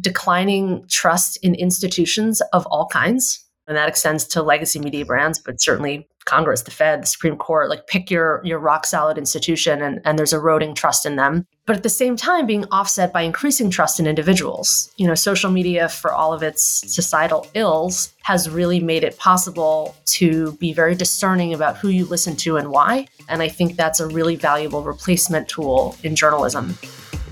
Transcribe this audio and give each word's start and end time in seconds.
declining 0.00 0.84
trust 0.88 1.38
in 1.42 1.54
institutions 1.54 2.40
of 2.52 2.66
all 2.66 2.86
kinds. 2.86 3.44
And 3.66 3.76
that 3.76 3.88
extends 3.88 4.24
to 4.28 4.42
legacy 4.42 4.80
media 4.80 5.04
brands, 5.04 5.38
but 5.38 5.60
certainly 5.60 6.08
Congress, 6.24 6.62
the 6.62 6.70
Fed, 6.70 7.02
the 7.02 7.06
Supreme 7.06 7.36
Court, 7.36 7.70
like 7.70 7.86
pick 7.86 8.10
your 8.10 8.40
your 8.44 8.58
rock 8.58 8.84
solid 8.84 9.16
institution 9.16 9.80
and, 9.80 10.00
and 10.04 10.18
there's 10.18 10.32
eroding 10.32 10.74
trust 10.74 11.06
in 11.06 11.16
them. 11.16 11.46
But 11.66 11.76
at 11.76 11.82
the 11.82 11.88
same 11.88 12.16
time 12.16 12.46
being 12.46 12.64
offset 12.72 13.12
by 13.12 13.22
increasing 13.22 13.70
trust 13.70 14.00
in 14.00 14.06
individuals. 14.06 14.92
You 14.96 15.06
know, 15.06 15.14
social 15.14 15.50
media 15.50 15.88
for 15.88 16.12
all 16.12 16.32
of 16.32 16.42
its 16.42 16.62
societal 16.92 17.46
ills 17.54 18.12
has 18.22 18.50
really 18.50 18.80
made 18.80 19.04
it 19.04 19.18
possible 19.18 19.94
to 20.06 20.52
be 20.54 20.72
very 20.72 20.94
discerning 20.94 21.54
about 21.54 21.76
who 21.76 21.88
you 21.88 22.04
listen 22.04 22.36
to 22.36 22.56
and 22.56 22.70
why. 22.70 23.06
And 23.28 23.40
I 23.40 23.48
think 23.48 23.76
that's 23.76 24.00
a 24.00 24.06
really 24.06 24.36
valuable 24.36 24.82
replacement 24.82 25.48
tool 25.48 25.96
in 26.02 26.16
journalism. 26.16 26.76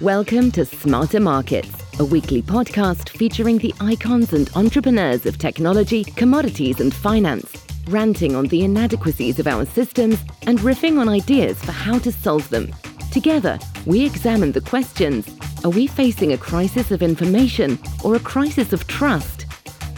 Welcome 0.00 0.52
to 0.52 0.64
Smarter 0.64 1.18
Markets, 1.18 1.68
a 2.00 2.04
weekly 2.04 2.40
podcast 2.40 3.08
featuring 3.08 3.58
the 3.58 3.74
icons 3.80 4.32
and 4.32 4.48
entrepreneurs 4.54 5.26
of 5.26 5.36
technology, 5.36 6.04
commodities, 6.04 6.78
and 6.78 6.94
finance, 6.94 7.66
ranting 7.88 8.36
on 8.36 8.46
the 8.46 8.62
inadequacies 8.62 9.40
of 9.40 9.48
our 9.48 9.64
systems 9.64 10.22
and 10.46 10.60
riffing 10.60 11.00
on 11.00 11.08
ideas 11.08 11.60
for 11.64 11.72
how 11.72 11.98
to 11.98 12.12
solve 12.12 12.48
them. 12.50 12.72
Together, 13.10 13.58
we 13.84 14.06
examine 14.06 14.52
the 14.52 14.60
questions 14.60 15.28
Are 15.64 15.70
we 15.70 15.88
facing 15.88 16.32
a 16.32 16.38
crisis 16.38 16.92
of 16.92 17.02
information 17.02 17.78
or 18.04 18.14
a 18.14 18.20
crisis 18.20 18.72
of 18.72 18.86
trust? 18.86 19.46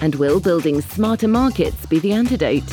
And 0.01 0.15
will 0.15 0.41
building 0.41 0.81
smarter 0.81 1.29
markets 1.29 1.85
be 1.85 1.99
the 1.99 2.13
antidote? 2.13 2.65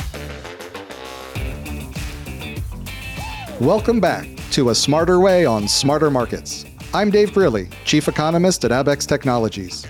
Welcome 3.60 4.00
back 4.00 4.26
to 4.52 4.70
A 4.70 4.74
Smarter 4.74 5.20
Way 5.20 5.44
on 5.44 5.68
Smarter 5.68 6.10
Markets. 6.10 6.64
I'm 6.94 7.10
Dave 7.10 7.34
Greely, 7.34 7.68
Chief 7.84 8.08
Economist 8.08 8.64
at 8.64 8.70
Abaxx 8.70 9.06
Technologies. 9.06 9.86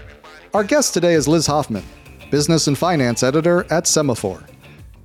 Our 0.53 0.65
guest 0.65 0.95
today 0.95 1.15
is 1.15 1.29
Liz 1.29 1.47
Hoffman, 1.47 1.85
Business 2.29 2.67
and 2.67 2.77
Finance 2.77 3.23
Editor 3.23 3.61
at 3.73 3.85
Semafor. 3.85 4.45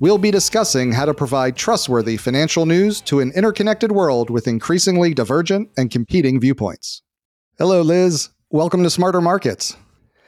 We'll 0.00 0.18
be 0.18 0.32
discussing 0.32 0.90
how 0.90 1.04
to 1.04 1.14
provide 1.14 1.56
trustworthy 1.56 2.16
financial 2.16 2.66
news 2.66 3.00
to 3.02 3.20
an 3.20 3.30
interconnected 3.36 3.92
world 3.92 4.28
with 4.28 4.48
increasingly 4.48 5.14
divergent 5.14 5.70
and 5.76 5.88
competing 5.88 6.40
viewpoints. 6.40 7.00
Hello, 7.58 7.80
Liz. 7.80 8.28
Welcome 8.50 8.82
to 8.82 8.90
Smarter 8.90 9.20
Markets. 9.20 9.76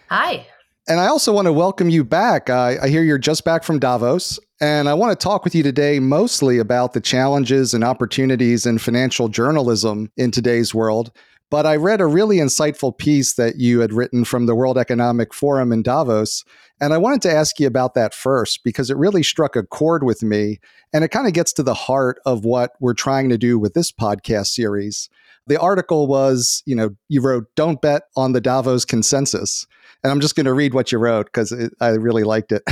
Hi. 0.08 0.46
And 0.86 1.00
I 1.00 1.08
also 1.08 1.32
want 1.32 1.46
to 1.46 1.52
welcome 1.52 1.90
you 1.90 2.04
back. 2.04 2.48
I, 2.48 2.78
I 2.80 2.88
hear 2.88 3.02
you're 3.02 3.18
just 3.18 3.44
back 3.44 3.64
from 3.64 3.80
Davos, 3.80 4.38
and 4.60 4.88
I 4.88 4.94
want 4.94 5.18
to 5.18 5.22
talk 5.22 5.42
with 5.42 5.52
you 5.52 5.64
today 5.64 5.98
mostly 5.98 6.58
about 6.58 6.92
the 6.92 7.00
challenges 7.00 7.74
and 7.74 7.82
opportunities 7.82 8.66
in 8.66 8.78
financial 8.78 9.28
journalism 9.28 10.12
in 10.16 10.30
today's 10.30 10.72
world. 10.72 11.10
But 11.50 11.64
I 11.64 11.76
read 11.76 12.00
a 12.00 12.06
really 12.06 12.38
insightful 12.38 12.96
piece 12.96 13.34
that 13.34 13.56
you 13.56 13.80
had 13.80 13.92
written 13.92 14.24
from 14.24 14.46
the 14.46 14.54
World 14.54 14.76
Economic 14.76 15.32
Forum 15.32 15.72
in 15.72 15.82
Davos. 15.82 16.44
And 16.80 16.92
I 16.92 16.98
wanted 16.98 17.22
to 17.22 17.32
ask 17.32 17.60
you 17.60 17.68
about 17.68 17.94
that 17.94 18.14
first 18.14 18.64
because 18.64 18.90
it 18.90 18.96
really 18.96 19.22
struck 19.22 19.54
a 19.54 19.62
chord 19.62 20.02
with 20.02 20.22
me. 20.22 20.58
And 20.92 21.04
it 21.04 21.08
kind 21.08 21.26
of 21.26 21.32
gets 21.32 21.52
to 21.54 21.62
the 21.62 21.74
heart 21.74 22.18
of 22.26 22.44
what 22.44 22.72
we're 22.80 22.94
trying 22.94 23.28
to 23.28 23.38
do 23.38 23.58
with 23.58 23.74
this 23.74 23.92
podcast 23.92 24.48
series. 24.48 25.08
The 25.46 25.60
article 25.60 26.08
was, 26.08 26.64
you 26.66 26.74
know, 26.74 26.90
you 27.08 27.20
wrote, 27.20 27.46
Don't 27.54 27.80
bet 27.80 28.02
on 28.16 28.32
the 28.32 28.40
Davos 28.40 28.84
consensus. 28.84 29.66
And 30.02 30.10
I'm 30.10 30.20
just 30.20 30.34
going 30.34 30.46
to 30.46 30.52
read 30.52 30.74
what 30.74 30.90
you 30.90 30.98
wrote 30.98 31.26
because 31.26 31.54
I 31.80 31.88
really 31.90 32.24
liked 32.24 32.52
it. 32.52 32.62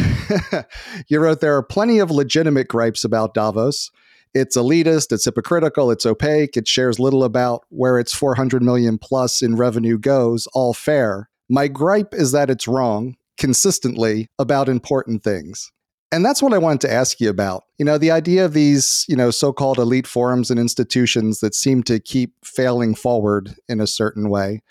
you 1.09 1.21
wrote, 1.21 1.41
There 1.41 1.57
are 1.57 1.63
plenty 1.63 2.01
of 2.01 2.11
legitimate 2.11 2.67
gripes 2.67 3.05
about 3.05 3.35
Davos. 3.35 3.93
It's 4.35 4.57
elitist, 4.57 5.13
it's 5.13 5.25
hypocritical, 5.25 5.91
it's 5.91 6.05
opaque, 6.05 6.57
it 6.57 6.67
shares 6.67 6.99
little 6.99 7.23
about 7.23 7.65
where 7.69 7.99
its 7.99 8.13
400 8.13 8.63
million 8.63 8.99
plus 8.99 9.43
in 9.43 9.57
revenue 9.57 9.97
goes, 9.97 10.49
all 10.55 10.75
fair. 10.75 11.31
My 11.49 11.69
gripe 11.69 12.13
is 12.13 12.33
that 12.33 12.51
it's 12.51 12.67
wrong 12.67 13.17
consistently 13.39 14.29
about 14.39 14.69
important 14.69 15.23
things. 15.23 15.71
And 16.11 16.25
that's 16.25 16.43
what 16.43 16.53
I 16.53 16.59
wanted 16.59 16.81
to 16.83 16.93
ask 16.93 17.21
you 17.21 17.29
about. 17.29 17.65
You 17.79 17.85
know, 17.85 17.99
the 17.99 18.13
idea 18.13 18.45
of 18.45 18.53
these, 18.53 19.05
you 19.09 19.17
know, 19.17 19.31
so-called 19.31 19.79
elite 19.79 20.07
forums 20.07 20.51
and 20.51 20.61
institutions 20.61 21.41
that 21.41 21.55
seem 21.55 21.83
to 21.85 21.99
keep 21.99 22.35
failing 22.45 22.95
forward 22.95 23.55
in 23.69 23.81
a 23.81 23.87
certain 23.87 24.29
way. 24.29 24.63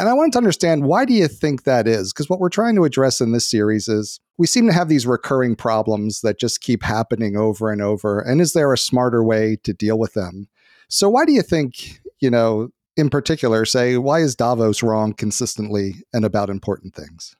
And 0.00 0.08
I 0.08 0.14
wanted 0.14 0.32
to 0.32 0.38
understand 0.38 0.84
why 0.84 1.04
do 1.04 1.12
you 1.12 1.28
think 1.28 1.64
that 1.64 1.86
is? 1.86 2.10
Because 2.10 2.30
what 2.30 2.40
we're 2.40 2.48
trying 2.48 2.74
to 2.76 2.84
address 2.84 3.20
in 3.20 3.32
this 3.32 3.48
series 3.48 3.86
is 3.86 4.18
we 4.38 4.46
seem 4.46 4.66
to 4.66 4.72
have 4.72 4.88
these 4.88 5.06
recurring 5.06 5.56
problems 5.56 6.22
that 6.22 6.40
just 6.40 6.62
keep 6.62 6.82
happening 6.82 7.36
over 7.36 7.70
and 7.70 7.82
over. 7.82 8.18
And 8.18 8.40
is 8.40 8.54
there 8.54 8.72
a 8.72 8.78
smarter 8.78 9.22
way 9.22 9.58
to 9.62 9.74
deal 9.74 9.98
with 9.98 10.14
them? 10.14 10.48
So 10.88 11.10
why 11.10 11.26
do 11.26 11.32
you 11.32 11.42
think, 11.42 12.00
you 12.18 12.30
know, 12.30 12.70
in 12.96 13.10
particular, 13.10 13.66
say, 13.66 13.98
why 13.98 14.20
is 14.20 14.34
Davos 14.34 14.82
wrong 14.82 15.12
consistently 15.12 15.96
and 16.14 16.24
about 16.24 16.48
important 16.48 16.94
things? 16.94 17.36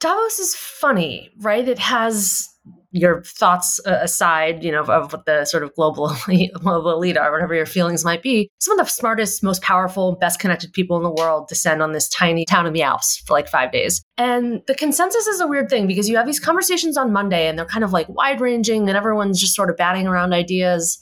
Davos 0.00 0.38
is 0.38 0.54
funny, 0.54 1.30
right? 1.38 1.66
It 1.66 1.78
has 1.78 2.46
your 2.92 3.22
thoughts 3.22 3.80
uh, 3.86 3.98
aside, 4.02 4.64
you 4.64 4.72
know, 4.72 4.82
of 4.82 5.12
what 5.12 5.24
the 5.24 5.44
sort 5.44 5.62
of 5.62 5.74
global 5.74 6.14
global 6.54 6.90
elite 6.90 7.16
are, 7.16 7.30
whatever 7.30 7.54
your 7.54 7.66
feelings 7.66 8.04
might 8.04 8.22
be, 8.22 8.50
some 8.58 8.78
of 8.78 8.84
the 8.84 8.90
smartest, 8.90 9.42
most 9.42 9.62
powerful, 9.62 10.16
best 10.16 10.40
connected 10.40 10.72
people 10.72 10.96
in 10.96 11.02
the 11.02 11.10
world 11.10 11.48
descend 11.48 11.82
on 11.82 11.92
this 11.92 12.08
tiny 12.08 12.44
town 12.44 12.66
in 12.66 12.72
the 12.72 12.82
Alps 12.82 13.22
for 13.26 13.34
like 13.34 13.48
five 13.48 13.70
days. 13.72 14.02
And 14.16 14.62
the 14.66 14.74
consensus 14.74 15.26
is 15.26 15.40
a 15.40 15.46
weird 15.46 15.68
thing 15.70 15.86
because 15.86 16.08
you 16.08 16.16
have 16.16 16.26
these 16.26 16.40
conversations 16.40 16.96
on 16.96 17.12
Monday 17.12 17.48
and 17.48 17.58
they're 17.58 17.66
kind 17.66 17.84
of 17.84 17.92
like 17.92 18.08
wide 18.08 18.40
ranging 18.40 18.88
and 18.88 18.96
everyone's 18.96 19.40
just 19.40 19.54
sort 19.54 19.70
of 19.70 19.76
batting 19.76 20.06
around 20.06 20.32
ideas. 20.32 20.98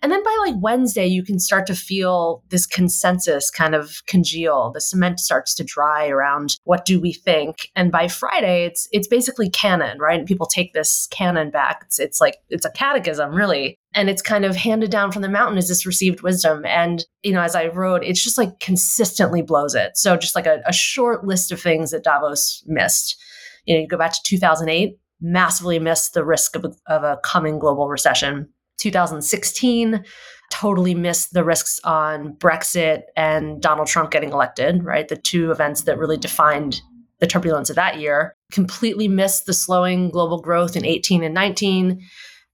And 0.00 0.12
then 0.12 0.22
by 0.22 0.36
like 0.46 0.54
Wednesday, 0.58 1.06
you 1.06 1.24
can 1.24 1.40
start 1.40 1.66
to 1.66 1.74
feel 1.74 2.44
this 2.50 2.66
consensus 2.66 3.50
kind 3.50 3.74
of 3.74 4.02
congeal. 4.06 4.70
The 4.72 4.80
cement 4.80 5.18
starts 5.18 5.54
to 5.56 5.64
dry 5.64 6.08
around 6.08 6.56
what 6.64 6.84
do 6.84 7.00
we 7.00 7.12
think. 7.12 7.68
And 7.74 7.90
by 7.90 8.06
Friday, 8.06 8.64
it's 8.64 8.88
it's 8.92 9.08
basically 9.08 9.50
canon, 9.50 9.98
right? 9.98 10.18
And 10.18 10.26
people 10.26 10.46
take 10.46 10.72
this 10.72 11.08
canon 11.10 11.50
back. 11.50 11.82
It's 11.86 11.98
it's 11.98 12.20
like 12.20 12.36
it's 12.48 12.64
a 12.64 12.70
catechism, 12.70 13.34
really. 13.34 13.76
And 13.94 14.08
it's 14.08 14.22
kind 14.22 14.44
of 14.44 14.54
handed 14.54 14.90
down 14.90 15.10
from 15.10 15.22
the 15.22 15.28
mountain 15.28 15.58
as 15.58 15.66
this 15.66 15.86
received 15.86 16.20
wisdom. 16.20 16.64
And, 16.66 17.04
you 17.24 17.32
know, 17.32 17.42
as 17.42 17.56
I 17.56 17.66
wrote, 17.66 18.04
it's 18.04 18.22
just 18.22 18.38
like 18.38 18.60
consistently 18.60 19.42
blows 19.42 19.74
it. 19.74 19.96
So 19.96 20.16
just 20.16 20.36
like 20.36 20.46
a, 20.46 20.60
a 20.66 20.72
short 20.72 21.26
list 21.26 21.50
of 21.50 21.60
things 21.60 21.90
that 21.90 22.04
Davos 22.04 22.62
missed. 22.66 23.16
You 23.64 23.74
know, 23.74 23.80
you 23.80 23.88
go 23.88 23.98
back 23.98 24.12
to 24.12 24.20
2008, 24.24 24.96
massively 25.20 25.78
missed 25.78 26.14
the 26.14 26.24
risk 26.24 26.54
of, 26.54 26.66
of 26.86 27.02
a 27.02 27.18
coming 27.24 27.58
global 27.58 27.88
recession 27.88 28.48
2016 28.78 30.04
totally 30.50 30.94
missed 30.94 31.34
the 31.34 31.44
risks 31.44 31.78
on 31.84 32.34
Brexit 32.34 33.02
and 33.16 33.60
Donald 33.60 33.86
Trump 33.86 34.10
getting 34.10 34.30
elected, 34.30 34.82
right? 34.82 35.08
The 35.08 35.16
two 35.16 35.50
events 35.50 35.82
that 35.82 35.98
really 35.98 36.16
defined 36.16 36.80
the 37.20 37.26
turbulence 37.26 37.70
of 37.70 37.76
that 37.76 37.98
year. 37.98 38.34
Completely 38.52 39.08
missed 39.08 39.46
the 39.46 39.52
slowing 39.52 40.10
global 40.10 40.40
growth 40.40 40.76
in 40.76 40.84
18 40.84 41.22
and 41.22 41.34
19. 41.34 42.00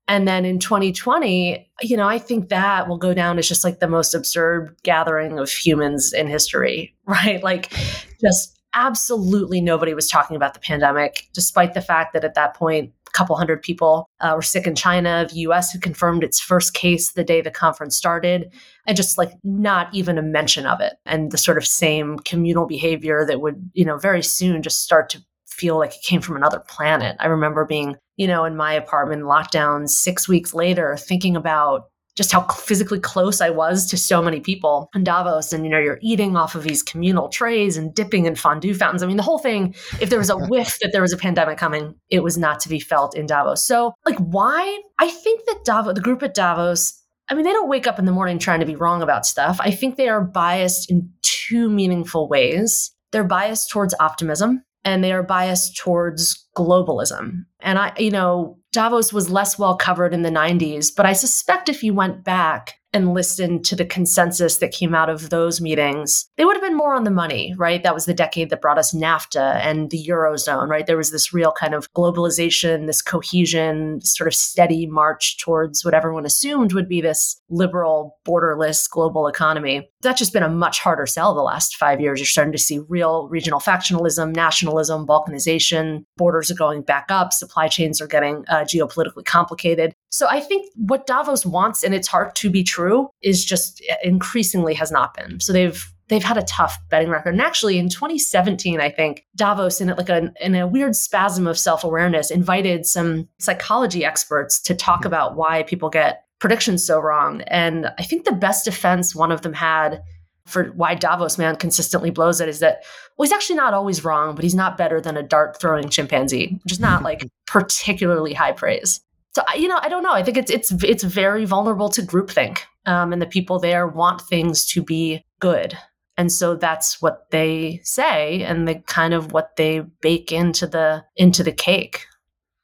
And 0.06 0.28
then 0.28 0.44
in 0.44 0.58
2020, 0.58 1.70
you 1.82 1.96
know, 1.96 2.08
I 2.08 2.18
think 2.18 2.48
that 2.48 2.88
will 2.88 2.98
go 2.98 3.14
down 3.14 3.38
as 3.38 3.48
just 3.48 3.64
like 3.64 3.80
the 3.80 3.88
most 3.88 4.14
absurd 4.14 4.76
gathering 4.82 5.38
of 5.38 5.50
humans 5.50 6.12
in 6.12 6.26
history, 6.26 6.94
right? 7.06 7.42
Like 7.42 7.72
just 8.20 8.58
absolutely 8.74 9.60
nobody 9.60 9.94
was 9.94 10.08
talking 10.08 10.36
about 10.36 10.54
the 10.54 10.60
pandemic, 10.60 11.28
despite 11.32 11.74
the 11.74 11.80
fact 11.80 12.12
that 12.12 12.24
at 12.24 12.34
that 12.34 12.54
point, 12.54 12.92
couple 13.14 13.36
hundred 13.36 13.62
people 13.62 14.08
uh, 14.20 14.32
were 14.34 14.42
sick 14.42 14.66
in 14.66 14.75
China. 14.75 15.26
The 15.28 15.41
US 15.41 15.72
had 15.72 15.82
confirmed 15.82 16.22
its 16.22 16.41
first 16.41 16.75
case 16.75 17.12
the 17.12 17.25
day 17.25 17.41
the 17.41 17.50
conference 17.50 17.97
started, 17.97 18.52
and 18.86 18.97
just 18.97 19.16
like 19.16 19.32
not 19.42 19.94
even 19.94 20.19
a 20.19 20.22
mention 20.22 20.66
of 20.66 20.80
it. 20.80 20.94
And 21.06 21.30
the 21.30 21.38
sort 21.38 21.56
of 21.56 21.66
same 21.66 22.19
communal 22.19 22.66
behavior 22.66 23.25
that 23.26 23.41
would, 23.41 23.70
you 23.72 23.84
know, 23.84 23.97
very 23.97 24.22
soon 24.22 24.62
just 24.62 24.82
start 24.82 25.08
to 25.10 25.25
feel 25.47 25.78
like 25.78 25.94
it 25.94 26.02
came 26.02 26.20
from 26.20 26.36
another 26.36 26.60
planet. 26.69 27.16
I 27.20 27.26
remember 27.26 27.64
being, 27.64 27.97
you 28.16 28.26
know, 28.26 28.44
in 28.44 28.56
my 28.56 28.72
apartment 28.72 29.22
lockdown 29.22 29.88
six 29.88 30.28
weeks 30.28 30.52
later, 30.52 30.96
thinking 30.96 31.36
about 31.36 31.84
just 32.16 32.32
how 32.32 32.42
physically 32.42 33.00
close 33.00 33.41
I 33.41 33.50
was 33.50 33.86
to 33.86 33.97
so 33.97 34.22
many 34.22 34.41
people 34.41 34.88
in 34.94 35.04
Davos. 35.04 35.52
And, 35.52 35.64
you 35.64 35.70
know, 35.70 35.78
you're 35.78 35.98
eating 36.00 36.36
off 36.36 36.54
of 36.54 36.62
these 36.62 36.82
communal 36.82 37.28
trays 37.28 37.76
and 37.76 37.94
dipping 37.94 38.26
in 38.26 38.34
fondue 38.36 38.75
fountains. 38.75 39.02
I 39.02 39.06
mean, 39.06 39.16
the 39.16 39.22
whole 39.22 39.38
thing, 39.38 39.75
if 40.00 40.10
there 40.10 40.19
was 40.19 40.31
a 40.31 40.38
whiff 40.49 40.78
that 40.81 40.90
there 40.93 41.02
was 41.02 41.12
a 41.12 41.16
pandemic 41.16 41.58
coming, 41.58 41.94
it 42.11 42.22
was 42.22 42.38
not 42.38 42.61
to 42.61 42.69
be 42.69 42.78
felt 42.78 43.16
in 43.16 43.26
Davos. 43.26 43.64
So, 43.64 43.94
like, 44.06 44.19
why? 44.19 44.81
I 44.99 45.08
think 45.08 45.44
that 45.46 45.64
Davos, 45.64 45.94
the 45.94 46.00
group 46.00 46.22
at 46.22 46.34
Davos, 46.34 47.00
I 47.28 47.34
mean, 47.34 47.44
they 47.44 47.52
don't 47.52 47.69
wake 47.69 47.87
up 47.87 47.99
in 47.99 48.05
the 48.05 48.12
morning 48.12 48.38
trying 48.38 48.61
to 48.61 48.66
be 48.66 48.76
wrong 48.76 49.02
about 49.02 49.26
stuff. 49.26 49.58
I 49.61 49.70
think 49.70 49.96
they 49.96 50.08
are 50.08 50.20
biased 50.20 50.90
in 50.90 51.11
two 51.22 51.70
meaningful 51.70 52.28
ways. 52.28 52.93
They're 53.12 53.25
biased 53.25 53.70
towards 53.70 53.94
optimism 53.99 54.62
and 54.84 55.02
they 55.02 55.12
are 55.12 55.22
biased 55.22 55.76
towards 55.76 56.46
globalism. 56.56 57.44
And 57.61 57.78
I, 57.78 57.93
you 57.99 58.11
know, 58.11 58.58
Davos 58.75 59.12
was 59.12 59.31
less 59.31 59.56
well 59.56 59.76
covered 59.76 60.12
in 60.12 60.23
the 60.23 60.31
90s, 60.31 60.93
but 60.94 61.06
I 61.06 61.12
suspect 61.12 61.69
if 61.69 61.85
you 61.85 61.94
went 61.94 62.25
back 62.25 62.81
and 62.93 63.15
listened 63.15 63.65
to 63.67 63.76
the 63.76 63.85
consensus 63.85 64.59
that 64.59 64.73
came 64.73 64.97
out 64.97 65.09
of 65.09 65.31
those 65.31 65.61
meetings, 65.61 66.29
they 66.37 66.44
would 66.44 66.56
have 66.56 66.62
been 66.62 66.76
more 66.76 66.93
on 66.93 67.05
the 67.05 67.11
money, 67.11 67.55
right? 67.56 67.85
That 67.85 67.94
was 67.94 68.06
the 68.06 68.15
decade 68.15 68.50
that 68.50 68.61
brought 68.61 68.79
us 68.79 68.93
NAFTA 68.93 69.61
and 69.65 69.91
the 69.91 70.05
Eurozone, 70.09 70.69
right? 70.69 70.87
There 70.87 70.97
was 70.97 71.12
this 71.12 71.32
real 71.32 71.53
kind 71.53 71.75
of 71.75 71.93
globalization, 71.93 72.87
this 72.87 73.00
cohesion, 73.00 74.00
sort 74.00 74.26
of 74.26 74.35
steady 74.35 74.87
march 74.87 75.38
towards 75.38 75.85
what 75.85 75.94
everyone 75.94 76.26
assumed 76.26 76.73
would 76.73 76.88
be 76.88 77.00
this 77.00 77.41
liberal, 77.50 78.19
borderless 78.26 78.91
global 78.91 79.29
economy. 79.29 79.88
That's 80.04 80.18
just 80.18 80.32
been 80.32 80.42
a 80.42 80.48
much 80.48 80.78
harder 80.78 81.06
sell 81.06 81.34
the 81.34 81.42
last 81.42 81.76
five 81.76 82.00
years. 82.00 82.20
You're 82.20 82.26
starting 82.26 82.52
to 82.52 82.58
see 82.58 82.78
real 82.88 83.28
regional 83.28 83.60
factionalism, 83.60 84.34
nationalism, 84.34 85.06
balkanization, 85.06 86.04
borders 86.16 86.50
are 86.50 86.54
going 86.54 86.82
back 86.82 87.06
up, 87.08 87.32
supply 87.32 87.68
chains 87.68 88.00
are 88.00 88.06
getting 88.06 88.44
uh, 88.48 88.64
geopolitically 88.64 89.24
complicated. 89.24 89.94
So 90.10 90.28
I 90.28 90.40
think 90.40 90.72
what 90.76 91.06
Davos 91.06 91.44
wants 91.44 91.82
in 91.82 91.92
its 91.92 92.06
heart 92.06 92.36
to 92.36 92.50
be 92.50 92.62
true 92.62 93.08
is 93.22 93.44
just 93.44 93.82
uh, 93.90 93.96
increasingly 94.04 94.74
has 94.74 94.92
not 94.92 95.14
been. 95.14 95.40
So 95.40 95.52
they've 95.52 95.84
they've 96.08 96.22
had 96.22 96.36
a 96.36 96.42
tough 96.42 96.78
betting 96.90 97.08
record. 97.08 97.30
And 97.30 97.40
actually, 97.40 97.78
in 97.78 97.88
2017, 97.88 98.80
I 98.80 98.90
think 98.90 99.24
Davos, 99.36 99.80
in 99.80 99.88
like 99.88 100.08
a 100.08 100.32
in 100.40 100.54
a 100.54 100.66
weird 100.66 100.94
spasm 100.94 101.46
of 101.46 101.58
self 101.58 101.84
awareness, 101.84 102.30
invited 102.30 102.86
some 102.86 103.28
psychology 103.38 104.04
experts 104.04 104.60
to 104.62 104.74
talk 104.74 105.04
about 105.04 105.36
why 105.36 105.62
people 105.62 105.90
get 105.90 106.24
predictions 106.38 106.84
so 106.84 107.00
wrong. 107.00 107.42
And 107.42 107.92
I 107.98 108.02
think 108.02 108.25
the 108.25 108.32
best 108.32 108.64
defense 108.64 109.14
one 109.14 109.32
of 109.32 109.42
them 109.42 109.54
had 109.54 110.02
for 110.46 110.66
why 110.72 110.94
Davos 110.94 111.38
man 111.38 111.56
consistently 111.56 112.10
blows 112.10 112.40
it 112.40 112.48
is 112.48 112.60
that 112.60 112.82
well, 113.16 113.25
he's 113.25 113.32
actually 113.32 113.56
not 113.56 113.75
always 113.75 114.04
wrong, 114.04 114.34
but 114.34 114.42
he's 114.42 114.54
not 114.54 114.76
better 114.76 115.00
than 115.00 115.16
a 115.16 115.22
dart 115.22 115.58
throwing 115.60 115.88
chimpanzee, 115.88 116.58
which 116.64 116.72
is 116.72 116.81
not 116.81 117.02
like 117.02 117.26
particularly 117.46 118.34
high 118.34 118.52
praise. 118.52 119.00
So 119.34 119.42
you 119.56 119.69
know, 119.69 119.78
I 119.82 119.88
don't 119.88 120.02
know. 120.02 120.12
I 120.12 120.22
think 120.22 120.36
it's 120.36 120.50
it's 120.50 120.70
it's 120.84 121.02
very 121.02 121.44
vulnerable 121.44 121.88
to 121.90 122.02
groupthink, 122.02 122.60
um, 122.87 123.12
and 123.12 123.20
the 123.20 123.26
people 123.26 123.58
there 123.58 123.87
want 123.87 124.20
things 124.22 124.66
to 124.66 124.82
be 124.82 125.25
good, 125.40 125.76
and 126.16 126.30
so 126.30 126.54
that's 126.54 127.02
what 127.02 127.30
they 127.30 127.80
say, 127.82 128.42
and 128.42 128.69
the 128.69 128.76
kind 128.76 129.12
of 129.12 129.32
what 129.32 129.56
they 129.56 129.80
bake 130.00 130.30
into 130.30 130.66
the 130.66 131.04
into 131.16 131.42
the 131.42 131.52
cake. 131.52 132.06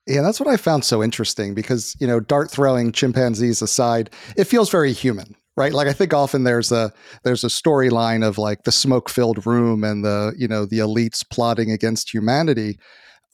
Yeah, 0.07 0.23
that's 0.23 0.41
what 0.41 0.49
I 0.49 0.57
found 0.57 0.85
so 0.85 1.03
interesting 1.03 1.55
because 1.55 1.97
you 2.01 2.07
know, 2.07 2.21
dart 2.21 2.51
throwing 2.51 2.93
chimpanzees 2.93 3.63
aside, 3.63 4.11
it 4.37 4.45
feels 4.45 4.71
very 4.71 4.93
human, 4.93 5.37
right 5.57 5.73
like 5.73 5.89
i 5.89 5.93
think 5.93 6.15
often 6.15 6.45
there's 6.45 6.71
a 6.71 6.93
there's 7.25 7.45
a 7.45 7.49
storyline 7.49 8.25
of 8.27 8.39
like 8.39 8.63
the 8.63 8.73
smoke 8.73 9.11
filled 9.11 9.45
room 9.47 9.83
and 9.83 10.05
the 10.05 10.33
you 10.39 10.47
know 10.47 10.65
the 10.65 10.79
elites 10.79 11.29
plotting 11.29 11.71
against 11.71 12.15
humanity 12.15 12.79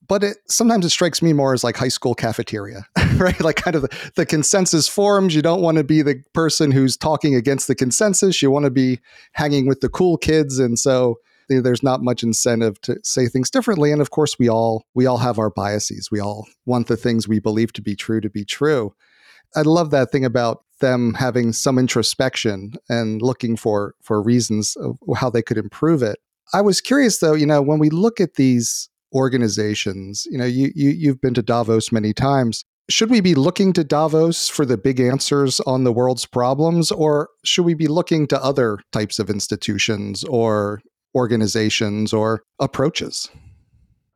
but 0.09 0.23
it 0.25 0.37
sometimes 0.49 0.85
it 0.85 0.91
strikes 0.91 1.23
me 1.23 1.33
more 1.33 1.53
as 1.53 1.65
like 1.65 1.77
high 1.77 1.89
school 1.89 2.15
cafeteria, 2.15 2.87
right? 3.17 3.41
Like 3.41 3.57
kind 3.57 3.75
of 3.75 3.83
the, 3.83 4.11
the 4.15 4.27
consensus 4.27 4.89
forums. 4.89 5.35
You 5.35 5.43
don't 5.43 5.63
want 5.63 5.79
to 5.79 5.85
be 5.85 6.03
the 6.03 6.23
person 6.33 6.71
who's 6.71 6.97
talking 6.97 7.35
against 7.35 7.67
the 7.67 7.75
consensus. 7.75 8.41
You 8.41 8.51
want 8.51 8.65
to 8.65 8.71
be 8.71 9.01
hanging 9.33 9.67
with 9.67 9.81
the 9.81 9.89
cool 9.89 10.17
kids, 10.17 10.59
and 10.59 10.79
so 10.79 11.19
there's 11.49 11.83
not 11.83 12.03
much 12.03 12.23
incentive 12.23 12.81
to 12.83 12.99
say 13.03 13.27
things 13.27 13.51
differently. 13.51 13.93
And 13.93 14.01
of 14.01 14.11
course, 14.11 14.39
we 14.39 14.49
all 14.49 14.85
we 14.95 15.07
all 15.07 15.19
have 15.19 15.39
our 15.39 15.51
biases. 15.51 16.11
We 16.11 16.21
all 16.21 16.47
want 16.65 16.89
the 16.89 16.97
things 16.97 17.29
we 17.29 17.39
believe 17.39 17.73
to 17.75 17.83
be 17.83 17.97
true 17.97 18.21
to 18.21 18.31
be 18.31 18.45
true. 18.45 18.95
I 19.55 19.63
love 19.63 19.91
that 19.91 20.11
thing 20.11 20.25
about 20.25 20.65
them 20.81 21.15
having 21.15 21.53
some 21.53 21.79
introspection 21.79 22.75
and 22.89 23.23
looking 23.23 23.57
for 23.57 23.95
for 24.03 24.23
reasons 24.23 24.77
of 24.77 24.99
how 25.17 25.31
they 25.31 25.43
could 25.43 25.59
improve 25.59 26.03
it. 26.03 26.19
I 26.53 26.61
was 26.61 26.81
curious 26.81 27.19
though, 27.19 27.35
you 27.35 27.47
know, 27.47 27.63
when 27.63 27.79
we 27.79 27.91
look 27.91 28.21
at 28.21 28.35
these 28.35 28.89
organizations. 29.17 30.27
You 30.31 30.39
know, 30.39 30.45
you, 30.45 30.71
you 30.75 30.91
you've 30.91 31.21
been 31.21 31.35
to 31.35 31.43
Davos 31.43 31.93
many 31.93 32.13
times. 32.13 32.65
Should 32.89 33.11
we 33.11 33.21
be 33.21 33.35
looking 33.35 33.73
to 33.73 33.83
Davos 33.83 34.49
for 34.49 34.65
the 34.65 34.77
big 34.77 35.01
answers 35.01 35.59
on 35.61 35.83
the 35.83 35.93
world's 35.93 36.25
problems, 36.25 36.93
or 36.93 37.31
should 37.45 37.65
we 37.65 37.75
be 37.75 37.89
looking 37.89 38.29
to 38.29 38.43
other 38.43 38.79
types 38.93 39.19
of 39.19 39.29
institutions 39.29 40.23
or 40.25 40.83
organizations 41.17 42.13
or 42.13 42.43
approaches? 42.61 43.29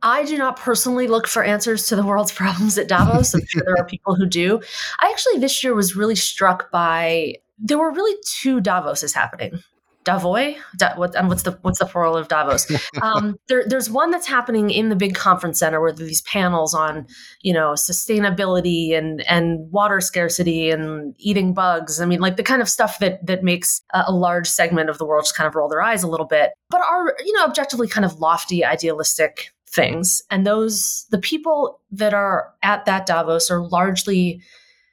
I 0.02 0.24
do 0.24 0.38
not 0.38 0.56
personally 0.56 1.08
look 1.08 1.26
for 1.26 1.42
answers 1.42 1.86
to 1.88 1.96
the 1.96 2.04
world's 2.04 2.32
problems 2.40 2.78
at 2.78 2.88
Davos. 2.88 3.34
I'm 3.34 3.44
sure 3.46 3.62
there 3.64 3.76
are 3.78 3.86
people 3.86 4.14
who 4.14 4.26
do. 4.26 4.60
I 5.00 5.10
actually 5.10 5.40
this 5.40 5.64
year 5.64 5.74
was 5.74 5.96
really 5.96 6.16
struck 6.16 6.70
by 6.70 7.34
there 7.58 7.78
were 7.78 7.92
really 7.92 8.16
two 8.24 8.60
Davoses 8.60 9.14
happening. 9.14 9.62
Davos. 10.04 10.54
Da, 10.76 10.94
what, 10.96 11.14
and 11.14 11.28
what's 11.28 11.42
the 11.42 11.58
what's 11.62 11.78
the 11.78 11.86
plural 11.86 12.16
of 12.16 12.28
Davos? 12.28 12.70
Um, 13.02 13.36
there, 13.48 13.64
there's 13.66 13.88
one 13.88 14.10
that's 14.10 14.26
happening 14.26 14.70
in 14.70 14.88
the 14.88 14.96
big 14.96 15.14
conference 15.14 15.58
center 15.58 15.80
where 15.80 15.92
these 15.92 16.22
panels 16.22 16.74
on, 16.74 17.06
you 17.40 17.52
know, 17.52 17.72
sustainability 17.72 18.96
and 18.96 19.22
and 19.22 19.70
water 19.70 20.00
scarcity 20.00 20.70
and 20.70 21.14
eating 21.18 21.54
bugs. 21.54 22.00
I 22.00 22.06
mean, 22.06 22.20
like 22.20 22.36
the 22.36 22.42
kind 22.42 22.60
of 22.60 22.68
stuff 22.68 22.98
that 22.98 23.24
that 23.26 23.42
makes 23.42 23.80
a, 23.94 24.04
a 24.08 24.12
large 24.12 24.48
segment 24.48 24.90
of 24.90 24.98
the 24.98 25.06
world 25.06 25.24
just 25.24 25.36
kind 25.36 25.48
of 25.48 25.54
roll 25.54 25.68
their 25.68 25.82
eyes 25.82 26.02
a 26.02 26.08
little 26.08 26.26
bit, 26.26 26.50
but 26.68 26.80
are 26.82 27.16
you 27.24 27.32
know 27.32 27.44
objectively 27.44 27.88
kind 27.88 28.04
of 28.04 28.18
lofty, 28.18 28.64
idealistic 28.64 29.52
things. 29.70 30.22
And 30.30 30.46
those 30.46 31.06
the 31.10 31.18
people 31.18 31.80
that 31.92 32.12
are 32.12 32.52
at 32.62 32.84
that 32.84 33.06
Davos 33.06 33.50
are 33.50 33.62
largely 33.62 34.42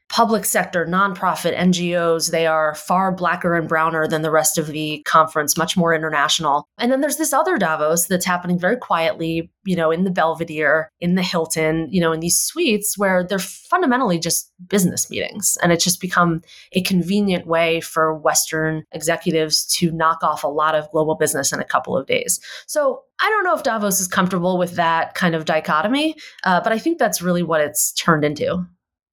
public 0.10 0.46
sector, 0.46 0.86
nonprofit, 0.86 1.56
NGOs, 1.56 2.32
they 2.32 2.48
are 2.48 2.76
far 2.76 3.12
blacker 3.12 3.56
and 3.56 3.68
browner 3.68 4.08
than 4.08 4.22
the 4.22 4.32
rest 4.32 4.58
of 4.58 4.68
the 4.68 5.02
conference, 5.06 5.58
much 5.58 5.76
more 5.76 5.94
international. 5.94 6.68
And 6.78 6.92
then 6.92 7.02
there's 7.02 7.18
this 7.18 7.34
other 7.34 7.58
Davos 7.58 8.08
that's 8.08 8.26
happening 8.26 8.58
very 8.58 8.78
quietly, 8.78 9.52
you 9.66 9.76
know, 9.76 9.92
in 9.92 10.06
the 10.06 10.12
Belvedere, 10.12 10.92
in 11.02 11.16
the 11.16 11.24
Hilton, 11.24 11.88
you 11.92 12.00
know, 12.00 12.14
in 12.14 12.22
these 12.22 12.40
suites 12.40 12.98
where 12.98 13.24
they're 13.24 13.38
fundamentally 13.38 14.18
just 14.18 14.52
business 14.68 15.10
meetings. 15.10 15.58
And 15.62 15.74
it's 15.74 15.84
just 15.84 16.00
become 16.00 16.42
a 16.72 16.82
convenient 16.82 17.46
way 17.46 17.82
for 17.82 18.16
Western 18.16 18.86
executives 18.94 19.66
to 19.78 19.92
knock 19.92 20.24
off 20.24 20.44
a 20.44 20.48
lot 20.48 20.74
of 20.74 20.90
global 20.92 21.16
business 21.16 21.52
in 21.52 21.60
a 21.60 21.66
couple 21.66 21.98
of 21.98 22.08
days. 22.08 22.40
So 22.66 23.04
I 23.22 23.30
don't 23.30 23.44
know 23.44 23.56
if 23.56 23.64
Davos 23.64 24.00
is 24.00 24.08
comfortable 24.08 24.58
with 24.58 24.76
that 24.76 25.16
kind 25.16 25.36
of 25.36 25.44
dichotomy, 25.44 26.16
uh, 26.46 26.62
but 26.62 26.72
I 26.72 26.80
think 26.80 26.98
that's 26.98 27.22
really 27.22 27.44
what 27.44 27.60
it's 27.60 27.92
turned 27.92 28.24
into. 28.24 28.66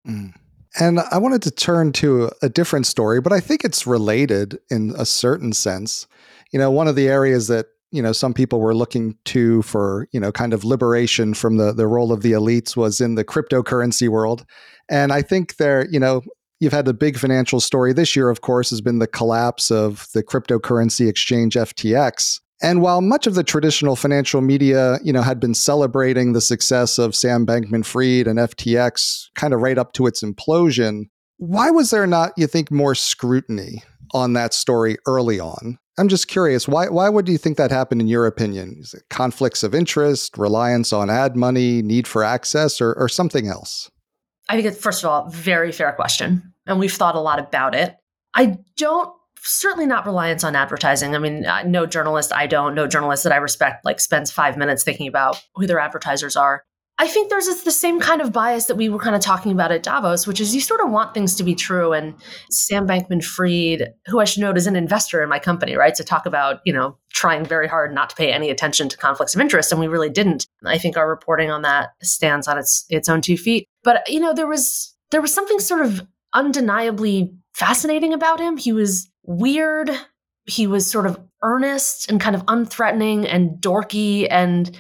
Mm. 0.07 0.35
And 0.79 1.01
I 1.01 1.19
wanted 1.19 1.43
to 1.43 1.51
turn 1.51 1.93
to 1.93 2.31
a 2.43 2.49
different 2.49 2.87
story, 2.87 3.21
but 3.21 3.33
I 3.33 3.41
think 3.41 3.65
it's 3.65 3.87
related 3.87 4.59
in 4.71 4.93
a 4.99 5.07
certain 5.07 5.53
sense. 5.53 6.07
You 6.53 6.59
know, 6.59 6.71
one 6.71 6.89
of 6.89 6.97
the 6.97 7.09
areas 7.09 7.49
that 7.49 7.67
you 7.91 8.03
know 8.03 8.13
some 8.13 8.35
people 8.35 8.61
were 8.61 8.75
looking 8.75 9.17
to 9.27 9.63
for 9.63 10.09
you 10.11 10.19
know 10.19 10.33
kind 10.33 10.53
of 10.53 10.65
liberation 10.65 11.33
from 11.33 11.59
the 11.59 11.73
the 11.73 11.87
role 11.87 12.11
of 12.11 12.23
the 12.23 12.33
elites 12.33 12.77
was 12.77 13.01
in 13.01 13.15
the 13.15 13.25
cryptocurrency 13.25 14.09
world, 14.09 14.45
and 14.91 15.13
I 15.13 15.23
think 15.23 15.57
there 15.57 15.87
you 15.89 16.01
know 16.01 16.23
you've 16.59 16.73
had 16.73 16.87
the 16.87 16.95
big 16.95 17.19
financial 17.19 17.61
story 17.61 17.93
this 17.93 18.17
year. 18.17 18.31
Of 18.31 18.41
course, 18.41 18.71
has 18.71 18.81
been 18.81 18.99
the 18.99 19.07
collapse 19.07 19.71
of 19.71 20.09
the 20.13 20.25
cryptocurrency 20.25 21.09
exchange 21.09 21.55
FTX, 21.55 22.41
and 22.63 22.81
while 22.81 23.01
much 23.01 23.27
of 23.27 23.35
the 23.35 23.45
traditional 23.45 23.97
financial 23.97 24.41
media, 24.41 24.99
you 25.03 25.13
know, 25.13 25.23
had 25.23 25.41
been 25.41 25.55
celebrating 25.55 26.33
the 26.33 26.41
success 26.41 26.99
of 26.99 27.15
Sam 27.15 27.45
Bankman-Fried 27.47 28.27
and 28.27 28.39
FTX 28.39 29.27
kind 29.35 29.53
of 29.53 29.61
right 29.61 29.79
up 29.79 29.93
to 29.95 30.07
its 30.07 30.23
implosion, 30.23 31.05
why 31.37 31.71
was 31.71 31.91
there 31.91 32.07
not, 32.07 32.33
you 32.37 32.47
think, 32.47 32.71
more 32.71 32.95
scrutiny 32.95 33.83
on 34.13 34.35
that 34.35 34.55
story 34.55 34.97
early 35.07 35.41
on? 35.41 35.79
I'm 35.99 36.09
just 36.09 36.27
curious, 36.27 36.67
why 36.67 36.89
why 36.89 37.09
would 37.09 37.29
you 37.29 37.39
think 37.39 37.57
that 37.57 37.71
happened 37.71 38.01
in 38.01 38.09
your 38.09 38.27
opinion? 38.27 38.79
Is 38.81 38.95
it 38.95 39.05
conflicts 39.11 39.63
of 39.63 39.75
interest, 39.75 40.37
reliance 40.37 40.93
on 40.93 41.09
ad 41.09 41.37
money, 41.37 41.83
need 41.83 42.09
for 42.09 42.25
access, 42.25 42.81
or, 42.81 42.95
or 42.95 43.09
something 43.09 43.47
else? 43.47 43.91
I 44.49 44.55
think 44.55 44.67
it's 44.67 44.81
first 44.81 45.05
of 45.05 45.11
all, 45.11 45.29
very 45.29 45.71
fair 45.71 45.93
question. 45.93 46.53
And 46.67 46.81
we've 46.81 46.93
thought 46.93 47.15
a 47.15 47.21
lot 47.21 47.39
about 47.39 47.75
it. 47.75 47.97
I 48.35 48.59
don't 48.77 49.15
certainly 49.45 49.87
not 49.87 50.07
reliance 50.07 50.43
on 50.43 50.57
advertising. 50.57 51.15
I 51.15 51.19
mean, 51.19 51.47
uh, 51.47 51.63
no 51.63 51.87
journalist 51.87 52.33
I 52.33 52.47
don't, 52.47 52.75
no 52.75 52.87
journalist 52.87 53.25
that 53.25 53.33
I 53.33 53.37
respect, 53.37 53.85
like 53.85 54.01
spends 54.01 54.31
five 54.31 54.57
minutes 54.57 54.83
thinking 54.83 55.07
about 55.07 55.43
who 55.55 55.67
their 55.67 55.79
advertisers 55.79 56.37
are. 56.37 56.65
I 56.97 57.09
think 57.09 57.29
there's 57.29 57.47
the 57.65 57.73
same 57.73 57.99
kind 57.99 58.21
of 58.21 58.33
bias 58.33 58.67
that 58.67 58.77
we 58.77 58.89
were 58.89 59.01
kind 59.01 59.17
of 59.17 59.21
talking 59.21 59.51
about 59.51 59.73
at 59.73 59.83
Davos, 59.83 60.29
which 60.29 60.41
is 60.41 60.55
you 60.55 60.61
sort 60.61 60.81
of 60.81 60.91
want 60.91 61.13
things 61.13 61.35
to 61.35 61.43
be 61.43 61.57
true. 61.57 61.93
And 61.93 62.15
Sam 62.51 62.87
Bankman 62.87 63.25
Fried, 63.25 63.93
who 64.07 64.21
I 64.21 64.25
should 64.25 64.43
note 64.43 64.57
is 64.57 64.69
an 64.69 64.77
investor 64.77 65.21
in 65.21 65.29
my 65.29 65.41
company, 65.41 65.75
right? 65.75 65.95
To 65.97 66.05
talk 66.05 66.25
about, 66.25 66.61
you 66.65 66.73
know, 66.73 66.97
trying 67.13 67.45
very 67.45 67.67
hard 67.67 67.93
not 67.93 68.11
to 68.11 68.17
pay 68.17 68.31
any 68.31 68.49
attention 68.49 68.89
to 68.89 68.97
conflicts 68.97 69.35
of 69.35 69.41
interest. 69.41 69.73
And 69.73 69.81
we 69.81 69.89
really 69.89 70.09
didn't. 70.09 70.47
I 70.65 70.79
think 70.79 70.97
our 70.97 71.09
reporting 71.09 71.51
on 71.51 71.63
that 71.63 71.91
stands 72.01 72.47
on 72.47 72.59
its 72.59 72.87
its 72.89 73.09
own 73.09 73.21
two 73.21 73.37
feet. 73.37 73.67
But, 73.83 74.09
you 74.09 74.21
know, 74.21 74.33
there 74.33 74.47
was 74.47 74.95
there 75.11 75.23
was 75.23 75.35
something 75.35 75.59
sort 75.59 75.85
of 75.85 76.07
undeniably 76.33 77.35
fascinating 77.55 78.13
about 78.13 78.39
him. 78.39 78.57
He 78.57 78.73
was 78.73 79.11
weird. 79.25 79.91
He 80.47 80.67
was 80.67 80.91
sort 80.91 81.07
of 81.07 81.19
earnest 81.43 82.11
and 82.11 82.21
kind 82.21 82.37
of 82.37 82.45
unthreatening 82.47 83.27
and 83.29 83.61
dorky 83.61 84.27
and 84.31 84.77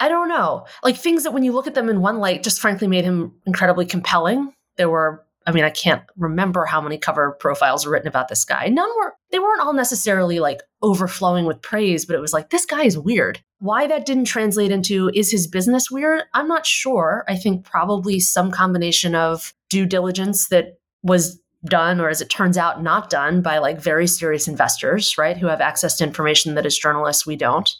I 0.00 0.08
don't 0.08 0.28
know, 0.28 0.66
like 0.82 0.96
things 0.96 1.22
that 1.22 1.30
when 1.30 1.44
you 1.44 1.52
look 1.52 1.68
at 1.68 1.74
them 1.74 1.88
in 1.88 2.00
one 2.00 2.18
light, 2.18 2.42
just 2.42 2.60
frankly 2.60 2.88
made 2.88 3.04
him 3.04 3.34
incredibly 3.46 3.86
compelling. 3.86 4.52
There 4.76 4.90
were, 4.90 5.24
I 5.46 5.52
mean, 5.52 5.62
I 5.62 5.70
can't 5.70 6.02
remember 6.16 6.64
how 6.64 6.80
many 6.80 6.98
cover 6.98 7.36
profiles 7.38 7.86
were 7.86 7.92
written 7.92 8.08
about 8.08 8.26
this 8.26 8.44
guy. 8.44 8.66
None 8.66 8.88
were, 8.96 9.14
they 9.30 9.38
weren't 9.38 9.60
all 9.60 9.72
necessarily 9.72 10.40
like 10.40 10.60
overflowing 10.82 11.44
with 11.46 11.62
praise, 11.62 12.04
but 12.04 12.16
it 12.16 12.20
was 12.20 12.32
like, 12.32 12.50
this 12.50 12.66
guy 12.66 12.82
is 12.82 12.98
weird. 12.98 13.40
Why 13.60 13.86
that 13.86 14.04
didn't 14.04 14.24
translate 14.24 14.72
into 14.72 15.08
is 15.14 15.30
his 15.30 15.46
business 15.46 15.88
weird? 15.88 16.24
I'm 16.34 16.48
not 16.48 16.66
sure. 16.66 17.24
I 17.28 17.36
think 17.36 17.64
probably 17.64 18.18
some 18.18 18.50
combination 18.50 19.14
of 19.14 19.54
due 19.70 19.86
diligence 19.86 20.48
that 20.48 20.78
was 21.04 21.40
done 21.64 22.00
or 22.00 22.08
as 22.08 22.20
it 22.20 22.28
turns 22.28 22.58
out 22.58 22.82
not 22.82 23.10
done 23.10 23.40
by 23.40 23.58
like 23.58 23.80
very 23.80 24.06
serious 24.06 24.48
investors 24.48 25.16
right 25.16 25.36
who 25.36 25.46
have 25.46 25.60
access 25.60 25.96
to 25.96 26.04
information 26.04 26.54
that 26.54 26.66
as 26.66 26.76
journalists 26.76 27.26
we 27.26 27.36
don't. 27.36 27.74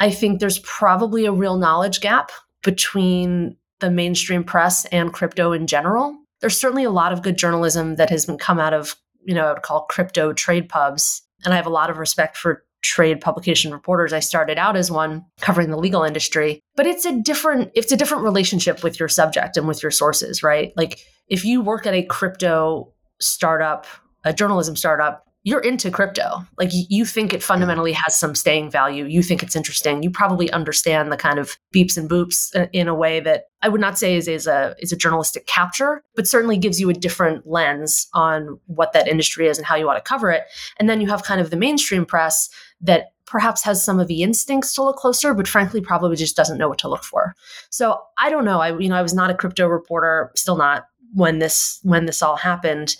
I 0.00 0.10
think 0.10 0.38
there's 0.40 0.60
probably 0.60 1.26
a 1.26 1.32
real 1.32 1.56
knowledge 1.56 2.00
gap 2.00 2.30
between 2.62 3.56
the 3.80 3.90
mainstream 3.90 4.44
press 4.44 4.84
and 4.86 5.12
crypto 5.12 5.52
in 5.52 5.66
general. 5.66 6.16
There's 6.40 6.58
certainly 6.58 6.84
a 6.84 6.90
lot 6.90 7.12
of 7.12 7.22
good 7.22 7.36
journalism 7.36 7.96
that 7.96 8.10
has 8.10 8.26
been 8.26 8.38
come 8.38 8.58
out 8.58 8.74
of 8.74 8.96
you 9.24 9.34
know 9.34 9.46
i 9.46 9.52
would 9.52 9.62
call 9.62 9.82
crypto 9.86 10.32
trade 10.32 10.68
pubs 10.68 11.22
and 11.44 11.52
i 11.52 11.56
have 11.56 11.66
a 11.66 11.70
lot 11.70 11.90
of 11.90 11.98
respect 11.98 12.36
for 12.36 12.64
trade 12.80 13.20
publication 13.20 13.72
reporters. 13.72 14.12
I 14.12 14.20
started 14.20 14.56
out 14.56 14.76
as 14.76 14.90
one 14.90 15.24
covering 15.40 15.70
the 15.70 15.76
legal 15.76 16.04
industry 16.04 16.62
but 16.76 16.86
it's 16.86 17.04
a 17.04 17.20
different 17.20 17.70
it's 17.74 17.92
a 17.92 17.96
different 17.96 18.22
relationship 18.24 18.84
with 18.84 19.00
your 19.00 19.08
subject 19.08 19.56
and 19.56 19.66
with 19.66 19.82
your 19.82 19.90
sources 19.90 20.42
right? 20.42 20.72
Like 20.76 21.00
if 21.28 21.44
you 21.44 21.60
work 21.60 21.86
at 21.86 21.94
a 21.94 22.04
crypto 22.04 22.92
startup 23.20 23.86
a 24.24 24.32
journalism 24.32 24.76
startup 24.76 25.28
you're 25.44 25.60
into 25.60 25.90
crypto. 25.90 26.44
Like 26.58 26.70
you 26.72 27.06
think 27.06 27.32
it 27.32 27.42
fundamentally 27.42 27.92
has 27.92 28.14
some 28.14 28.34
staying 28.34 28.70
value. 28.70 29.06
You 29.06 29.22
think 29.22 29.42
it's 29.42 29.56
interesting. 29.56 30.02
You 30.02 30.10
probably 30.10 30.50
understand 30.50 31.10
the 31.10 31.16
kind 31.16 31.38
of 31.38 31.56
beeps 31.74 31.96
and 31.96 32.10
boops 32.10 32.54
uh, 32.54 32.66
in 32.72 32.86
a 32.86 32.94
way 32.94 33.20
that 33.20 33.44
i 33.62 33.68
would 33.68 33.80
not 33.80 33.98
say 33.98 34.14
is, 34.16 34.28
is 34.28 34.46
a 34.46 34.74
is 34.78 34.92
a 34.92 34.96
journalistic 34.96 35.46
capture 35.46 36.02
but 36.14 36.28
certainly 36.28 36.56
gives 36.56 36.78
you 36.78 36.90
a 36.90 36.92
different 36.92 37.46
lens 37.46 38.08
on 38.14 38.60
what 38.66 38.92
that 38.92 39.08
industry 39.08 39.48
is 39.48 39.58
and 39.58 39.66
how 39.66 39.74
you 39.74 39.86
want 39.86 39.96
to 39.96 40.08
cover 40.08 40.30
it. 40.30 40.44
And 40.78 40.88
then 40.88 41.00
you 41.00 41.08
have 41.08 41.22
kind 41.22 41.40
of 41.40 41.50
the 41.50 41.56
mainstream 41.56 42.04
press 42.04 42.50
that 42.80 43.12
perhaps 43.24 43.62
has 43.64 43.82
some 43.82 43.98
of 43.98 44.06
the 44.06 44.22
instincts 44.22 44.74
to 44.74 44.82
look 44.82 44.96
closer 44.96 45.32
but 45.32 45.48
frankly 45.48 45.80
probably 45.80 46.16
just 46.16 46.36
doesn't 46.36 46.58
know 46.58 46.68
what 46.68 46.78
to 46.78 46.88
look 46.88 47.04
for. 47.04 47.34
So 47.70 48.02
i 48.18 48.28
don't 48.28 48.44
know. 48.44 48.60
I 48.60 48.78
you 48.78 48.88
know 48.88 48.96
i 48.96 49.02
was 49.02 49.14
not 49.14 49.30
a 49.30 49.34
crypto 49.34 49.66
reporter 49.66 50.30
still 50.36 50.56
not 50.56 50.88
when 51.14 51.38
this 51.38 51.80
when 51.82 52.06
this 52.06 52.22
all 52.22 52.36
happened 52.36 52.96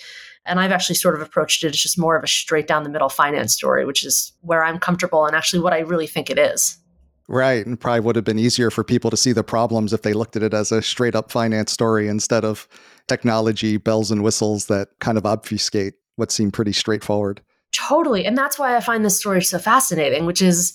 and 0.49 0.59
I've 0.59 0.73
actually 0.73 0.97
sort 0.97 1.15
of 1.15 1.21
approached 1.21 1.63
it 1.63 1.69
as 1.69 1.77
just 1.77 1.99
more 1.99 2.17
of 2.17 2.25
a 2.25 2.27
straight 2.27 2.67
down 2.67 2.83
the 2.83 2.91
middle 2.91 3.11
finance 3.11 3.53
story, 3.53 3.85
which 3.85 4.05
is 4.05 4.33
where 4.41 4.65
I'm 4.65 4.79
comfortable 4.79 5.27
and 5.27 5.37
actually 5.37 5.61
what 5.61 5.75
I 5.75 5.81
really 5.81 6.07
think 6.07 6.31
it 6.31 6.39
is. 6.39 6.79
Right. 7.29 7.65
And 7.67 7.79
probably 7.79 8.01
would 8.01 8.17
have 8.17 8.25
been 8.25 8.39
easier 8.39 8.71
for 8.71 8.83
people 8.83 9.11
to 9.11 9.17
see 9.17 9.33
the 9.33 9.45
problems 9.45 9.93
if 9.93 10.01
they 10.01 10.15
looked 10.15 10.35
at 10.35 10.43
it 10.43 10.55
as 10.55 10.73
a 10.73 10.81
straight 10.81 11.15
up 11.15 11.31
finance 11.31 11.71
story 11.71 12.09
instead 12.09 12.45
of 12.45 12.67
technology 13.07 13.77
bells 13.77 14.11
and 14.11 14.23
whistles 14.23 14.67
that 14.67 14.89
kind 15.01 15.19
of 15.19 15.27
obfuscate 15.27 15.95
what 16.17 16.33
seemed 16.33 16.55
pretty 16.55 16.73
straightforward. 16.73 17.43
Totally. 17.73 18.25
And 18.25 18.37
that's 18.37 18.59
why 18.59 18.75
I 18.75 18.81
find 18.81 19.05
this 19.05 19.19
story 19.19 19.43
so 19.43 19.59
fascinating, 19.59 20.25
which 20.25 20.41
is, 20.41 20.73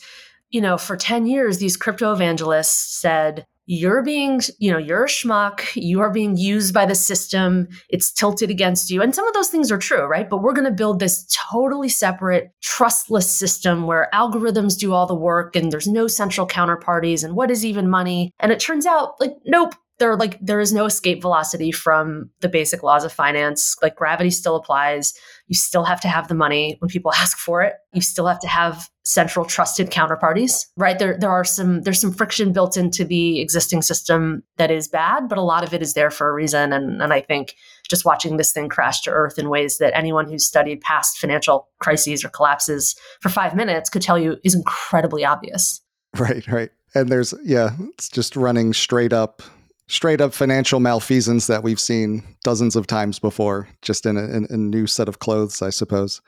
you 0.51 0.61
know, 0.61 0.77
for 0.77 0.95
10 0.95 1.25
years, 1.25 1.57
these 1.57 1.75
crypto 1.75 2.13
evangelists 2.13 2.99
said, 2.99 3.47
you're 3.65 4.03
being, 4.03 4.41
you 4.59 4.71
know, 4.71 4.77
you're 4.77 5.05
a 5.05 5.07
schmuck. 5.07 5.61
You 5.75 6.01
are 6.01 6.11
being 6.11 6.35
used 6.35 6.73
by 6.73 6.85
the 6.85 6.95
system. 6.95 7.67
It's 7.89 8.11
tilted 8.11 8.49
against 8.49 8.89
you. 8.89 9.01
And 9.01 9.15
some 9.15 9.27
of 9.27 9.33
those 9.33 9.49
things 9.49 9.71
are 9.71 9.77
true, 9.77 10.05
right? 10.05 10.29
But 10.29 10.41
we're 10.41 10.53
going 10.53 10.65
to 10.65 10.71
build 10.71 10.99
this 10.99 11.25
totally 11.51 11.89
separate, 11.89 12.51
trustless 12.61 13.29
system 13.29 13.87
where 13.87 14.09
algorithms 14.13 14.77
do 14.77 14.93
all 14.93 15.05
the 15.05 15.15
work 15.15 15.55
and 15.55 15.71
there's 15.71 15.87
no 15.87 16.07
central 16.07 16.47
counterparties. 16.47 17.23
And 17.23 17.35
what 17.35 17.51
is 17.51 17.65
even 17.65 17.89
money? 17.89 18.31
And 18.39 18.51
it 18.51 18.59
turns 18.59 18.85
out, 18.85 19.13
like, 19.19 19.33
nope, 19.45 19.75
there 19.99 20.15
like 20.15 20.39
there 20.41 20.59
is 20.59 20.73
no 20.73 20.85
escape 20.85 21.21
velocity 21.21 21.71
from 21.71 22.29
the 22.41 22.49
basic 22.49 22.83
laws 22.83 23.03
of 23.03 23.13
finance 23.13 23.75
like 23.81 23.95
gravity 23.95 24.31
still 24.31 24.55
applies 24.55 25.13
you 25.47 25.55
still 25.55 25.83
have 25.83 26.01
to 26.01 26.07
have 26.07 26.27
the 26.27 26.33
money 26.33 26.75
when 26.79 26.89
people 26.89 27.13
ask 27.15 27.37
for 27.37 27.61
it 27.61 27.75
you 27.93 28.01
still 28.01 28.27
have 28.27 28.39
to 28.39 28.47
have 28.47 28.89
central 29.03 29.45
trusted 29.45 29.89
counterparties 29.89 30.67
right? 30.77 30.97
There 30.97 31.17
there 31.17 31.29
are 31.29 31.43
some 31.43 31.81
there's 31.81 31.99
some 31.99 32.13
friction 32.13 32.53
built 32.53 32.77
into 32.77 33.03
the 33.03 33.41
existing 33.41 33.81
system 33.81 34.43
that 34.57 34.71
is 34.71 34.87
bad 34.87 35.27
but 35.27 35.37
a 35.37 35.41
lot 35.41 35.63
of 35.63 35.73
it 35.73 35.81
is 35.81 35.93
there 35.93 36.11
for 36.11 36.29
a 36.29 36.33
reason. 36.33 36.73
And 36.73 37.01
and 37.01 37.13
i 37.13 37.21
think 37.21 37.55
just 37.89 38.05
watching 38.05 38.37
this 38.37 38.51
thing 38.51 38.69
crash 38.69 39.01
to 39.01 39.11
earth 39.11 39.37
in 39.37 39.49
ways 39.49 39.77
that 39.77 39.95
anyone 39.95 40.27
who's 40.27 40.45
studied 40.45 40.81
past 40.81 41.17
financial 41.17 41.67
crises 41.79 42.23
or 42.23 42.29
collapses 42.29 42.95
for 43.19 43.29
5 43.29 43.55
minutes 43.55 43.89
could 43.89 44.01
tell 44.01 44.17
you 44.17 44.37
is 44.43 44.55
incredibly 44.55 45.25
obvious. 45.25 45.81
Right 46.19 46.47
right. 46.47 46.69
And 46.93 47.09
there's 47.09 47.33
yeah 47.43 47.71
it's 47.93 48.07
just 48.07 48.35
running 48.35 48.71
straight 48.73 49.13
up 49.13 49.41
straight 49.87 50.21
up 50.21 50.33
financial 50.33 50.79
malfeasance 50.79 51.47
that 51.47 51.63
we've 51.63 51.79
seen 51.79 52.23
dozens 52.43 52.75
of 52.75 52.87
times 52.87 53.19
before, 53.19 53.67
just 53.81 54.05
in 54.05 54.17
a, 54.17 54.23
in 54.23 54.47
a, 54.49 54.57
new 54.57 54.87
set 54.87 55.07
of 55.07 55.19
clothes, 55.19 55.61
I 55.61 55.69
suppose. 55.69 56.21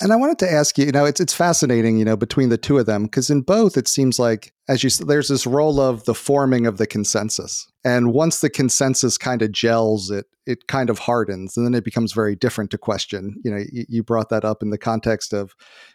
And 0.00 0.12
I 0.12 0.16
wanted 0.16 0.40
to 0.40 0.50
ask 0.50 0.76
you, 0.76 0.86
you 0.86 0.92
know, 0.92 1.04
it's 1.04 1.20
it's 1.20 1.34
fascinating, 1.34 1.98
you 1.98 2.04
know, 2.04 2.16
between 2.16 2.48
the 2.48 2.58
two 2.58 2.78
of 2.78 2.86
them 2.86 3.04
because 3.04 3.30
in 3.30 3.42
both 3.42 3.76
it 3.76 3.86
seems 3.86 4.18
like 4.18 4.52
as 4.68 4.82
you 4.82 4.90
said, 4.90 5.06
there's 5.06 5.28
this 5.28 5.46
role 5.46 5.80
of 5.80 6.04
the 6.04 6.14
forming 6.14 6.66
of 6.66 6.78
the 6.78 6.86
consensus. 6.86 7.66
And 7.84 8.12
once 8.12 8.40
the 8.40 8.50
consensus 8.50 9.16
kind 9.18 9.40
of 9.40 9.52
gels, 9.52 10.10
it 10.10 10.26
it 10.46 10.66
kind 10.66 10.90
of 10.90 10.98
hardens 10.98 11.56
and 11.56 11.64
then 11.64 11.74
it 11.74 11.84
becomes 11.84 12.12
very 12.12 12.34
different 12.34 12.70
to 12.72 12.78
question. 12.78 13.36
You 13.44 13.50
know, 13.52 13.64
you, 13.70 13.84
you 13.88 14.02
brought 14.02 14.30
that 14.30 14.44
up 14.44 14.62
in 14.62 14.70
the 14.70 14.78
context 14.78 15.32
of, 15.32 15.54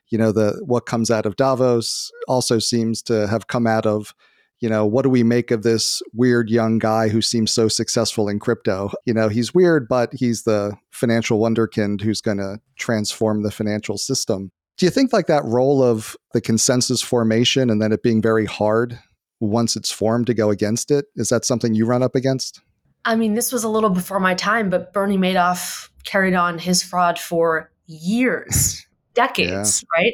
you 0.10 0.18
know, 0.18 0.32
the 0.32 0.62
what 0.66 0.86
comes 0.86 1.12
out 1.12 1.26
of 1.26 1.36
Davos 1.36 2.10
also 2.28 2.58
seems 2.58 3.02
to 3.04 3.28
have 3.28 3.48
come 3.48 3.68
out 3.68 3.86
of 3.86 4.14
you 4.60 4.70
know, 4.70 4.86
what 4.86 5.04
do 5.04 5.10
we 5.10 5.24
make 5.24 5.52
of 5.52 5.64
this 5.64 6.02
weird 6.14 6.50
young 6.50 6.80
guy 6.80 7.10
who 7.10 7.22
seems 7.22 7.52
so 7.52 7.68
successful 7.68 8.28
in 8.28 8.40
crypto? 8.40 8.92
You 9.06 9.14
know, 9.14 9.30
he's 9.30 9.54
weird, 9.54 9.88
but 9.88 10.12
he's 10.14 10.44
the 10.44 10.76
financial 10.92 11.40
wonderkind 11.40 12.02
who's 12.02 12.22
going 12.22 12.38
to 12.38 12.60
transform 12.78 13.44
the 13.44 13.52
financial 13.52 13.98
system. 13.98 14.52
Do 14.78 14.86
you 14.86 14.90
think 14.90 15.14
like 15.14 15.28
that 15.28 15.46
role 15.46 15.84
of 15.84 16.16
the 16.34 16.42
consensus 16.42 17.02
formation 17.02 17.70
and 17.70 17.82
then 17.82 17.92
it 17.92 18.04
being 18.04 18.22
very 18.22 18.46
hard 18.46 19.00
once 19.40 19.76
it's 19.76 19.92
formed 19.92 20.28
to 20.28 20.34
go 20.34 20.50
against 20.50 20.92
it? 20.92 21.06
Is 21.16 21.30
that 21.30 21.46
something 21.46 21.74
you 21.74 21.86
run 21.86 22.04
up 22.04 22.16
against? 22.16 22.62
I 23.06 23.16
mean, 23.16 23.34
this 23.34 23.52
was 23.52 23.64
a 23.64 23.70
little 23.70 23.90
before 23.90 24.20
my 24.20 24.36
time, 24.36 24.70
but 24.70 24.94
Bernie 24.94 25.18
Madoff 25.18 25.90
carried 26.04 26.34
on 26.34 26.60
his 26.60 26.84
fraud 26.84 27.18
for 27.18 27.72
years, 27.88 28.86
decades, 29.14 29.84
yeah. 29.84 30.02
right? 30.02 30.14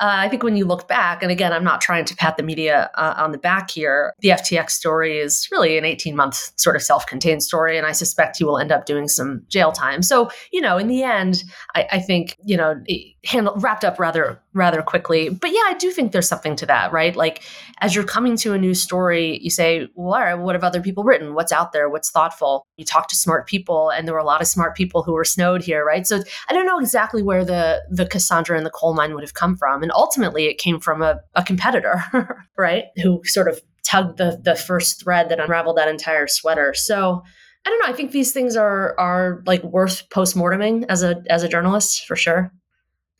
Uh, 0.00 0.16
I 0.16 0.28
think 0.30 0.42
when 0.42 0.56
you 0.56 0.64
look 0.64 0.88
back, 0.88 1.22
and 1.22 1.30
again, 1.30 1.52
I'm 1.52 1.62
not 1.62 1.82
trying 1.82 2.06
to 2.06 2.16
pat 2.16 2.38
the 2.38 2.42
media 2.42 2.90
uh, 2.94 3.14
on 3.18 3.32
the 3.32 3.38
back 3.38 3.70
here, 3.70 4.14
the 4.20 4.30
FTX 4.30 4.70
story 4.70 5.18
is 5.18 5.46
really 5.52 5.76
an 5.76 5.84
18 5.84 6.16
month 6.16 6.52
sort 6.58 6.74
of 6.74 6.82
self 6.82 7.06
contained 7.06 7.42
story. 7.42 7.76
And 7.76 7.86
I 7.86 7.92
suspect 7.92 8.38
he 8.38 8.44
will 8.44 8.58
end 8.58 8.72
up 8.72 8.86
doing 8.86 9.08
some 9.08 9.42
jail 9.48 9.72
time. 9.72 10.02
So, 10.02 10.30
you 10.52 10.62
know, 10.62 10.78
in 10.78 10.88
the 10.88 11.02
end, 11.02 11.44
I, 11.74 11.86
I 11.92 11.98
think, 12.00 12.38
you 12.44 12.56
know, 12.56 12.82
handled, 13.26 13.62
wrapped 13.62 13.84
up 13.84 14.00
rather, 14.00 14.40
rather 14.54 14.80
quickly. 14.80 15.28
But 15.28 15.50
yeah, 15.50 15.64
I 15.66 15.74
do 15.74 15.90
think 15.90 16.12
there's 16.12 16.28
something 16.28 16.56
to 16.56 16.66
that, 16.66 16.92
right? 16.92 17.14
Like 17.14 17.42
as 17.80 17.94
you're 17.94 18.04
coming 18.04 18.36
to 18.38 18.54
a 18.54 18.58
new 18.58 18.74
story, 18.74 19.38
you 19.42 19.50
say, 19.50 19.88
well, 19.94 20.14
all 20.14 20.20
right, 20.20 20.34
what 20.34 20.54
have 20.54 20.64
other 20.64 20.80
people 20.80 21.04
written? 21.04 21.34
What's 21.34 21.52
out 21.52 21.72
there? 21.72 21.88
What's 21.88 22.10
thoughtful? 22.10 22.66
You 22.76 22.84
talk 22.84 23.08
to 23.08 23.16
smart 23.16 23.46
people, 23.46 23.90
and 23.90 24.06
there 24.06 24.14
were 24.14 24.20
a 24.20 24.24
lot 24.24 24.40
of 24.40 24.46
smart 24.46 24.74
people 24.74 25.02
who 25.02 25.12
were 25.12 25.24
snowed 25.24 25.62
here, 25.62 25.84
right? 25.84 26.06
So 26.06 26.22
I 26.48 26.52
don't 26.52 26.66
know 26.66 26.78
exactly 26.78 27.22
where 27.22 27.44
the 27.44 27.82
the 27.90 28.06
Cassandra 28.06 28.56
and 28.56 28.64
the 28.64 28.70
coal 28.70 28.94
mine 28.94 29.14
would 29.14 29.22
have 29.22 29.34
come 29.34 29.56
from. 29.56 29.82
Ultimately 29.92 30.46
it 30.46 30.58
came 30.58 30.80
from 30.80 31.02
a, 31.02 31.20
a 31.34 31.42
competitor, 31.42 32.02
right? 32.58 32.84
Who 33.02 33.22
sort 33.24 33.48
of 33.48 33.60
tugged 33.84 34.18
the 34.18 34.40
the 34.42 34.54
first 34.54 35.02
thread 35.02 35.28
that 35.28 35.40
unraveled 35.40 35.76
that 35.76 35.88
entire 35.88 36.26
sweater. 36.26 36.74
So 36.74 37.22
I 37.66 37.70
don't 37.70 37.78
know. 37.80 37.92
I 37.92 37.96
think 37.96 38.12
these 38.12 38.32
things 38.32 38.56
are 38.56 38.98
are 38.98 39.42
like 39.46 39.62
worth 39.62 40.08
postmorteming 40.10 40.86
as 40.88 41.02
a 41.02 41.22
as 41.28 41.42
a 41.42 41.48
journalist 41.48 42.06
for 42.06 42.16
sure. 42.16 42.52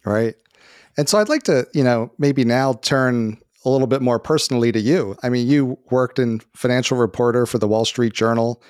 Right. 0.04 0.34
And 0.96 1.08
so 1.08 1.18
I'd 1.18 1.28
like 1.28 1.44
to, 1.44 1.66
you 1.72 1.84
know, 1.84 2.12
maybe 2.18 2.44
now 2.44 2.74
turn 2.74 3.38
a 3.64 3.70
little 3.70 3.86
bit 3.86 4.02
more 4.02 4.18
personally 4.18 4.72
to 4.72 4.80
you. 4.80 5.16
I 5.22 5.28
mean, 5.28 5.46
you 5.46 5.78
worked 5.90 6.18
in 6.18 6.40
financial 6.54 6.96
reporter 6.96 7.46
for 7.46 7.58
the 7.58 7.68
Wall 7.68 7.84
Street 7.84 8.12
Journal 8.12 8.62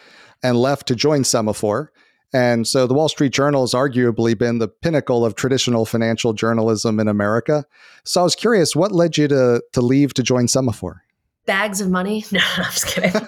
and 0.42 0.57
left 0.57 0.88
to 0.88 0.97
join 0.97 1.23
Semafor. 1.23 1.88
And 2.33 2.67
so 2.67 2.87
the 2.87 2.95
Wall 2.95 3.09
Street 3.09 3.33
Journal 3.33 3.63
has 3.63 3.73
arguably 3.73 4.39
been 4.39 4.59
the 4.59 4.69
pinnacle 4.69 5.25
of 5.25 5.35
traditional 5.35 5.85
financial 5.85 6.33
journalism 6.33 7.01
in 7.01 7.09
America. 7.09 7.65
So 8.05 8.21
I 8.21 8.25
was 8.25 8.37
curious, 8.37 8.77
what 8.77 8.93
led 8.93 9.17
you 9.17 9.29
to 9.29 9.63
to 9.73 9.81
leave 9.81 10.15
to 10.15 10.23
join 10.23 10.47
Semafor? 10.47 11.01
Bags 11.47 11.81
of 11.81 11.91
money? 11.91 12.25
No, 12.33 12.41
I'm 12.57 12.65
just 12.65 12.87
kidding. 12.87 13.17
um, 13.17 13.27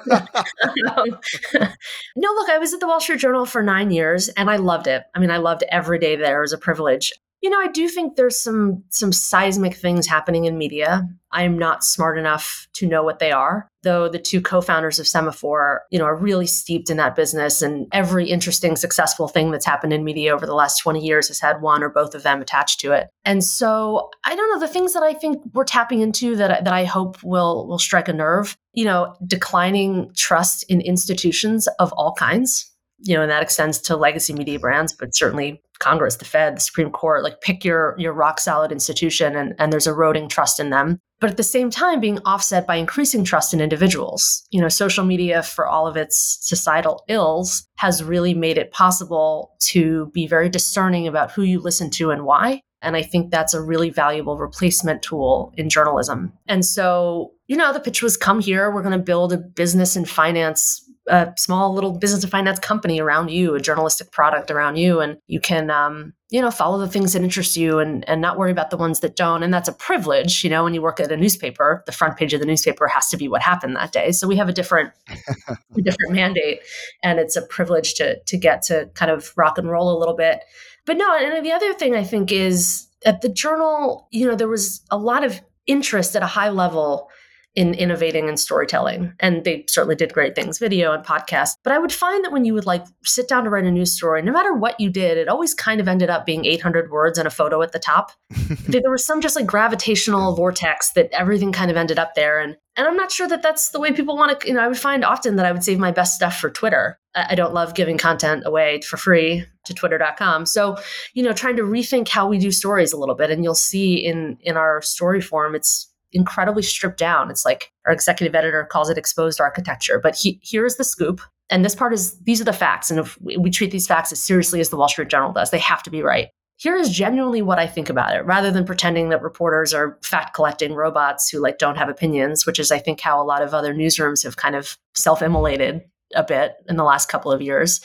no, 2.17 2.33
look, 2.33 2.51
I 2.51 2.59
was 2.59 2.73
at 2.73 2.81
the 2.81 2.87
Wall 2.87 3.01
Street 3.01 3.19
Journal 3.19 3.47
for 3.47 3.63
nine 3.63 3.91
years 3.91 4.29
and 4.29 4.49
I 4.49 4.57
loved 4.57 4.87
it. 4.87 5.03
I 5.15 5.19
mean, 5.19 5.31
I 5.31 5.39
loved 5.39 5.65
every 5.71 5.99
day 5.99 6.15
there. 6.15 6.39
It 6.39 6.43
was 6.43 6.53
a 6.53 6.59
privilege. 6.59 7.13
You 7.43 7.51
know, 7.51 7.59
I 7.59 7.67
do 7.69 7.89
think 7.89 8.15
there's 8.15 8.41
some 8.41 8.85
some 8.91 9.13
seismic 9.13 9.75
things 9.75 10.07
happening 10.07 10.45
in 10.45 10.57
media. 10.57 11.09
I'm 11.33 11.59
not 11.59 11.83
smart 11.83 12.17
enough 12.17 12.69
to 12.75 12.87
know 12.87 13.03
what 13.03 13.19
they 13.19 13.33
are, 13.33 13.69
though 13.83 14.09
the 14.09 14.19
two 14.19 14.41
co-founders 14.41 14.99
of 15.01 15.07
Semafor, 15.07 15.79
you 15.91 15.99
know, 15.99 16.05
are 16.05 16.17
really 16.17 16.47
steeped 16.47 16.89
in 16.89 16.99
that 16.99 17.17
business 17.17 17.63
and 17.63 17.89
every 17.91 18.29
interesting 18.31 18.77
successful 18.77 19.27
thing 19.27 19.51
that's 19.51 19.67
happened 19.67 19.93
in 19.93 20.05
media 20.05 20.33
over 20.33 20.47
the 20.47 20.55
last 20.55 20.79
20 20.79 21.01
years 21.01 21.29
has 21.29 21.41
had 21.41 21.63
one 21.63 21.83
or 21.83 21.89
both 21.89 22.15
of 22.15 22.23
them 22.23 22.43
attached 22.43 22.79
to 22.81 22.93
it. 22.93 23.09
And 23.25 23.43
so, 23.43 24.11
I 24.25 24.37
don't 24.37 24.51
know, 24.51 24.61
the 24.61 24.73
things 24.73 24.93
that 24.93 25.03
I 25.03 25.15
think 25.15 25.43
we're 25.53 25.65
tapping 25.65 26.01
into 26.01 26.37
that 26.37 26.65
that 26.65 26.73
I 26.73 26.85
hope 26.85 27.23
will 27.25 27.67
will 27.67 27.79
strike 27.79 28.09
a 28.09 28.13
nerve, 28.13 28.57
you 28.73 28.85
know, 28.85 29.17
declining 29.27 30.13
trust 30.15 30.65
in 30.69 30.81
institutions 30.81 31.67
of 31.81 31.93
all 31.95 32.15
kinds 32.15 32.72
you 33.03 33.15
know, 33.15 33.23
and 33.23 33.31
that 33.31 33.43
extends 33.43 33.79
to 33.81 33.97
legacy 33.97 34.33
media 34.33 34.59
brands, 34.59 34.93
but 34.93 35.15
certainly 35.15 35.61
Congress, 35.81 36.17
the 36.17 36.25
Fed, 36.25 36.57
the 36.57 36.61
Supreme 36.61 36.91
Court, 36.91 37.25
like 37.25 37.41
pick 37.41 37.65
your 37.65 37.95
your 37.99 38.13
rock 38.13 38.39
solid 38.41 38.71
institution 38.73 39.37
and, 39.37 39.55
and 39.59 39.73
there's 39.73 39.87
eroding 39.89 40.29
trust 40.29 40.61
in 40.61 40.71
them. 40.71 41.01
but 41.23 41.31
at 41.31 41.37
the 41.37 41.45
same 41.45 41.71
time 41.71 42.01
being 42.01 42.19
offset 42.25 42.67
by 42.67 42.75
increasing 42.75 43.23
trust 43.23 43.55
in 43.55 43.61
individuals. 43.61 44.43
You 44.51 44.61
know, 44.61 44.69
social 44.69 45.05
media, 45.05 45.45
for 45.45 45.69
all 45.69 45.87
of 45.87 45.97
its 45.97 46.39
societal 46.41 47.05
ills, 47.07 47.65
has 47.77 48.03
really 48.03 48.35
made 48.35 48.59
it 48.59 48.73
possible 48.73 49.55
to 49.71 50.11
be 50.13 50.27
very 50.27 50.49
discerning 50.49 51.07
about 51.07 51.31
who 51.31 51.43
you 51.43 51.61
listen 51.61 51.91
to 51.91 52.11
and 52.11 52.25
why. 52.25 52.61
And 52.83 52.97
I 52.97 53.03
think 53.03 53.31
that's 53.31 53.55
a 53.55 53.63
really 53.63 53.91
valuable 53.91 54.37
replacement 54.37 55.03
tool 55.03 55.53
in 55.57 55.71
journalism. 55.71 56.33
And 56.49 56.65
so, 56.65 57.31
you 57.47 57.57
know, 57.57 57.73
the 57.73 57.79
pitch 57.79 58.03
was 58.03 58.17
come 58.17 58.41
here, 58.41 58.73
we're 58.73 58.83
going 58.83 58.99
to 58.99 59.05
build 59.05 59.33
a 59.33 59.39
business 59.39 59.95
and 59.95 60.09
finance 60.09 60.83
a 61.09 61.33
small 61.37 61.75
little 61.75 61.93
business 61.93 62.23
and 62.23 62.31
finance 62.31 62.59
company 62.59 63.01
around 63.01 63.31
you, 63.31 63.55
a 63.55 63.61
journalistic 63.61 64.13
product 64.13 64.51
around 64.51 64.77
you, 64.77 65.01
and 65.01 65.19
you 65.27 65.41
can, 65.41 65.71
um, 65.71 66.13
you 66.31 66.41
know, 66.41 66.51
follow 66.51 66.79
the 66.79 66.89
things 66.89 67.13
that 67.13 67.23
interest 67.23 67.57
you 67.57 67.79
and 67.79 68.09
and 68.09 68.21
not 68.21 68.39
worry 68.39 68.53
about 68.53 68.71
the 68.71 68.77
ones 68.77 69.01
that 69.01 69.17
don't. 69.17 69.43
And 69.43 69.53
that's 69.53 69.69
a 69.69 69.73
privilege, 69.73 70.45
you 70.45 70.51
know. 70.51 70.65
When 70.65 70.75
you 70.75 70.83
work 70.83 71.01
at 71.01 71.11
a 71.11 71.17
newspaper, 71.17 71.83
the 71.87 71.93
front 71.93 72.17
page 72.17 72.33
of 72.35 72.41
the 72.41 72.47
newspaper 72.47 72.87
has 72.87 73.09
to 73.09 73.17
be 73.17 73.29
what 73.29 73.43
happened 73.43 73.77
that 73.77 73.93
day. 73.93 74.13
So 74.13 74.29
we 74.29 74.37
have 74.37 74.49
a 74.49 74.53
different, 74.53 74.93
a 75.09 75.83
different 75.83 76.13
mandate, 76.13 76.61
and 77.03 77.19
it's 77.19 77.37
a 77.37 77.43
privilege 77.43 77.95
to 77.95 78.21
to 78.21 78.37
get 78.37 78.63
to 78.63 78.89
kind 78.95 79.11
of 79.11 79.33
rock 79.37 79.59
and 79.59 79.71
roll 79.71 79.97
a 79.97 79.99
little 79.99 80.17
bit. 80.17 80.41
But 80.87 80.97
no, 80.97 81.17
and 81.17 81.45
the 81.45 81.53
other 81.53 81.75
thing 81.75 81.95
I 81.95 82.05
think 82.05 82.33
is 82.33 82.89
at 83.05 83.21
the 83.23 83.29
journal, 83.29 84.09
you 84.11 84.27
know, 84.27 84.37
there 84.37 84.49
was 84.49 84.83
a 84.91 84.97
lot 84.97 85.25
of 85.25 85.41
interest 85.67 86.17
at 86.17 86.23
a 86.23 86.27
high 86.27 86.51
level 86.51 87.09
in 87.55 87.75
innovating 87.75 88.29
and 88.29 88.41
storytelling. 88.41 89.13
And 89.21 89.45
they 89.45 89.65
certainly 89.69 89.95
did 89.95 90.13
great 90.13 90.35
things, 90.35 90.59
video 90.59 90.93
and 90.93 91.05
podcast. 91.05 91.57
But 91.63 91.73
I 91.73 91.79
would 91.79 91.93
find 91.93 92.25
that 92.25 92.33
when 92.33 92.45
you 92.45 92.55
would 92.55 92.65
like 92.65 92.85
sit 93.05 93.29
down 93.29 93.45
to 93.45 93.51
write 93.51 93.65
a 93.65 93.71
news 93.71 93.93
story, 93.93 94.23
no 94.23 94.33
matter 94.33 94.55
what 94.55 94.81
you 94.81 94.89
did, 94.89 95.19
it 95.19 95.29
always 95.29 95.55
kind 95.55 95.81
of 95.81 95.87
ended 95.87 96.09
up 96.09 96.25
being 96.25 96.47
800 96.47 96.91
words 96.91 97.19
and 97.19 97.29
a 97.29 97.31
photo 97.31 97.61
at 97.61 97.73
the 97.73 97.79
top. 97.79 98.13
there 98.69 98.91
was 98.91 99.05
some 99.05 99.21
just 99.21 99.37
like 99.37 99.47
gravitational 99.47 100.35
vortex 100.35 100.93
that 100.93 101.11
everything 101.13 101.53
kind 101.53 101.71
of 101.71 101.77
ended 101.77 101.99
up 101.99 102.15
there. 102.15 102.41
And 102.41 102.57
and 102.75 102.87
I'm 102.87 102.97
not 102.97 103.13
sure 103.13 103.29
that 103.29 103.43
that's 103.43 103.69
the 103.69 103.81
way 103.81 103.93
people 103.93 104.17
want 104.17 104.41
to, 104.41 104.49
you 104.49 104.55
know, 104.55 104.61
I 104.61 104.69
would 104.69 104.79
find 104.79 105.05
often 105.05 105.37
that 105.37 105.45
I 105.45 105.53
would 105.53 105.63
save 105.63 105.79
my 105.79 105.91
best 105.91 106.15
stuff 106.15 106.39
for 106.39 106.49
Twitter. 106.49 106.99
I 107.15 107.35
don't 107.35 107.53
love 107.53 107.75
giving 107.75 107.99
content 107.99 108.45
away 108.47 108.81
for 108.81 108.97
free 108.97 109.45
to 109.67 109.75
twitter.com. 109.75 110.47
So, 110.47 110.79
you 111.13 111.23
know, 111.23 111.35
trying 111.35 111.57
to 111.57 111.65
rethink 111.65 112.09
how 112.09 112.27
we 112.27 112.39
do 112.39 112.51
stories 112.51 112.95
a 112.95 112.97
little 112.97 113.15
bit. 113.15 113.31
And 113.31 113.45
you'll 113.45 113.55
see 113.55 113.97
in 113.97 114.39
in 114.41 114.57
our 114.57 114.81
story 114.81 115.21
form, 115.21 115.55
it's 115.55 115.92
incredibly 116.13 116.63
stripped 116.63 116.99
down. 116.99 117.31
It's 117.31 117.45
like 117.45 117.73
our 117.87 117.93
executive 117.93 118.35
editor 118.35 118.65
calls 118.65 118.91
it 118.91 118.99
exposed 118.99 119.41
architecture. 119.41 120.01
But 120.01 120.17
he, 120.17 120.41
here's 120.43 120.77
the 120.77 120.85
scoop. 120.85 121.21
And 121.51 121.65
this 121.65 121.75
part 121.75 121.93
is 121.93 122.19
these 122.21 122.41
are 122.41 122.45
the 122.45 122.53
facts. 122.53 122.91
And 122.91 123.01
if 123.01 123.21
we, 123.21 123.37
we 123.37 123.51
treat 123.51 123.71
these 123.71 123.87
facts 123.87 124.13
as 124.13 124.23
seriously 124.23 124.61
as 124.61 124.71
the 124.71 124.77
Wall 124.77 124.89
Street 124.89 125.09
Journal 125.09 125.33
does, 125.33 125.51
they 125.51 125.59
have 125.59 125.83
to 125.85 125.91
be 125.91 126.03
right. 126.03 126.29
Here 126.57 126.77
is 126.77 126.91
genuinely 126.91 127.43
what 127.43 127.59
I 127.59 127.67
think 127.67 127.91
about 127.91 128.15
it, 128.15 128.25
rather 128.25 128.51
than 128.51 128.65
pretending 128.65 129.09
that 129.09 129.23
reporters 129.23 129.75
are 129.75 129.99
fact 130.03 130.35
collecting 130.35 130.75
robots 130.75 131.29
who 131.29 131.41
like 131.41 131.59
don't 131.59 131.77
have 131.77 131.89
opinions, 131.89 132.47
which 132.47 132.61
is 132.61 132.71
I 132.71 132.79
think 132.79 133.01
how 133.01 133.21
a 133.21 133.25
lot 133.25 133.43
of 133.43 133.53
other 133.53 133.75
newsrooms 133.75 134.23
have 134.23 134.37
kind 134.37 134.55
of 134.55 134.79
self-immolated 134.95 135.83
a 136.15 136.23
bit 136.23 136.53
in 136.69 136.77
the 136.77 136.85
last 136.85 137.09
couple 137.09 137.33
of 137.33 137.43
years. 137.43 137.81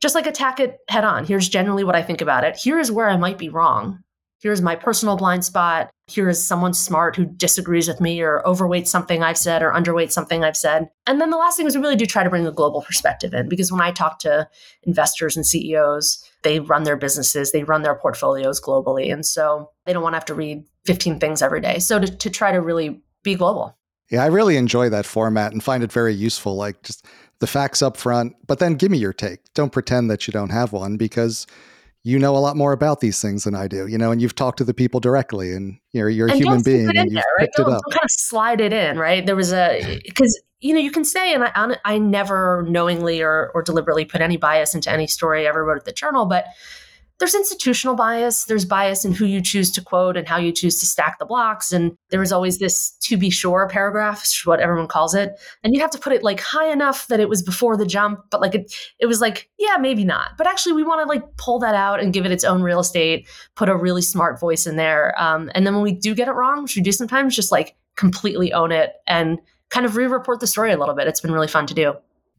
Just 0.00 0.14
like 0.14 0.26
attack 0.26 0.60
it 0.60 0.78
head 0.88 1.04
on. 1.04 1.24
Here's 1.24 1.48
generally 1.48 1.82
what 1.82 1.96
I 1.96 2.02
think 2.02 2.20
about 2.20 2.44
it. 2.44 2.56
Here 2.56 2.78
is 2.78 2.92
where 2.92 3.08
I 3.08 3.16
might 3.16 3.38
be 3.38 3.48
wrong 3.48 4.04
here's 4.40 4.62
my 4.62 4.76
personal 4.76 5.16
blind 5.16 5.44
spot. 5.44 5.90
Here 6.08 6.28
is 6.28 6.44
someone 6.44 6.72
smart 6.72 7.16
who 7.16 7.24
disagrees 7.24 7.88
with 7.88 8.00
me 8.00 8.20
or 8.20 8.40
overweights 8.46 8.86
something 8.86 9.24
I've 9.24 9.36
said 9.36 9.60
or 9.60 9.72
underweights 9.72 10.12
something 10.12 10.44
I've 10.44 10.56
said. 10.56 10.88
And 11.04 11.20
then 11.20 11.30
the 11.30 11.36
last 11.36 11.56
thing 11.56 11.66
is 11.66 11.76
we 11.76 11.82
really 11.82 11.96
do 11.96 12.06
try 12.06 12.22
to 12.22 12.30
bring 12.30 12.44
the 12.44 12.52
global 12.52 12.82
perspective 12.82 13.34
in 13.34 13.48
because 13.48 13.72
when 13.72 13.80
I 13.80 13.90
talk 13.90 14.20
to 14.20 14.48
investors 14.84 15.36
and 15.36 15.44
CEOs, 15.44 16.24
they 16.42 16.60
run 16.60 16.84
their 16.84 16.96
businesses, 16.96 17.50
they 17.50 17.64
run 17.64 17.82
their 17.82 17.96
portfolios 17.96 18.60
globally. 18.60 19.12
And 19.12 19.26
so 19.26 19.70
they 19.84 19.92
don't 19.92 20.02
want 20.02 20.12
to 20.12 20.18
have 20.18 20.24
to 20.26 20.34
read 20.34 20.64
15 20.84 21.18
things 21.18 21.42
every 21.42 21.60
day. 21.60 21.80
So 21.80 21.98
to, 21.98 22.06
to 22.06 22.30
try 22.30 22.52
to 22.52 22.60
really 22.60 23.02
be 23.24 23.34
global. 23.34 23.76
Yeah, 24.08 24.22
I 24.22 24.26
really 24.26 24.56
enjoy 24.56 24.88
that 24.90 25.06
format 25.06 25.50
and 25.50 25.60
find 25.60 25.82
it 25.82 25.90
very 25.90 26.14
useful. 26.14 26.54
Like 26.54 26.80
just 26.84 27.04
the 27.40 27.48
facts 27.48 27.82
up 27.82 27.96
front, 27.96 28.34
but 28.46 28.60
then 28.60 28.74
give 28.74 28.92
me 28.92 28.98
your 28.98 29.12
take. 29.12 29.40
Don't 29.54 29.72
pretend 29.72 30.08
that 30.10 30.28
you 30.28 30.32
don't 30.32 30.50
have 30.50 30.72
one 30.72 30.96
because 30.96 31.48
you 32.06 32.20
know 32.20 32.36
a 32.36 32.38
lot 32.38 32.56
more 32.56 32.70
about 32.70 33.00
these 33.00 33.20
things 33.20 33.42
than 33.42 33.56
I 33.56 33.66
do, 33.66 33.88
you 33.88 33.98
know, 33.98 34.12
and 34.12 34.22
you've 34.22 34.36
talked 34.36 34.58
to 34.58 34.64
the 34.64 34.72
people 34.72 35.00
directly 35.00 35.52
and 35.52 35.76
you're, 35.92 36.08
you're 36.08 36.28
a 36.28 36.30
and 36.30 36.40
human 36.40 36.62
being 36.62 36.86
and 36.86 37.10
you've 37.10 37.14
there, 37.14 37.24
right? 37.36 37.46
picked 37.46 37.56
don't, 37.56 37.68
it 37.68 37.74
up. 37.74 37.82
Don't 37.84 37.94
kind 37.94 38.04
of 38.04 38.10
slide 38.12 38.60
it 38.60 38.72
in, 38.72 38.96
right? 38.96 39.26
There 39.26 39.34
was 39.34 39.52
a, 39.52 40.00
because, 40.04 40.40
you 40.60 40.72
know, 40.72 40.78
you 40.78 40.92
can 40.92 41.04
say, 41.04 41.34
and 41.34 41.42
I, 41.42 41.76
I 41.84 41.98
never 41.98 42.64
knowingly 42.68 43.22
or, 43.22 43.50
or 43.54 43.62
deliberately 43.62 44.04
put 44.04 44.20
any 44.20 44.36
bias 44.36 44.72
into 44.72 44.88
any 44.88 45.08
story 45.08 45.46
I 45.46 45.48
ever 45.48 45.64
wrote 45.64 45.78
at 45.78 45.84
the 45.84 45.90
journal, 45.90 46.26
but 46.26 46.46
there's 47.18 47.34
institutional 47.34 47.94
bias. 47.94 48.44
There's 48.44 48.64
bias 48.64 49.04
in 49.04 49.12
who 49.12 49.24
you 49.24 49.40
choose 49.40 49.70
to 49.72 49.82
quote 49.82 50.16
and 50.16 50.28
how 50.28 50.36
you 50.36 50.52
choose 50.52 50.78
to 50.80 50.86
stack 50.86 51.18
the 51.18 51.24
blocks. 51.24 51.72
And 51.72 51.96
there 52.10 52.20
was 52.20 52.32
always 52.32 52.58
this 52.58 52.90
to 53.02 53.16
be 53.16 53.30
sure 53.30 53.68
paragraph, 53.68 54.26
what 54.44 54.60
everyone 54.60 54.88
calls 54.88 55.14
it. 55.14 55.32
And 55.64 55.74
you 55.74 55.80
have 55.80 55.90
to 55.92 55.98
put 55.98 56.12
it 56.12 56.22
like 56.22 56.40
high 56.40 56.70
enough 56.70 57.06
that 57.08 57.20
it 57.20 57.28
was 57.28 57.42
before 57.42 57.76
the 57.76 57.86
jump, 57.86 58.20
but 58.30 58.40
like 58.40 58.54
it, 58.54 58.74
it 58.98 59.06
was 59.06 59.20
like, 59.20 59.48
yeah, 59.58 59.76
maybe 59.78 60.04
not. 60.04 60.32
But 60.36 60.46
actually, 60.46 60.74
we 60.74 60.82
want 60.82 61.02
to 61.02 61.08
like 61.08 61.36
pull 61.36 61.58
that 61.60 61.74
out 61.74 62.00
and 62.00 62.12
give 62.12 62.26
it 62.26 62.32
its 62.32 62.44
own 62.44 62.62
real 62.62 62.80
estate, 62.80 63.26
put 63.54 63.68
a 63.68 63.76
really 63.76 64.02
smart 64.02 64.38
voice 64.38 64.66
in 64.66 64.76
there. 64.76 65.18
Um, 65.20 65.50
and 65.54 65.66
then 65.66 65.74
when 65.74 65.82
we 65.82 65.92
do 65.92 66.14
get 66.14 66.28
it 66.28 66.32
wrong, 66.32 66.62
which 66.62 66.76
we 66.76 66.82
do 66.82 66.92
sometimes, 66.92 67.34
just 67.34 67.50
like 67.50 67.76
completely 67.96 68.52
own 68.52 68.72
it 68.72 68.92
and 69.06 69.38
kind 69.70 69.86
of 69.86 69.96
re 69.96 70.06
report 70.06 70.40
the 70.40 70.46
story 70.46 70.72
a 70.72 70.78
little 70.78 70.94
bit. 70.94 71.08
It's 71.08 71.20
been 71.20 71.32
really 71.32 71.48
fun 71.48 71.66
to 71.66 71.74
do. 71.74 71.94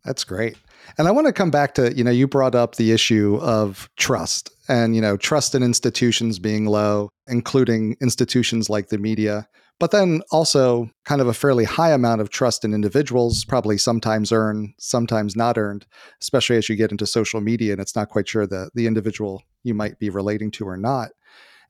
That's 0.08 0.24
great. 0.24 0.56
And 0.98 1.06
I 1.06 1.12
want 1.12 1.28
to 1.28 1.34
come 1.34 1.52
back 1.52 1.76
to, 1.76 1.94
you 1.94 2.02
know, 2.02 2.12
you 2.12 2.30
brought 2.30 2.56
up 2.56 2.76
the 2.76 2.94
issue 2.94 3.38
of 3.42 3.90
trust 3.98 4.50
and, 4.70 4.96
you 4.96 5.02
know, 5.02 5.18
trust 5.18 5.54
in 5.54 5.64
institutions 5.64 6.40
being 6.40 6.66
low, 6.66 7.10
including 7.28 7.98
institutions 8.00 8.70
like 8.70 8.88
the 8.88 8.98
media, 8.98 9.50
but 9.82 9.92
then 9.92 10.22
also 10.32 10.90
kind 11.04 11.20
of 11.20 11.28
a 11.28 11.34
fairly 11.34 11.66
high 11.66 11.92
amount 11.92 12.22
of 12.22 12.30
trust 12.30 12.64
in 12.64 12.74
individuals, 12.74 13.44
probably 13.44 13.78
sometimes 13.78 14.32
earned, 14.32 14.74
sometimes 14.80 15.36
not 15.36 15.58
earned, 15.58 15.86
especially 16.22 16.56
as 16.56 16.70
you 16.70 16.78
get 16.78 16.92
into 16.92 17.06
social 17.06 17.42
media 17.42 17.74
and 17.74 17.82
it's 17.82 17.96
not 17.96 18.08
quite 18.08 18.30
sure 18.30 18.48
the, 18.48 18.70
the 18.76 18.88
individual 18.88 19.44
you 19.64 19.74
might 19.74 20.00
be 20.00 20.10
relating 20.10 20.52
to 20.52 20.66
or 20.66 20.78
not. 20.78 21.10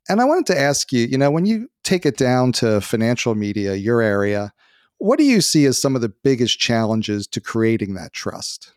And 0.08 0.21
I 0.21 0.26
wanted 0.26 0.45
to 0.54 0.60
ask 0.60 0.93
you, 0.93 1.08
you 1.08 1.17
know, 1.17 1.32
when 1.32 1.47
you 1.47 1.69
take 1.84 2.06
it 2.06 2.17
down 2.17 2.52
to 2.54 2.82
financial 2.82 3.34
media, 3.34 3.73
your 3.73 4.00
area, 4.00 4.54
what 4.99 5.19
do 5.19 5.25
you 5.25 5.41
see 5.41 5.65
as 5.65 5.79
some 5.79 5.95
of 5.95 6.01
the 6.01 6.10
biggest 6.10 6.60
challenges 6.60 7.27
to 7.27 7.41
creating 7.41 7.93
that 7.95 8.13
trust? 8.13 8.71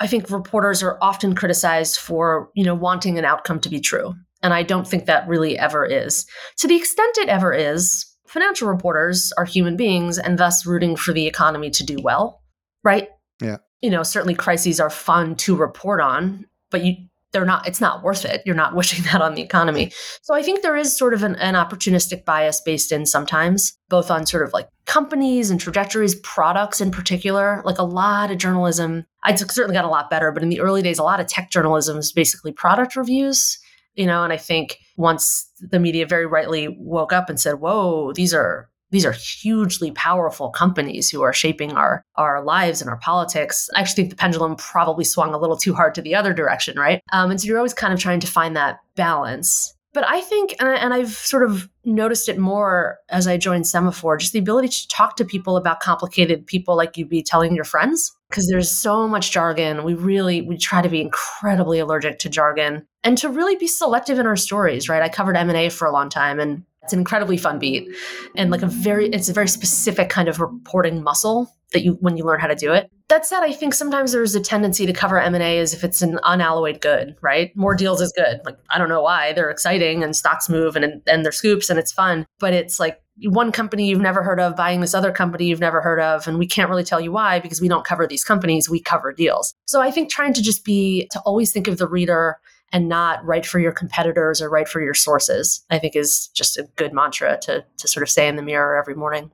I 0.00 0.06
think 0.06 0.30
reporters 0.30 0.82
are 0.82 0.98
often 1.00 1.34
criticized 1.34 1.98
for, 1.98 2.50
you 2.54 2.64
know, 2.64 2.74
wanting 2.74 3.18
an 3.18 3.24
outcome 3.24 3.60
to 3.60 3.68
be 3.68 3.80
true. 3.80 4.14
And 4.42 4.52
I 4.52 4.64
don't 4.64 4.86
think 4.86 5.06
that 5.06 5.28
really 5.28 5.56
ever 5.58 5.86
is. 5.86 6.26
To 6.58 6.66
the 6.66 6.74
extent 6.76 7.18
it 7.18 7.28
ever 7.28 7.52
is, 7.52 8.06
financial 8.26 8.68
reporters 8.68 9.32
are 9.38 9.44
human 9.44 9.76
beings 9.76 10.18
and 10.18 10.38
thus 10.38 10.66
rooting 10.66 10.96
for 10.96 11.12
the 11.12 11.26
economy 11.26 11.70
to 11.70 11.84
do 11.84 11.98
well, 12.02 12.42
right? 12.82 13.08
Yeah. 13.40 13.58
You 13.80 13.90
know, 13.90 14.02
certainly 14.02 14.34
crises 14.34 14.80
are 14.80 14.90
fun 14.90 15.36
to 15.36 15.54
report 15.54 16.00
on, 16.00 16.46
but 16.70 16.84
you 16.84 16.96
they're 17.32 17.44
not 17.44 17.66
it's 17.66 17.80
not 17.80 18.02
worth 18.02 18.24
it. 18.24 18.42
You're 18.44 18.54
not 18.54 18.74
wishing 18.74 19.04
that 19.12 19.22
on 19.22 19.34
the 19.34 19.42
economy. 19.42 19.92
So 20.22 20.34
i 20.34 20.42
think 20.42 20.62
there 20.62 20.76
is 20.76 20.96
sort 20.96 21.14
of 21.14 21.22
an, 21.22 21.36
an, 21.36 21.54
opportunistic 21.54 22.24
bias 22.24 22.60
based 22.60 22.92
in 22.92 23.06
sometimes 23.06 23.78
both 23.88 24.10
on 24.10 24.26
sort 24.26 24.44
of 24.44 24.52
like 24.52 24.68
companies 24.86 25.50
and 25.50 25.60
trajectories 25.60 26.14
products 26.16 26.80
in 26.80 26.90
particular 26.90 27.62
like 27.64 27.78
a 27.78 27.84
lot 27.84 28.30
of 28.30 28.38
journalism. 28.38 29.04
I 29.24 29.34
certainly 29.34 29.74
got 29.74 29.84
a 29.84 29.88
lot 29.88 30.10
better 30.10 30.32
but 30.32 30.42
in 30.42 30.48
the 30.48 30.60
early 30.60 30.82
days 30.82 30.98
a 30.98 31.02
lot 31.02 31.20
of 31.20 31.26
tech 31.26 31.50
journalism 31.50 31.98
is 31.98 32.12
basically 32.12 32.52
product 32.52 32.96
reviews 32.96 33.58
you 33.94 34.06
know 34.06 34.24
and 34.24 34.32
i 34.32 34.36
think 34.36 34.78
once 34.96 35.50
the 35.60 35.78
media 35.78 36.06
very 36.06 36.26
rightly 36.26 36.68
woke 36.78 37.12
up 37.12 37.28
and 37.28 37.38
said 37.38 37.60
whoa 37.60 38.12
these 38.14 38.34
are 38.34 38.68
these 38.92 39.04
are 39.04 39.12
hugely 39.12 39.90
powerful 39.90 40.50
companies 40.50 41.10
who 41.10 41.22
are 41.22 41.32
shaping 41.32 41.72
our 41.72 42.04
our 42.14 42.42
lives 42.44 42.80
and 42.80 42.88
our 42.88 42.98
politics. 42.98 43.68
I 43.74 43.80
actually 43.80 44.04
think 44.04 44.10
the 44.10 44.16
pendulum 44.16 44.54
probably 44.54 45.04
swung 45.04 45.34
a 45.34 45.38
little 45.38 45.56
too 45.56 45.74
hard 45.74 45.94
to 45.96 46.02
the 46.02 46.14
other 46.14 46.32
direction, 46.32 46.78
right? 46.78 47.02
Um, 47.10 47.30
and 47.30 47.40
so 47.40 47.48
you're 47.48 47.58
always 47.58 47.74
kind 47.74 47.92
of 47.92 47.98
trying 47.98 48.20
to 48.20 48.26
find 48.26 48.54
that 48.54 48.78
balance. 48.94 49.74
But 49.94 50.08
I 50.08 50.22
think, 50.22 50.54
and, 50.58 50.68
I, 50.70 50.76
and 50.76 50.94
I've 50.94 51.10
sort 51.10 51.42
of 51.42 51.68
noticed 51.84 52.28
it 52.28 52.38
more 52.38 52.98
as 53.10 53.26
I 53.26 53.36
joined 53.36 53.64
Semafor, 53.64 54.18
just 54.18 54.32
the 54.32 54.38
ability 54.38 54.68
to 54.68 54.88
talk 54.88 55.16
to 55.16 55.24
people 55.24 55.58
about 55.58 55.80
complicated 55.80 56.46
people 56.46 56.76
like 56.76 56.96
you'd 56.96 57.10
be 57.10 57.22
telling 57.22 57.54
your 57.54 57.66
friends, 57.66 58.10
because 58.30 58.48
there's 58.48 58.70
so 58.70 59.06
much 59.06 59.32
jargon. 59.32 59.84
We 59.84 59.92
really, 59.92 60.40
we 60.40 60.56
try 60.56 60.80
to 60.80 60.88
be 60.88 61.02
incredibly 61.02 61.78
allergic 61.78 62.18
to 62.20 62.30
jargon 62.30 62.86
and 63.04 63.18
to 63.18 63.28
really 63.28 63.56
be 63.56 63.66
selective 63.66 64.18
in 64.18 64.26
our 64.26 64.36
stories, 64.36 64.88
right? 64.88 65.02
I 65.02 65.10
covered 65.10 65.36
M&A 65.36 65.68
for 65.68 65.86
a 65.86 65.92
long 65.92 66.08
time 66.08 66.40
and 66.40 66.64
it's 66.82 66.92
an 66.92 66.98
incredibly 66.98 67.36
fun 67.36 67.58
beat 67.58 67.88
and 68.36 68.50
like 68.50 68.62
a 68.62 68.66
very 68.66 69.08
it's 69.08 69.28
a 69.28 69.32
very 69.32 69.48
specific 69.48 70.08
kind 70.08 70.28
of 70.28 70.40
reporting 70.40 71.02
muscle 71.02 71.50
that 71.72 71.82
you 71.82 71.92
when 72.00 72.16
you 72.16 72.24
learn 72.24 72.40
how 72.40 72.46
to 72.46 72.54
do 72.54 72.72
it. 72.72 72.90
That 73.08 73.26
said, 73.26 73.40
I 73.40 73.52
think 73.52 73.74
sometimes 73.74 74.12
there's 74.12 74.34
a 74.34 74.40
tendency 74.40 74.86
to 74.86 74.92
cover 74.92 75.20
M&A 75.20 75.58
as 75.58 75.74
if 75.74 75.84
it's 75.84 76.00
an 76.00 76.18
unalloyed 76.22 76.80
good, 76.80 77.14
right? 77.20 77.54
More 77.56 77.74
deals 77.74 78.00
is 78.00 78.12
good. 78.12 78.40
Like 78.44 78.56
I 78.70 78.78
don't 78.78 78.88
know 78.88 79.02
why, 79.02 79.32
they're 79.32 79.50
exciting 79.50 80.02
and 80.02 80.16
stocks 80.16 80.48
move 80.48 80.76
and 80.76 81.02
and 81.06 81.24
they're 81.24 81.32
scoops 81.32 81.70
and 81.70 81.78
it's 81.78 81.92
fun, 81.92 82.26
but 82.38 82.52
it's 82.52 82.80
like 82.80 83.00
one 83.24 83.52
company 83.52 83.88
you've 83.88 84.00
never 84.00 84.22
heard 84.22 84.40
of 84.40 84.56
buying 84.56 84.80
this 84.80 84.94
other 84.94 85.12
company 85.12 85.46
you've 85.46 85.60
never 85.60 85.80
heard 85.80 86.00
of 86.00 86.26
and 86.26 86.38
we 86.38 86.46
can't 86.46 86.70
really 86.70 86.84
tell 86.84 87.00
you 87.00 87.12
why 87.12 87.38
because 87.38 87.60
we 87.60 87.68
don't 87.68 87.84
cover 87.84 88.06
these 88.06 88.24
companies, 88.24 88.68
we 88.68 88.80
cover 88.80 89.12
deals. 89.12 89.54
So 89.66 89.80
I 89.80 89.90
think 89.90 90.10
trying 90.10 90.32
to 90.34 90.42
just 90.42 90.64
be 90.64 91.08
to 91.12 91.20
always 91.20 91.52
think 91.52 91.68
of 91.68 91.78
the 91.78 91.86
reader 91.86 92.38
and 92.72 92.88
not 92.88 93.24
write 93.24 93.46
for 93.46 93.58
your 93.58 93.72
competitors 93.72 94.40
or 94.40 94.48
write 94.48 94.68
for 94.68 94.80
your 94.80 94.94
sources, 94.94 95.64
I 95.70 95.78
think 95.78 95.94
is 95.94 96.28
just 96.28 96.56
a 96.56 96.68
good 96.76 96.92
mantra 96.92 97.38
to, 97.42 97.64
to 97.76 97.88
sort 97.88 98.02
of 98.02 98.10
say 98.10 98.26
in 98.26 98.36
the 98.36 98.42
mirror 98.42 98.76
every 98.76 98.94
morning. 98.94 99.30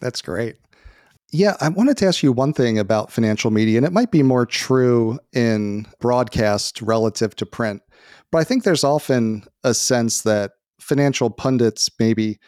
That's 0.00 0.22
great. 0.22 0.56
Yeah, 1.30 1.56
I 1.60 1.68
wanted 1.70 1.96
to 1.98 2.06
ask 2.06 2.22
you 2.22 2.32
one 2.32 2.52
thing 2.52 2.78
about 2.78 3.10
financial 3.10 3.50
media, 3.50 3.78
and 3.78 3.86
it 3.86 3.92
might 3.92 4.10
be 4.10 4.22
more 4.22 4.44
true 4.44 5.18
in 5.32 5.86
broadcast 6.00 6.82
relative 6.82 7.34
to 7.36 7.46
print. 7.46 7.82
But 8.30 8.38
I 8.38 8.44
think 8.44 8.64
there's 8.64 8.84
often 8.84 9.44
a 9.64 9.72
sense 9.72 10.22
that 10.22 10.52
financial 10.80 11.30
pundits 11.30 11.88
maybe 11.98 12.38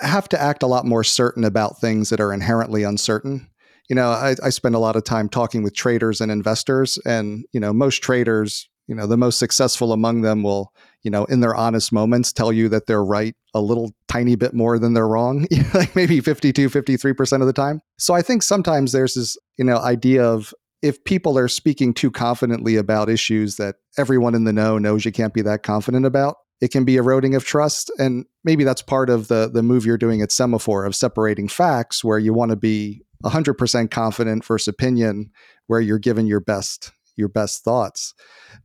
have 0.00 0.28
to 0.30 0.40
act 0.40 0.62
a 0.62 0.66
lot 0.66 0.84
more 0.84 1.04
certain 1.04 1.44
about 1.44 1.80
things 1.80 2.10
that 2.10 2.20
are 2.20 2.32
inherently 2.32 2.82
uncertain. 2.82 3.48
You 3.88 3.96
know, 3.96 4.10
I, 4.10 4.34
I 4.42 4.50
spend 4.50 4.74
a 4.74 4.78
lot 4.78 4.96
of 4.96 5.04
time 5.04 5.28
talking 5.28 5.62
with 5.62 5.74
traders 5.74 6.20
and 6.20 6.30
investors, 6.30 6.98
and, 7.06 7.44
you 7.52 7.60
know, 7.60 7.72
most 7.72 8.02
traders, 8.02 8.68
you 8.86 8.94
know, 8.94 9.06
the 9.06 9.16
most 9.16 9.38
successful 9.38 9.92
among 9.92 10.22
them 10.22 10.42
will 10.42 10.72
you 11.02 11.10
know, 11.10 11.24
in 11.26 11.40
their 11.40 11.54
honest 11.54 11.92
moments 11.92 12.32
tell 12.32 12.52
you 12.52 12.68
that 12.68 12.86
they're 12.86 13.04
right 13.04 13.34
a 13.54 13.60
little 13.60 13.92
tiny 14.08 14.36
bit 14.36 14.54
more 14.54 14.78
than 14.78 14.92
they're 14.92 15.08
wrong, 15.08 15.46
like 15.74 15.96
maybe 15.96 16.20
52, 16.20 16.68
53% 16.68 17.40
of 17.40 17.46
the 17.46 17.52
time. 17.52 17.80
So 17.98 18.14
I 18.14 18.22
think 18.22 18.42
sometimes 18.42 18.92
there's 18.92 19.14
this, 19.14 19.36
you 19.58 19.64
know, 19.64 19.78
idea 19.78 20.24
of 20.24 20.52
if 20.82 21.02
people 21.04 21.38
are 21.38 21.48
speaking 21.48 21.92
too 21.92 22.10
confidently 22.10 22.76
about 22.76 23.08
issues 23.08 23.56
that 23.56 23.76
everyone 23.98 24.34
in 24.34 24.44
the 24.44 24.52
know 24.52 24.78
knows 24.78 25.04
you 25.04 25.12
can't 25.12 25.34
be 25.34 25.42
that 25.42 25.62
confident 25.62 26.06
about, 26.06 26.36
it 26.60 26.70
can 26.70 26.84
be 26.84 26.96
eroding 26.96 27.34
of 27.34 27.44
trust. 27.44 27.90
And 27.98 28.26
maybe 28.44 28.64
that's 28.64 28.82
part 28.82 29.10
of 29.10 29.28
the 29.28 29.50
the 29.52 29.62
move 29.62 29.86
you're 29.86 29.98
doing 29.98 30.22
at 30.22 30.30
Semafor 30.30 30.86
of 30.86 30.94
separating 30.94 31.48
facts 31.48 32.04
where 32.04 32.18
you 32.18 32.32
want 32.32 32.50
to 32.50 32.56
be 32.56 33.02
100% 33.24 33.90
confident 33.90 34.44
versus 34.44 34.68
opinion 34.68 35.30
where 35.66 35.80
you're 35.80 35.98
given 35.98 36.26
your 36.26 36.40
best 36.40 36.92
your 37.20 37.28
best 37.28 37.62
thoughts. 37.62 38.14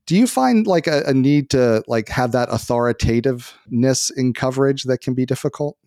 Do 0.07 0.15
you 0.15 0.25
find 0.25 0.65
like 0.65 0.87
a, 0.87 1.03
a 1.05 1.13
need 1.13 1.51
to 1.51 1.83
like 1.87 2.09
have 2.09 2.31
that 2.31 2.49
authoritativeness 2.49 4.09
in 4.17 4.33
coverage 4.33 4.83
that 4.85 5.01
can 5.01 5.13
be 5.13 5.27
difficult? 5.27 5.77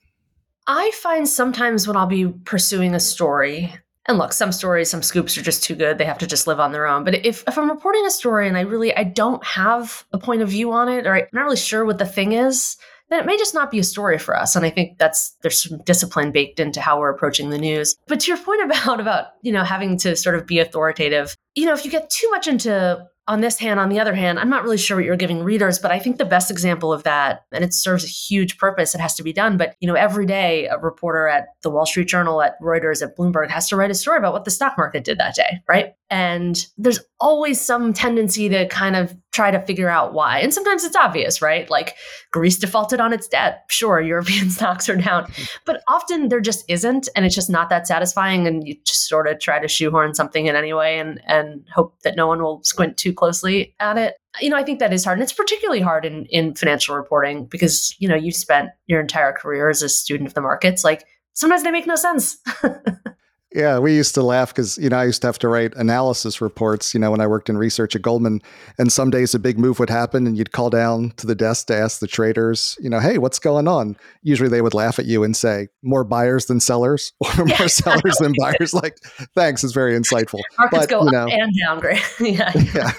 I 0.68 0.92
find 0.92 1.26
sometimes 1.26 1.88
when 1.88 1.96
I'll 1.96 2.06
be 2.06 2.28
pursuing 2.28 2.94
a 2.94 3.00
story, 3.00 3.74
and 4.06 4.18
look, 4.18 4.32
some 4.32 4.52
stories, 4.52 4.90
some 4.90 5.02
scoops 5.02 5.36
are 5.36 5.42
just 5.42 5.64
too 5.64 5.74
good. 5.74 5.98
They 5.98 6.04
have 6.04 6.18
to 6.18 6.26
just 6.26 6.46
live 6.46 6.60
on 6.60 6.72
their 6.72 6.86
own. 6.86 7.04
But 7.04 7.26
if, 7.26 7.42
if 7.48 7.58
I'm 7.58 7.70
reporting 7.70 8.06
a 8.06 8.10
story 8.10 8.46
and 8.46 8.56
I 8.56 8.60
really 8.62 8.94
I 8.94 9.04
don't 9.04 9.44
have 9.44 10.04
a 10.12 10.18
point 10.18 10.42
of 10.42 10.50
view 10.50 10.72
on 10.72 10.88
it, 10.88 11.06
or 11.06 11.16
I'm 11.16 11.26
not 11.32 11.44
really 11.44 11.56
sure 11.56 11.84
what 11.84 11.98
the 11.98 12.06
thing 12.06 12.32
is, 12.32 12.76
then 13.10 13.20
it 13.20 13.26
may 13.26 13.36
just 13.36 13.54
not 13.54 13.70
be 13.70 13.78
a 13.78 13.84
story 13.84 14.18
for 14.18 14.36
us. 14.36 14.54
And 14.54 14.64
I 14.64 14.70
think 14.70 14.98
that's 14.98 15.36
there's 15.42 15.62
some 15.62 15.78
discipline 15.78 16.32
baked 16.32 16.60
into 16.60 16.80
how 16.80 16.98
we're 16.98 17.10
approaching 17.10 17.50
the 17.50 17.58
news. 17.58 17.96
But 18.06 18.20
to 18.20 18.28
your 18.28 18.38
point 18.38 18.62
about 18.64 19.00
about 19.00 19.26
you 19.42 19.52
know 19.52 19.64
having 19.64 19.96
to 19.98 20.16
sort 20.16 20.34
of 20.34 20.46
be 20.46 20.58
authoritative, 20.58 21.36
you 21.54 21.66
know, 21.66 21.74
if 21.74 21.84
you 21.84 21.90
get 21.90 22.10
too 22.10 22.28
much 22.30 22.46
into 22.46 23.06
on 23.28 23.42
this 23.42 23.58
hand, 23.58 23.78
on 23.78 23.90
the 23.90 24.00
other 24.00 24.14
hand, 24.14 24.38
I'm 24.38 24.48
not 24.48 24.62
really 24.64 24.78
sure 24.78 24.96
what 24.96 25.04
you're 25.04 25.14
giving 25.14 25.44
readers, 25.44 25.78
but 25.78 25.90
I 25.90 25.98
think 25.98 26.16
the 26.16 26.24
best 26.24 26.50
example 26.50 26.94
of 26.94 27.02
that, 27.02 27.44
and 27.52 27.62
it 27.62 27.74
serves 27.74 28.02
a 28.02 28.08
huge 28.08 28.56
purpose, 28.56 28.94
it 28.94 29.02
has 29.02 29.14
to 29.16 29.22
be 29.22 29.34
done. 29.34 29.58
But 29.58 29.76
you 29.80 29.86
know, 29.86 29.94
every 29.94 30.24
day 30.24 30.66
a 30.66 30.78
reporter 30.78 31.28
at 31.28 31.48
the 31.62 31.68
Wall 31.68 31.84
Street 31.84 32.08
Journal, 32.08 32.40
at 32.40 32.58
Reuters, 32.60 33.02
at 33.02 33.16
Bloomberg 33.18 33.50
has 33.50 33.68
to 33.68 33.76
write 33.76 33.90
a 33.90 33.94
story 33.94 34.16
about 34.16 34.32
what 34.32 34.46
the 34.46 34.50
stock 34.50 34.78
market 34.78 35.04
did 35.04 35.18
that 35.18 35.34
day, 35.34 35.60
right? 35.68 35.92
And 36.08 36.66
there's 36.78 37.00
always 37.20 37.60
some 37.60 37.92
tendency 37.92 38.48
to 38.48 38.66
kind 38.68 38.96
of 38.96 39.14
try 39.38 39.52
to 39.52 39.64
figure 39.66 39.88
out 39.88 40.14
why. 40.14 40.40
And 40.40 40.52
sometimes 40.52 40.82
it's 40.82 40.96
obvious, 40.96 41.40
right? 41.40 41.70
Like 41.70 41.94
Greece 42.32 42.58
defaulted 42.58 42.98
on 42.98 43.12
its 43.12 43.28
debt. 43.28 43.62
Sure, 43.70 44.00
European 44.00 44.50
stocks 44.56 44.88
are 44.88 44.96
down. 44.96 45.30
But 45.64 45.82
often 45.86 46.28
there 46.28 46.40
just 46.40 46.64
isn't. 46.68 47.08
And 47.14 47.24
it's 47.24 47.34
just 47.34 47.50
not 47.50 47.68
that 47.70 47.86
satisfying. 47.86 48.46
And 48.48 48.66
you 48.66 48.74
just 48.84 49.06
sort 49.06 49.28
of 49.28 49.38
try 49.38 49.60
to 49.60 49.68
shoehorn 49.68 50.14
something 50.14 50.46
in 50.46 50.56
anyway 50.56 50.98
and, 50.98 51.20
and 51.26 51.64
hope 51.72 52.00
that 52.02 52.16
no 52.16 52.26
one 52.26 52.42
will 52.42 52.64
squint 52.64 52.96
too 52.96 53.12
closely 53.12 53.74
at 53.78 53.96
it. 53.96 54.16
You 54.40 54.50
know, 54.50 54.56
I 54.56 54.64
think 54.64 54.80
that 54.80 54.92
is 54.92 55.04
hard. 55.04 55.18
And 55.18 55.22
it's 55.22 55.32
particularly 55.32 55.80
hard 55.80 56.04
in, 56.04 56.24
in 56.26 56.54
financial 56.54 56.96
reporting 56.96 57.44
because, 57.44 57.94
you 57.98 58.08
know, 58.08 58.16
you 58.16 58.32
spent 58.32 58.70
your 58.86 59.00
entire 59.00 59.32
career 59.32 59.68
as 59.68 59.82
a 59.82 59.88
student 59.88 60.26
of 60.26 60.34
the 60.34 60.40
markets. 60.40 60.82
Like 60.82 61.04
sometimes 61.34 61.62
they 61.62 61.70
make 61.70 61.86
no 61.86 61.96
sense. 61.96 62.38
Yeah, 63.54 63.78
we 63.78 63.94
used 63.96 64.14
to 64.14 64.22
laugh 64.22 64.54
because 64.54 64.76
you 64.76 64.90
know 64.90 64.98
I 64.98 65.06
used 65.06 65.22
to 65.22 65.28
have 65.28 65.38
to 65.38 65.48
write 65.48 65.74
analysis 65.76 66.42
reports. 66.42 66.92
You 66.92 67.00
know, 67.00 67.10
when 67.10 67.20
I 67.20 67.26
worked 67.26 67.48
in 67.48 67.56
research 67.56 67.96
at 67.96 68.02
Goldman, 68.02 68.42
and 68.76 68.92
some 68.92 69.08
days 69.08 69.34
a 69.34 69.38
big 69.38 69.58
move 69.58 69.78
would 69.78 69.88
happen, 69.88 70.26
and 70.26 70.36
you'd 70.36 70.52
call 70.52 70.68
down 70.68 71.12
to 71.16 71.26
the 71.26 71.34
desk 71.34 71.68
to 71.68 71.76
ask 71.76 72.00
the 72.00 72.06
traders, 72.06 72.76
you 72.78 72.90
know, 72.90 73.00
hey, 73.00 73.16
what's 73.16 73.38
going 73.38 73.66
on? 73.66 73.96
Usually 74.22 74.50
they 74.50 74.60
would 74.60 74.74
laugh 74.74 74.98
at 74.98 75.06
you 75.06 75.24
and 75.24 75.34
say, 75.34 75.68
more 75.82 76.04
buyers 76.04 76.44
than 76.44 76.60
sellers, 76.60 77.14
or 77.20 77.46
more 77.46 77.68
sellers 77.68 78.18
than 78.18 78.34
buyers. 78.38 78.74
Like, 78.74 78.98
thanks, 79.34 79.64
it's 79.64 79.72
very 79.72 79.98
insightful. 79.98 80.40
Markets 80.58 80.82
but, 80.82 80.88
go 80.90 81.04
you 81.04 81.10
know, 81.10 81.26
up 81.26 81.32
and 81.32 81.52
down, 81.64 81.80
great. 81.80 82.04
yeah, 82.20 82.52
yeah. 82.74 82.92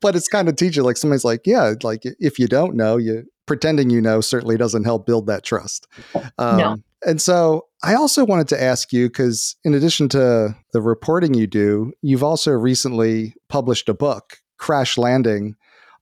but 0.00 0.16
it's 0.16 0.28
kind 0.28 0.48
of 0.48 0.56
teaching. 0.56 0.82
Like 0.82 0.96
somebody's 0.96 1.24
like, 1.24 1.42
yeah, 1.46 1.74
like 1.84 2.02
if 2.18 2.40
you 2.40 2.48
don't 2.48 2.74
know, 2.74 2.96
you 2.96 3.26
pretending 3.46 3.90
you 3.90 4.00
know 4.00 4.20
certainly 4.20 4.56
doesn't 4.56 4.84
help 4.84 5.06
build 5.06 5.26
that 5.28 5.44
trust. 5.44 5.86
Um, 6.36 6.56
no. 6.56 6.76
And 7.06 7.20
so 7.20 7.66
I 7.82 7.94
also 7.94 8.24
wanted 8.24 8.48
to 8.48 8.62
ask 8.62 8.92
you 8.92 9.08
because, 9.08 9.56
in 9.64 9.74
addition 9.74 10.08
to 10.10 10.54
the 10.72 10.82
reporting 10.82 11.34
you 11.34 11.46
do, 11.46 11.92
you've 12.02 12.22
also 12.22 12.52
recently 12.52 13.34
published 13.48 13.88
a 13.88 13.94
book, 13.94 14.38
Crash 14.58 14.98
Landing, 14.98 15.56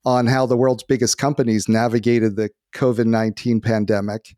on 0.05 0.27
how 0.27 0.47
the 0.47 0.57
world's 0.57 0.83
biggest 0.83 1.19
companies 1.19 1.69
navigated 1.69 2.37
the 2.37 2.51
COVID 2.75 3.07
19 3.07 3.61
pandemic. 3.61 4.35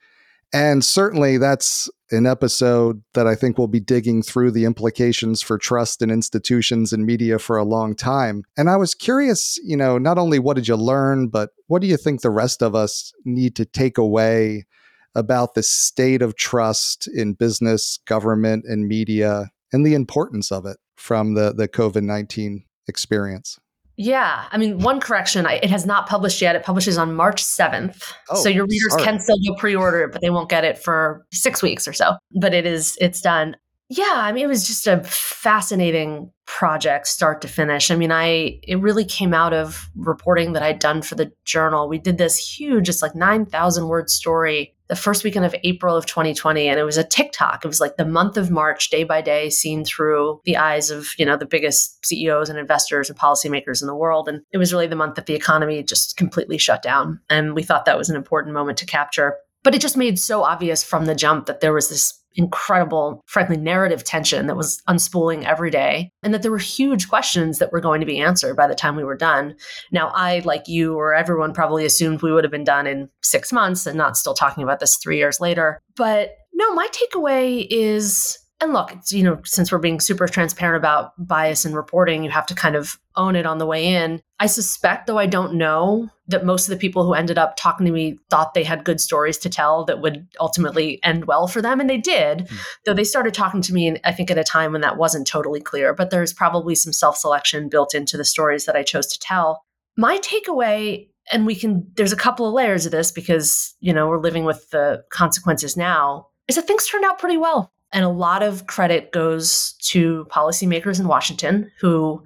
And 0.52 0.84
certainly 0.84 1.38
that's 1.38 1.88
an 2.10 2.26
episode 2.26 3.02
that 3.14 3.26
I 3.28 3.36
think 3.36 3.56
will 3.56 3.68
be 3.68 3.78
digging 3.78 4.20
through 4.20 4.50
the 4.50 4.64
implications 4.64 5.40
for 5.42 5.56
trust 5.56 6.02
in 6.02 6.10
institutions 6.10 6.92
and 6.92 7.06
media 7.06 7.38
for 7.38 7.56
a 7.56 7.64
long 7.64 7.94
time. 7.94 8.42
And 8.56 8.68
I 8.68 8.76
was 8.76 8.94
curious, 8.94 9.58
you 9.62 9.76
know, 9.76 9.96
not 9.96 10.18
only 10.18 10.40
what 10.40 10.56
did 10.56 10.66
you 10.66 10.74
learn, 10.74 11.28
but 11.28 11.50
what 11.68 11.80
do 11.80 11.86
you 11.86 11.96
think 11.96 12.20
the 12.20 12.30
rest 12.30 12.62
of 12.62 12.74
us 12.74 13.12
need 13.24 13.54
to 13.56 13.64
take 13.64 13.96
away 13.96 14.66
about 15.14 15.54
the 15.54 15.62
state 15.62 16.22
of 16.22 16.36
trust 16.36 17.08
in 17.08 17.34
business, 17.34 17.98
government, 18.06 18.64
and 18.66 18.86
media 18.86 19.50
and 19.72 19.86
the 19.86 19.94
importance 19.94 20.50
of 20.50 20.66
it 20.66 20.78
from 20.96 21.34
the, 21.34 21.52
the 21.52 21.68
COVID 21.68 22.02
19 22.02 22.64
experience. 22.88 23.58
Yeah. 23.96 24.46
I 24.50 24.56
mean, 24.56 24.78
one 24.78 24.98
correction, 24.98 25.46
I, 25.46 25.54
it 25.62 25.68
has 25.68 25.84
not 25.84 26.08
published 26.08 26.40
yet. 26.40 26.56
It 26.56 26.62
publishes 26.62 26.96
on 26.96 27.14
March 27.14 27.42
7th. 27.42 28.12
Oh, 28.30 28.42
so 28.42 28.48
your 28.48 28.64
readers 28.64 28.92
sorry. 28.92 29.04
can 29.04 29.20
still 29.20 29.36
go 29.46 29.54
pre-order 29.56 30.04
it, 30.04 30.12
but 30.12 30.22
they 30.22 30.30
won't 30.30 30.48
get 30.48 30.64
it 30.64 30.78
for 30.78 31.26
6 31.32 31.62
weeks 31.62 31.86
or 31.86 31.92
so. 31.92 32.14
But 32.40 32.54
it 32.54 32.64
is 32.64 32.96
it's 33.00 33.20
done. 33.20 33.56
Yeah, 33.92 34.14
I 34.14 34.30
mean 34.30 34.44
it 34.44 34.48
was 34.48 34.68
just 34.68 34.86
a 34.86 35.02
fascinating 35.02 36.30
project 36.46 37.08
start 37.08 37.40
to 37.40 37.48
finish. 37.48 37.90
I 37.90 37.96
mean, 37.96 38.12
I 38.12 38.60
it 38.62 38.80
really 38.80 39.04
came 39.04 39.34
out 39.34 39.52
of 39.52 39.90
reporting 39.96 40.52
that 40.52 40.62
I'd 40.62 40.78
done 40.78 41.02
for 41.02 41.16
the 41.16 41.32
journal. 41.44 41.88
We 41.88 41.98
did 41.98 42.16
this 42.16 42.38
huge, 42.38 42.88
it's 42.88 43.02
like 43.02 43.16
9,000 43.16 43.88
word 43.88 44.08
story 44.08 44.76
the 44.86 44.94
first 44.94 45.24
weekend 45.24 45.44
of 45.44 45.54
April 45.64 45.96
of 45.96 46.06
2020 46.06 46.68
and 46.68 46.78
it 46.78 46.84
was 46.84 46.96
a 46.96 47.04
tick-tock. 47.04 47.64
It 47.64 47.68
was 47.68 47.80
like 47.80 47.96
the 47.96 48.04
month 48.04 48.36
of 48.36 48.50
March 48.50 48.90
day 48.90 49.02
by 49.02 49.22
day 49.22 49.50
seen 49.50 49.84
through 49.84 50.40
the 50.44 50.56
eyes 50.56 50.90
of, 50.90 51.08
you 51.18 51.26
know, 51.26 51.36
the 51.36 51.46
biggest 51.46 52.04
CEOs 52.06 52.48
and 52.48 52.60
investors 52.60 53.10
and 53.10 53.18
policymakers 53.18 53.80
in 53.80 53.88
the 53.88 53.94
world 53.96 54.28
and 54.28 54.42
it 54.52 54.58
was 54.58 54.72
really 54.72 54.86
the 54.86 54.94
month 54.94 55.16
that 55.16 55.26
the 55.26 55.34
economy 55.34 55.82
just 55.82 56.16
completely 56.16 56.58
shut 56.58 56.80
down 56.80 57.20
and 57.28 57.56
we 57.56 57.64
thought 57.64 57.86
that 57.86 57.98
was 57.98 58.08
an 58.08 58.16
important 58.16 58.54
moment 58.54 58.78
to 58.78 58.86
capture. 58.86 59.34
But 59.64 59.74
it 59.74 59.80
just 59.80 59.96
made 59.96 60.18
so 60.18 60.44
obvious 60.44 60.84
from 60.84 61.06
the 61.06 61.14
jump 61.14 61.46
that 61.46 61.60
there 61.60 61.72
was 61.72 61.88
this 61.88 62.19
incredible, 62.34 63.22
frankly, 63.26 63.56
narrative 63.56 64.04
tension 64.04 64.46
that 64.46 64.56
was 64.56 64.82
unspooling 64.88 65.44
every 65.44 65.70
day, 65.70 66.12
and 66.22 66.32
that 66.32 66.42
there 66.42 66.50
were 66.50 66.58
huge 66.58 67.08
questions 67.08 67.58
that 67.58 67.72
were 67.72 67.80
going 67.80 68.00
to 68.00 68.06
be 68.06 68.20
answered 68.20 68.56
by 68.56 68.66
the 68.66 68.74
time 68.74 68.96
we 68.96 69.04
were 69.04 69.16
done. 69.16 69.54
Now, 69.90 70.12
I, 70.14 70.40
like 70.44 70.68
you 70.68 70.94
or 70.94 71.14
everyone, 71.14 71.52
probably 71.52 71.84
assumed 71.84 72.22
we 72.22 72.32
would 72.32 72.44
have 72.44 72.50
been 72.50 72.64
done 72.64 72.86
in 72.86 73.08
six 73.22 73.52
months 73.52 73.86
and 73.86 73.96
not 73.96 74.16
still 74.16 74.34
talking 74.34 74.62
about 74.62 74.80
this 74.80 74.96
three 74.96 75.18
years 75.18 75.40
later. 75.40 75.80
But 75.96 76.36
no, 76.52 76.74
my 76.74 76.88
takeaway 76.88 77.66
is 77.70 78.38
and 78.60 78.74
look, 78.74 78.92
you 79.08 79.22
know, 79.22 79.40
since 79.44 79.72
we're 79.72 79.78
being 79.78 80.00
super 80.00 80.28
transparent 80.28 80.76
about 80.76 81.12
bias 81.16 81.64
in 81.64 81.74
reporting, 81.74 82.22
you 82.22 82.30
have 82.30 82.46
to 82.46 82.54
kind 82.54 82.76
of 82.76 82.98
own 83.16 83.34
it 83.34 83.46
on 83.46 83.58
the 83.58 83.66
way 83.66 83.86
in. 83.86 84.20
I 84.38 84.46
suspect, 84.46 85.06
though 85.06 85.18
I 85.18 85.26
don't 85.26 85.54
know, 85.54 86.10
that 86.30 86.44
most 86.44 86.66
of 86.66 86.70
the 86.70 86.80
people 86.80 87.04
who 87.04 87.14
ended 87.14 87.38
up 87.38 87.56
talking 87.56 87.86
to 87.86 87.92
me 87.92 88.18
thought 88.30 88.54
they 88.54 88.64
had 88.64 88.84
good 88.84 89.00
stories 89.00 89.38
to 89.38 89.50
tell 89.50 89.84
that 89.84 90.00
would 90.00 90.26
ultimately 90.40 91.02
end 91.02 91.26
well 91.26 91.46
for 91.46 91.60
them. 91.60 91.80
And 91.80 91.90
they 91.90 91.98
did, 91.98 92.38
mm. 92.38 92.58
though 92.84 92.94
they 92.94 93.04
started 93.04 93.34
talking 93.34 93.62
to 93.62 93.72
me, 93.72 93.96
I 94.04 94.12
think, 94.12 94.30
at 94.30 94.38
a 94.38 94.44
time 94.44 94.72
when 94.72 94.80
that 94.80 94.96
wasn't 94.96 95.26
totally 95.26 95.60
clear. 95.60 95.94
But 95.94 96.10
there's 96.10 96.32
probably 96.32 96.74
some 96.74 96.92
self 96.92 97.16
selection 97.16 97.68
built 97.68 97.94
into 97.94 98.16
the 98.16 98.24
stories 98.24 98.64
that 98.66 98.76
I 98.76 98.82
chose 98.82 99.06
to 99.08 99.18
tell. 99.18 99.64
My 99.96 100.18
takeaway 100.18 101.08
and 101.30 101.46
we 101.46 101.54
can 101.54 101.86
there's 101.96 102.12
a 102.12 102.16
couple 102.16 102.46
of 102.46 102.54
layers 102.54 102.86
of 102.86 102.92
this 102.92 103.12
because 103.12 103.74
you 103.80 103.92
know 103.92 104.08
we're 104.08 104.20
living 104.20 104.44
with 104.44 104.70
the 104.70 105.04
consequences 105.10 105.76
now 105.76 106.26
is 106.48 106.56
that 106.56 106.66
things 106.66 106.86
turned 106.86 107.04
out 107.04 107.18
pretty 107.18 107.36
well 107.36 107.72
and 107.92 108.04
a 108.04 108.08
lot 108.08 108.42
of 108.42 108.66
credit 108.66 109.12
goes 109.12 109.74
to 109.80 110.26
policymakers 110.30 111.00
in 111.00 111.06
Washington 111.06 111.70
who 111.78 112.24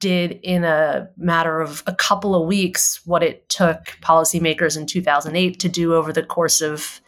did 0.00 0.38
in 0.42 0.64
a 0.64 1.08
matter 1.16 1.60
of 1.60 1.82
a 1.86 1.94
couple 1.94 2.34
of 2.34 2.46
weeks 2.46 3.00
what 3.04 3.22
it 3.22 3.48
took 3.48 3.96
policymakers 4.00 4.76
in 4.76 4.86
2008 4.86 5.58
to 5.60 5.68
do 5.68 5.94
over 5.94 6.12
the 6.12 6.22
course 6.22 6.60
of 6.60 7.00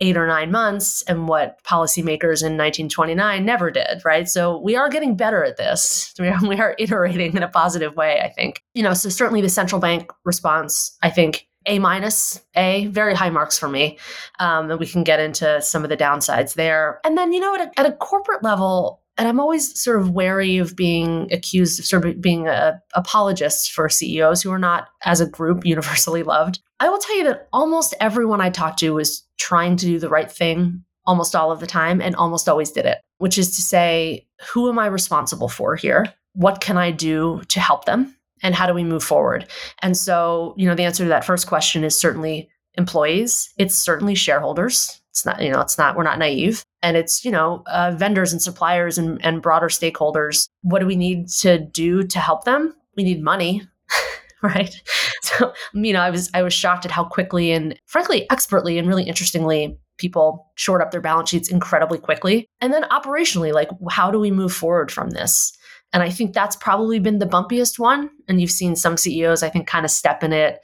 eight 0.00 0.16
or 0.16 0.26
nine 0.26 0.50
months 0.50 1.02
and 1.02 1.28
what 1.28 1.62
policymakers 1.62 2.42
in 2.42 2.58
1929 2.58 3.44
never 3.44 3.70
did, 3.70 4.04
right? 4.04 4.28
So 4.28 4.58
we 4.58 4.74
are 4.74 4.88
getting 4.88 5.16
better 5.16 5.44
at 5.44 5.56
this. 5.56 6.12
We 6.22 6.28
are, 6.28 6.40
we 6.46 6.56
are 6.56 6.76
iterating 6.78 7.36
in 7.36 7.42
a 7.42 7.48
positive 7.48 7.96
way, 7.96 8.20
I 8.20 8.28
think. 8.28 8.62
You 8.74 8.82
know, 8.84 8.94
so 8.94 9.08
certainly 9.08 9.40
the 9.40 9.48
central 9.48 9.80
bank 9.80 10.12
response, 10.24 10.96
I 11.02 11.10
think, 11.10 11.48
a 11.66 11.78
minus, 11.78 12.40
A, 12.54 12.86
very 12.86 13.14
high 13.14 13.30
marks 13.30 13.58
for 13.58 13.68
me. 13.68 13.98
Um, 14.38 14.70
and 14.70 14.78
we 14.78 14.86
can 14.86 15.02
get 15.02 15.20
into 15.20 15.60
some 15.62 15.82
of 15.82 15.90
the 15.90 15.96
downsides 15.96 16.54
there. 16.54 17.00
And 17.04 17.18
then, 17.18 17.32
you 17.32 17.40
know, 17.40 17.54
at 17.54 17.60
a, 17.60 17.80
at 17.80 17.86
a 17.86 17.92
corporate 17.92 18.42
level, 18.44 19.01
and 19.18 19.28
I'm 19.28 19.40
always 19.40 19.80
sort 19.80 20.00
of 20.00 20.10
wary 20.10 20.58
of 20.58 20.74
being 20.74 21.32
accused 21.32 21.78
of 21.78 21.86
sort 21.86 22.06
of 22.06 22.20
being 22.20 22.48
a 22.48 22.80
apologist 22.94 23.72
for 23.72 23.88
CEOs 23.88 24.42
who 24.42 24.50
are 24.50 24.58
not, 24.58 24.88
as 25.04 25.20
a 25.20 25.26
group, 25.26 25.64
universally 25.66 26.22
loved. 26.22 26.60
I 26.80 26.88
will 26.88 26.98
tell 26.98 27.16
you 27.16 27.24
that 27.24 27.48
almost 27.52 27.94
everyone 28.00 28.40
I 28.40 28.50
talked 28.50 28.78
to 28.80 28.90
was 28.90 29.26
trying 29.38 29.76
to 29.76 29.86
do 29.86 29.98
the 29.98 30.08
right 30.08 30.30
thing 30.30 30.84
almost 31.04 31.34
all 31.34 31.50
of 31.50 31.60
the 31.60 31.66
time 31.66 32.00
and 32.00 32.14
almost 32.14 32.48
always 32.48 32.70
did 32.70 32.86
it, 32.86 32.98
which 33.18 33.38
is 33.38 33.56
to 33.56 33.62
say, 33.62 34.26
who 34.52 34.68
am 34.68 34.78
I 34.78 34.86
responsible 34.86 35.48
for 35.48 35.74
here? 35.74 36.12
What 36.34 36.60
can 36.60 36.78
I 36.78 36.90
do 36.90 37.42
to 37.48 37.60
help 37.60 37.84
them? 37.84 38.14
And 38.42 38.54
how 38.54 38.66
do 38.66 38.74
we 38.74 38.84
move 38.84 39.04
forward? 39.04 39.46
And 39.80 39.96
so, 39.96 40.54
you 40.56 40.66
know, 40.66 40.74
the 40.74 40.84
answer 40.84 41.04
to 41.04 41.08
that 41.08 41.24
first 41.24 41.46
question 41.46 41.84
is 41.84 41.96
certainly 41.96 42.48
employees, 42.74 43.52
it's 43.58 43.74
certainly 43.74 44.14
shareholders. 44.14 45.01
It's 45.12 45.26
not, 45.26 45.42
you 45.42 45.50
know, 45.50 45.60
it's 45.60 45.76
not, 45.76 45.94
we're 45.94 46.04
not 46.04 46.18
naive. 46.18 46.64
And 46.82 46.96
it's, 46.96 47.22
you 47.22 47.30
know, 47.30 47.62
uh, 47.66 47.92
vendors 47.94 48.32
and 48.32 48.40
suppliers 48.40 48.96
and, 48.96 49.22
and 49.22 49.42
broader 49.42 49.68
stakeholders. 49.68 50.48
What 50.62 50.78
do 50.78 50.86
we 50.86 50.96
need 50.96 51.28
to 51.40 51.58
do 51.58 52.02
to 52.02 52.18
help 52.18 52.44
them? 52.44 52.74
We 52.96 53.04
need 53.04 53.22
money, 53.22 53.62
right? 54.42 54.74
So, 55.24 55.54
you 55.72 55.92
know, 55.92 56.00
I 56.00 56.10
was 56.10 56.28
I 56.34 56.42
was 56.42 56.52
shocked 56.52 56.84
at 56.84 56.90
how 56.90 57.04
quickly 57.04 57.52
and 57.52 57.78
frankly 57.86 58.28
expertly 58.30 58.76
and 58.76 58.88
really 58.88 59.04
interestingly 59.04 59.78
people 59.96 60.50
short 60.56 60.82
up 60.82 60.90
their 60.90 61.00
balance 61.00 61.30
sheets 61.30 61.48
incredibly 61.48 61.96
quickly. 61.96 62.46
And 62.60 62.72
then 62.72 62.82
operationally, 62.90 63.52
like 63.52 63.70
how 63.88 64.10
do 64.10 64.18
we 64.18 64.30
move 64.30 64.52
forward 64.52 64.90
from 64.90 65.10
this? 65.10 65.56
And 65.92 66.02
I 66.02 66.10
think 66.10 66.34
that's 66.34 66.56
probably 66.56 66.98
been 66.98 67.18
the 67.18 67.26
bumpiest 67.26 67.78
one. 67.78 68.10
And 68.28 68.40
you've 68.40 68.50
seen 68.50 68.74
some 68.74 68.96
CEOs, 68.96 69.42
I 69.42 69.48
think, 69.48 69.68
kind 69.68 69.84
of 69.84 69.90
step 69.90 70.22
in 70.24 70.32
it, 70.32 70.58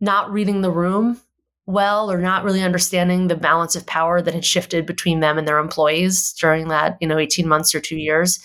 not 0.00 0.30
reading 0.30 0.60
the 0.60 0.70
room 0.70 1.18
well 1.66 2.10
or 2.10 2.18
not 2.18 2.44
really 2.44 2.62
understanding 2.62 3.26
the 3.26 3.36
balance 3.36 3.74
of 3.74 3.84
power 3.86 4.22
that 4.22 4.34
had 4.34 4.44
shifted 4.44 4.86
between 4.86 5.20
them 5.20 5.36
and 5.36 5.46
their 5.46 5.58
employees 5.58 6.32
during 6.34 6.68
that, 6.68 6.96
you 7.00 7.08
know, 7.08 7.18
18 7.18 7.46
months 7.46 7.74
or 7.74 7.80
two 7.80 7.96
years. 7.96 8.38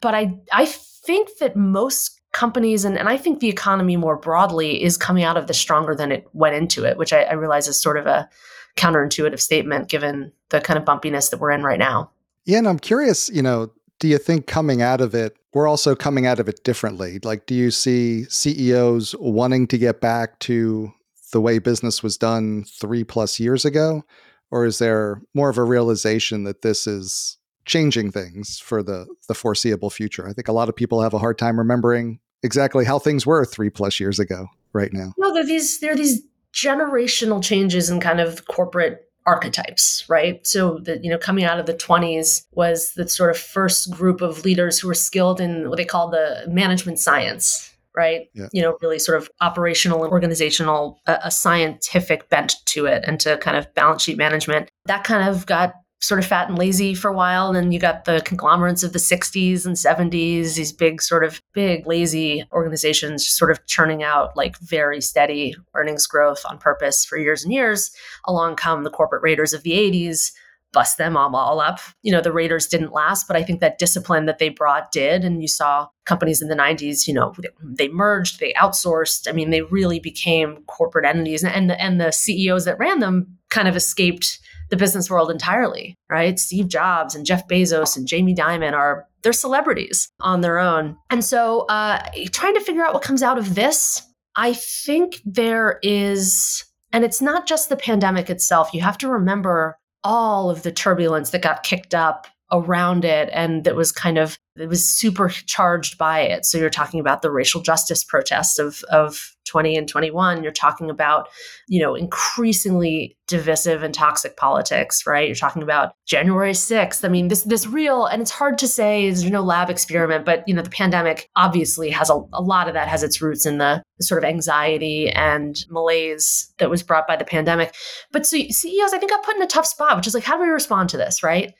But 0.00 0.14
I 0.14 0.34
I 0.52 0.66
think 0.66 1.38
that 1.38 1.56
most 1.56 2.18
companies 2.32 2.84
and, 2.84 2.98
and 2.98 3.08
I 3.08 3.18
think 3.18 3.40
the 3.40 3.48
economy 3.48 3.96
more 3.96 4.16
broadly 4.16 4.82
is 4.82 4.96
coming 4.96 5.22
out 5.22 5.36
of 5.36 5.46
this 5.46 5.58
stronger 5.58 5.94
than 5.94 6.10
it 6.10 6.26
went 6.32 6.56
into 6.56 6.84
it, 6.84 6.96
which 6.96 7.12
I, 7.12 7.24
I 7.24 7.34
realize 7.34 7.68
is 7.68 7.80
sort 7.80 7.98
of 7.98 8.06
a 8.06 8.28
counterintuitive 8.76 9.38
statement 9.38 9.90
given 9.90 10.32
the 10.48 10.60
kind 10.60 10.78
of 10.78 10.84
bumpiness 10.84 11.30
that 11.30 11.40
we're 11.40 11.50
in 11.50 11.62
right 11.62 11.78
now. 11.78 12.10
Yeah, 12.46 12.58
and 12.58 12.68
I'm 12.68 12.78
curious, 12.78 13.28
you 13.28 13.42
know, 13.42 13.70
do 14.00 14.08
you 14.08 14.18
think 14.18 14.46
coming 14.46 14.82
out 14.82 15.00
of 15.00 15.14
it, 15.14 15.36
we're 15.52 15.68
also 15.68 15.94
coming 15.94 16.26
out 16.26 16.40
of 16.40 16.48
it 16.48 16.64
differently? 16.64 17.20
Like, 17.22 17.46
do 17.46 17.54
you 17.54 17.70
see 17.70 18.24
CEOs 18.24 19.14
wanting 19.20 19.66
to 19.68 19.78
get 19.78 20.00
back 20.00 20.38
to 20.40 20.92
the 21.32 21.40
way 21.40 21.58
business 21.58 22.02
was 22.02 22.16
done 22.16 22.64
three 22.80 23.04
plus 23.04 23.40
years 23.40 23.64
ago? 23.64 24.04
Or 24.50 24.64
is 24.64 24.78
there 24.78 25.22
more 25.34 25.48
of 25.48 25.58
a 25.58 25.64
realization 25.64 26.44
that 26.44 26.62
this 26.62 26.86
is 26.86 27.38
changing 27.64 28.10
things 28.10 28.58
for 28.58 28.82
the 28.82 29.06
the 29.28 29.34
foreseeable 29.34 29.90
future. 29.90 30.28
I 30.28 30.32
think 30.32 30.48
a 30.48 30.52
lot 30.52 30.68
of 30.68 30.76
people 30.76 31.00
have 31.00 31.14
a 31.14 31.18
hard 31.18 31.38
time 31.38 31.58
remembering 31.58 32.18
exactly 32.42 32.84
how 32.84 32.98
things 32.98 33.26
were 33.26 33.44
three 33.44 33.70
plus 33.70 34.00
years 34.00 34.18
ago 34.18 34.48
right 34.72 34.92
now. 34.92 35.12
No, 35.18 35.32
there 35.32 35.42
are 35.42 35.46
these 35.46 35.80
there 35.80 35.92
are 35.92 35.96
these 35.96 36.22
generational 36.52 37.42
changes 37.42 37.88
in 37.88 38.00
kind 38.00 38.20
of 38.20 38.46
corporate 38.46 39.08
archetypes, 39.24 40.04
right? 40.08 40.44
So 40.46 40.78
that 40.80 41.04
you 41.04 41.10
know, 41.10 41.18
coming 41.18 41.44
out 41.44 41.60
of 41.60 41.66
the 41.66 41.74
20s 41.74 42.44
was 42.52 42.94
the 42.94 43.08
sort 43.08 43.30
of 43.30 43.38
first 43.38 43.90
group 43.92 44.20
of 44.20 44.44
leaders 44.44 44.80
who 44.80 44.88
were 44.88 44.94
skilled 44.94 45.40
in 45.40 45.68
what 45.68 45.76
they 45.76 45.84
call 45.84 46.10
the 46.10 46.44
management 46.48 46.98
science, 46.98 47.71
right? 47.96 48.28
Yeah. 48.34 48.48
You 48.52 48.62
know, 48.62 48.76
really 48.80 48.98
sort 48.98 49.18
of 49.18 49.30
operational 49.40 50.04
and 50.04 50.12
organizational, 50.12 51.00
a, 51.06 51.18
a 51.24 51.30
scientific 51.30 52.28
bent 52.28 52.54
to 52.66 52.86
it 52.86 53.04
and 53.06 53.18
to 53.20 53.36
kind 53.38 53.56
of 53.56 53.72
balance 53.74 54.02
sheet 54.02 54.16
management. 54.16 54.70
That 54.86 55.04
kind 55.04 55.28
of 55.28 55.46
got 55.46 55.74
sort 56.02 56.18
of 56.18 56.26
fat 56.26 56.48
and 56.48 56.58
lazy 56.58 56.94
for 56.94 57.08
a 57.08 57.12
while. 57.12 57.46
And 57.46 57.56
then 57.56 57.72
you 57.72 57.78
got 57.78 58.06
the 58.06 58.20
conglomerates 58.24 58.82
of 58.82 58.92
the 58.92 58.98
60s 58.98 59.64
and 59.64 59.76
70s, 59.76 60.56
these 60.56 60.72
big, 60.72 61.00
sort 61.00 61.22
of 61.22 61.40
big, 61.54 61.86
lazy 61.86 62.44
organizations 62.52 63.26
sort 63.26 63.52
of 63.52 63.64
churning 63.66 64.02
out 64.02 64.36
like 64.36 64.58
very 64.58 65.00
steady 65.00 65.54
earnings 65.74 66.08
growth 66.08 66.42
on 66.44 66.58
purpose 66.58 67.04
for 67.04 67.18
years 67.18 67.44
and 67.44 67.52
years. 67.52 67.92
Along 68.26 68.56
come 68.56 68.82
the 68.82 68.90
corporate 68.90 69.22
raiders 69.22 69.52
of 69.52 69.62
the 69.62 69.72
80s. 69.72 70.32
Bust 70.72 70.98
them 70.98 71.16
all, 71.16 71.60
up. 71.60 71.80
You 72.02 72.12
know, 72.12 72.20
the 72.20 72.32
Raiders 72.32 72.66
didn't 72.66 72.92
last, 72.92 73.26
but 73.26 73.36
I 73.36 73.42
think 73.42 73.60
that 73.60 73.78
discipline 73.78 74.26
that 74.26 74.38
they 74.38 74.48
brought 74.48 74.90
did. 74.90 75.24
And 75.24 75.42
you 75.42 75.48
saw 75.48 75.88
companies 76.06 76.40
in 76.40 76.48
the 76.48 76.54
90s, 76.54 77.06
you 77.06 77.14
know, 77.14 77.34
they 77.62 77.88
merged, 77.88 78.40
they 78.40 78.52
outsourced. 78.54 79.28
I 79.28 79.32
mean, 79.32 79.50
they 79.50 79.62
really 79.62 80.00
became 80.00 80.64
corporate 80.66 81.04
entities. 81.04 81.44
And, 81.44 81.72
and 81.72 82.00
the 82.00 82.10
CEOs 82.10 82.64
that 82.64 82.78
ran 82.78 83.00
them 83.00 83.38
kind 83.50 83.68
of 83.68 83.76
escaped 83.76 84.40
the 84.72 84.76
business 84.78 85.10
world 85.10 85.30
entirely, 85.30 85.94
right? 86.08 86.38
Steve 86.38 86.66
Jobs 86.66 87.14
and 87.14 87.26
Jeff 87.26 87.46
Bezos 87.46 87.94
and 87.94 88.08
Jamie 88.08 88.34
Dimon 88.34 88.72
are 88.72 89.06
they're 89.22 89.34
celebrities 89.34 90.10
on 90.20 90.40
their 90.40 90.58
own. 90.58 90.96
And 91.10 91.22
so 91.22 91.66
uh, 91.68 92.02
trying 92.32 92.54
to 92.54 92.60
figure 92.60 92.82
out 92.82 92.94
what 92.94 93.02
comes 93.02 93.22
out 93.22 93.36
of 93.36 93.54
this, 93.54 94.02
I 94.34 94.54
think 94.54 95.20
there 95.26 95.78
is, 95.82 96.64
and 96.90 97.04
it's 97.04 97.20
not 97.20 97.46
just 97.46 97.68
the 97.68 97.76
pandemic 97.76 98.30
itself. 98.30 98.72
You 98.72 98.80
have 98.80 98.96
to 98.98 99.08
remember 99.08 99.76
all 100.04 100.50
of 100.50 100.62
the 100.62 100.72
turbulence 100.72 101.30
that 101.30 101.42
got 101.42 101.62
kicked 101.62 101.94
up 101.94 102.26
around 102.52 103.04
it 103.04 103.30
and 103.32 103.64
that 103.64 103.74
was 103.74 103.90
kind 103.90 104.18
of 104.18 104.38
it 104.56 104.68
was 104.68 104.86
supercharged 104.86 105.96
by 105.96 106.20
it. 106.20 106.44
So 106.44 106.58
you're 106.58 106.68
talking 106.68 107.00
about 107.00 107.22
the 107.22 107.30
racial 107.30 107.62
justice 107.62 108.04
protests 108.04 108.58
of 108.58 108.84
of 108.90 109.34
20 109.46 109.76
and 109.76 109.88
21 109.88 110.42
you're 110.42 110.52
talking 110.52 110.88
about 110.88 111.28
you 111.66 111.80
know 111.82 111.96
increasingly 111.96 113.16
divisive 113.26 113.82
and 113.82 113.92
toxic 113.92 114.36
politics 114.36 115.04
right? 115.04 115.26
You're 115.26 115.34
talking 115.34 115.64
about 115.64 115.94
january 116.06 116.52
6th 116.52 117.04
i 117.04 117.08
mean 117.08 117.26
this 117.26 117.42
this 117.42 117.66
real 117.66 118.06
and 118.06 118.22
it's 118.22 118.30
hard 118.30 118.56
to 118.58 118.68
say 118.68 119.06
there's 119.06 119.28
no 119.28 119.42
lab 119.42 119.68
experiment 119.68 120.24
but 120.24 120.46
you 120.46 120.54
know 120.54 120.62
the 120.62 120.70
pandemic 120.70 121.28
obviously 121.34 121.90
has 121.90 122.08
a, 122.08 122.22
a 122.32 122.40
lot 122.40 122.68
of 122.68 122.74
that 122.74 122.86
has 122.86 123.02
its 123.02 123.20
roots 123.20 123.44
in 123.44 123.58
the, 123.58 123.82
the 123.98 124.04
sort 124.04 124.22
of 124.22 124.28
anxiety 124.28 125.10
and 125.10 125.64
malaise 125.70 126.52
that 126.58 126.70
was 126.70 126.82
brought 126.82 127.08
by 127.08 127.16
the 127.16 127.24
pandemic. 127.24 127.74
But 128.12 128.26
so 128.26 128.36
ceos 128.36 128.92
i 128.92 128.98
think 128.98 129.10
got 129.10 129.24
put 129.24 129.36
in 129.36 129.42
a 129.42 129.46
tough 129.46 129.66
spot 129.66 129.96
which 129.96 130.06
is 130.06 130.14
like 130.14 130.24
how 130.24 130.36
do 130.36 130.42
we 130.42 130.48
respond 130.48 130.88
to 130.90 130.96
this 130.96 131.22
right 131.22 131.52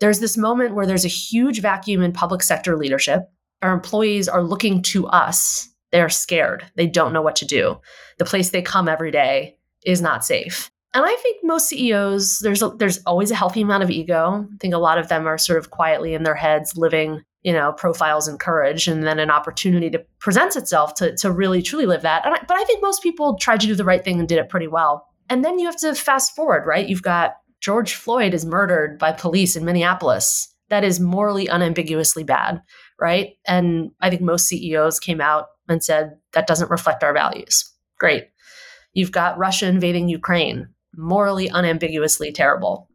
there's 0.00 0.20
this 0.20 0.36
moment 0.36 0.74
where 0.74 0.86
there's 0.86 1.04
a 1.04 1.08
huge 1.08 1.60
vacuum 1.60 2.02
in 2.02 2.12
public 2.12 2.42
sector 2.42 2.76
leadership. 2.76 3.30
Our 3.62 3.72
employees 3.72 4.28
are 4.28 4.42
looking 4.42 4.82
to 4.82 5.06
us. 5.06 5.68
They're 5.92 6.08
scared. 6.08 6.64
They 6.76 6.86
don't 6.86 7.12
know 7.12 7.22
what 7.22 7.36
to 7.36 7.44
do. 7.44 7.80
The 8.18 8.24
place 8.24 8.50
they 8.50 8.62
come 8.62 8.88
every 8.88 9.10
day 9.10 9.58
is 9.84 10.00
not 10.00 10.24
safe. 10.24 10.70
And 10.92 11.04
I 11.04 11.14
think 11.16 11.38
most 11.44 11.68
CEOs, 11.68 12.40
there's 12.40 12.62
a, 12.62 12.70
there's 12.70 12.98
always 13.04 13.30
a 13.30 13.36
healthy 13.36 13.60
amount 13.60 13.84
of 13.84 13.90
ego. 13.90 14.46
I 14.52 14.56
think 14.58 14.74
a 14.74 14.78
lot 14.78 14.98
of 14.98 15.08
them 15.08 15.26
are 15.26 15.38
sort 15.38 15.58
of 15.58 15.70
quietly 15.70 16.14
in 16.14 16.24
their 16.24 16.34
heads 16.34 16.76
living, 16.76 17.22
you 17.42 17.52
know, 17.52 17.72
profiles 17.72 18.26
and 18.26 18.40
courage, 18.40 18.88
and 18.88 19.04
then 19.04 19.20
an 19.20 19.30
opportunity 19.30 19.88
to 19.90 20.04
presents 20.18 20.56
itself 20.56 20.94
to 20.94 21.14
to 21.18 21.30
really 21.30 21.62
truly 21.62 21.86
live 21.86 22.02
that. 22.02 22.26
I, 22.26 22.30
but 22.30 22.56
I 22.56 22.64
think 22.64 22.82
most 22.82 23.02
people 23.02 23.36
tried 23.36 23.60
to 23.60 23.68
do 23.68 23.76
the 23.76 23.84
right 23.84 24.02
thing 24.02 24.18
and 24.18 24.28
did 24.28 24.38
it 24.38 24.48
pretty 24.48 24.66
well. 24.66 25.06
And 25.28 25.44
then 25.44 25.60
you 25.60 25.66
have 25.66 25.76
to 25.78 25.94
fast 25.94 26.34
forward, 26.34 26.66
right? 26.66 26.88
You've 26.88 27.02
got 27.02 27.36
George 27.60 27.94
Floyd 27.94 28.34
is 28.34 28.44
murdered 28.44 28.98
by 28.98 29.12
police 29.12 29.56
in 29.56 29.64
Minneapolis. 29.64 30.54
That 30.70 30.84
is 30.84 31.00
morally 31.00 31.46
unambiguously 31.46 32.24
bad, 32.24 32.62
right? 32.98 33.36
And 33.46 33.90
I 34.00 34.08
think 34.08 34.22
most 34.22 34.46
CEOs 34.48 35.00
came 35.00 35.20
out 35.20 35.48
and 35.68 35.82
said 35.82 36.16
that 36.32 36.46
doesn't 36.46 36.70
reflect 36.70 37.02
our 37.02 37.12
values. 37.12 37.70
Great. 37.98 38.28
You've 38.92 39.12
got 39.12 39.38
Russia 39.38 39.66
invading 39.66 40.08
Ukraine, 40.08 40.68
morally 40.96 41.48
unambiguously 41.48 42.32
terrible, 42.32 42.88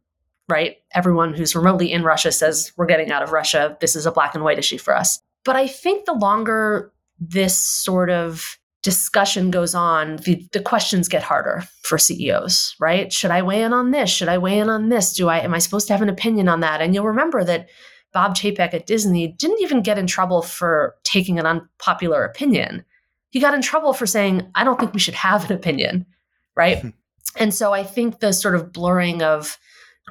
right? 0.48 0.76
Everyone 0.94 1.32
who's 1.32 1.56
remotely 1.56 1.92
in 1.92 2.02
Russia 2.02 2.32
says 2.32 2.72
we're 2.76 2.86
getting 2.86 3.10
out 3.10 3.22
of 3.22 3.32
Russia. 3.32 3.76
This 3.80 3.96
is 3.96 4.06
a 4.06 4.12
black 4.12 4.34
and 4.34 4.42
white 4.44 4.58
issue 4.58 4.78
for 4.78 4.94
us. 4.94 5.20
But 5.44 5.56
I 5.56 5.66
think 5.66 6.04
the 6.04 6.12
longer 6.12 6.92
this 7.18 7.56
sort 7.56 8.10
of 8.10 8.58
discussion 8.86 9.50
goes 9.50 9.74
on, 9.74 10.14
the, 10.18 10.46
the 10.52 10.60
questions 10.60 11.08
get 11.08 11.24
harder 11.24 11.64
for 11.82 11.98
CEOs, 11.98 12.76
right? 12.78 13.12
Should 13.12 13.32
I 13.32 13.42
weigh 13.42 13.62
in 13.62 13.72
on 13.72 13.90
this? 13.90 14.08
Should 14.10 14.28
I 14.28 14.38
weigh 14.38 14.60
in 14.60 14.68
on 14.68 14.90
this? 14.90 15.12
Do 15.12 15.28
I 15.28 15.40
am 15.40 15.52
I 15.52 15.58
supposed 15.58 15.88
to 15.88 15.92
have 15.92 16.02
an 16.02 16.08
opinion 16.08 16.48
on 16.48 16.60
that? 16.60 16.80
And 16.80 16.94
you'll 16.94 17.08
remember 17.08 17.42
that 17.42 17.68
Bob 18.12 18.36
Chapek 18.36 18.74
at 18.74 18.86
Disney 18.86 19.26
didn't 19.26 19.60
even 19.60 19.82
get 19.82 19.98
in 19.98 20.06
trouble 20.06 20.40
for 20.40 20.94
taking 21.02 21.40
an 21.40 21.46
unpopular 21.46 22.22
opinion. 22.22 22.84
He 23.30 23.40
got 23.40 23.54
in 23.54 23.60
trouble 23.60 23.92
for 23.92 24.06
saying, 24.06 24.48
I 24.54 24.62
don't 24.62 24.78
think 24.78 24.94
we 24.94 25.00
should 25.00 25.14
have 25.14 25.50
an 25.50 25.56
opinion, 25.56 26.06
right? 26.54 26.84
and 27.36 27.52
so 27.52 27.72
I 27.72 27.82
think 27.82 28.20
the 28.20 28.32
sort 28.32 28.54
of 28.54 28.72
blurring 28.72 29.20
of 29.20 29.58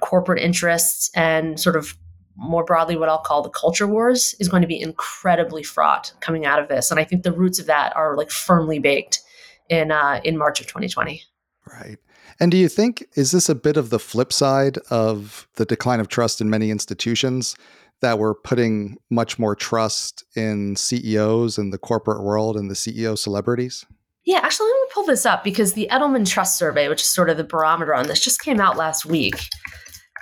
corporate 0.02 0.42
interests 0.42 1.10
and 1.16 1.58
sort 1.58 1.78
of 1.78 1.98
more 2.38 2.64
broadly 2.64 2.98
what 2.98 3.10
I'll 3.10 3.20
call 3.20 3.42
the 3.42 3.50
culture 3.50 3.88
wars 3.88 4.36
is 4.40 4.50
going 4.50 4.62
to 4.62 4.68
be 4.68 4.80
incredibly 4.80 5.64
fraught 5.64 6.12
coming 6.20 6.46
out 6.46 6.60
of 6.60 6.68
this. 6.68 6.92
And 6.92 7.00
I 7.00 7.04
think 7.04 7.24
the 7.24 7.32
roots 7.32 7.60
of 7.60 7.66
that 7.68 7.96
are 7.96 8.16
like 8.18 8.30
firmly 8.30 8.80
baked 8.80 9.22
in 9.70 9.92
uh, 9.92 10.22
in 10.24 10.38
March 10.38 10.60
of 10.60 10.68
2020. 10.68 11.22
Right. 11.68 11.98
And 12.40 12.52
do 12.52 12.58
you 12.58 12.68
think, 12.68 13.06
is 13.16 13.32
this 13.32 13.48
a 13.48 13.56
bit 13.56 13.78
of 13.78 13.90
the 13.90 14.00
flip 14.00 14.34
side 14.34 14.78
of 14.90 15.48
the 15.56 15.66
decline 15.66 16.00
of 16.00 16.10
trust 16.10 16.42
in 16.42 16.50
many 16.50 16.70
institutions? 16.70 17.56
That 18.02 18.20
we're 18.20 18.36
putting 18.36 18.98
much 19.10 19.40
more 19.40 19.56
trust 19.56 20.26
in 20.36 20.76
CEOs 20.76 21.58
and 21.58 21.72
the 21.72 21.78
corporate 21.78 22.22
world 22.22 22.58
and 22.58 22.70
the 22.70 22.76
CEO 22.76 23.18
celebrities? 23.18 23.86
Yeah, 24.26 24.40
actually, 24.44 24.68
let 24.68 24.82
me 24.82 24.88
pull 24.94 25.06
this 25.06 25.26
up 25.26 25.44
because 25.44 25.74
the 25.74 25.88
Edelman 25.90 26.28
Trust 26.28 26.58
Survey, 26.58 26.90
which 26.90 27.02
is 27.02 27.08
sort 27.08 27.30
of 27.30 27.38
the 27.38 27.44
barometer 27.44 27.96
on 27.96 28.08
this, 28.08 28.20
just 28.20 28.42
came 28.42 28.60
out 28.60 28.76
last 28.76 29.06
week. 29.06 29.48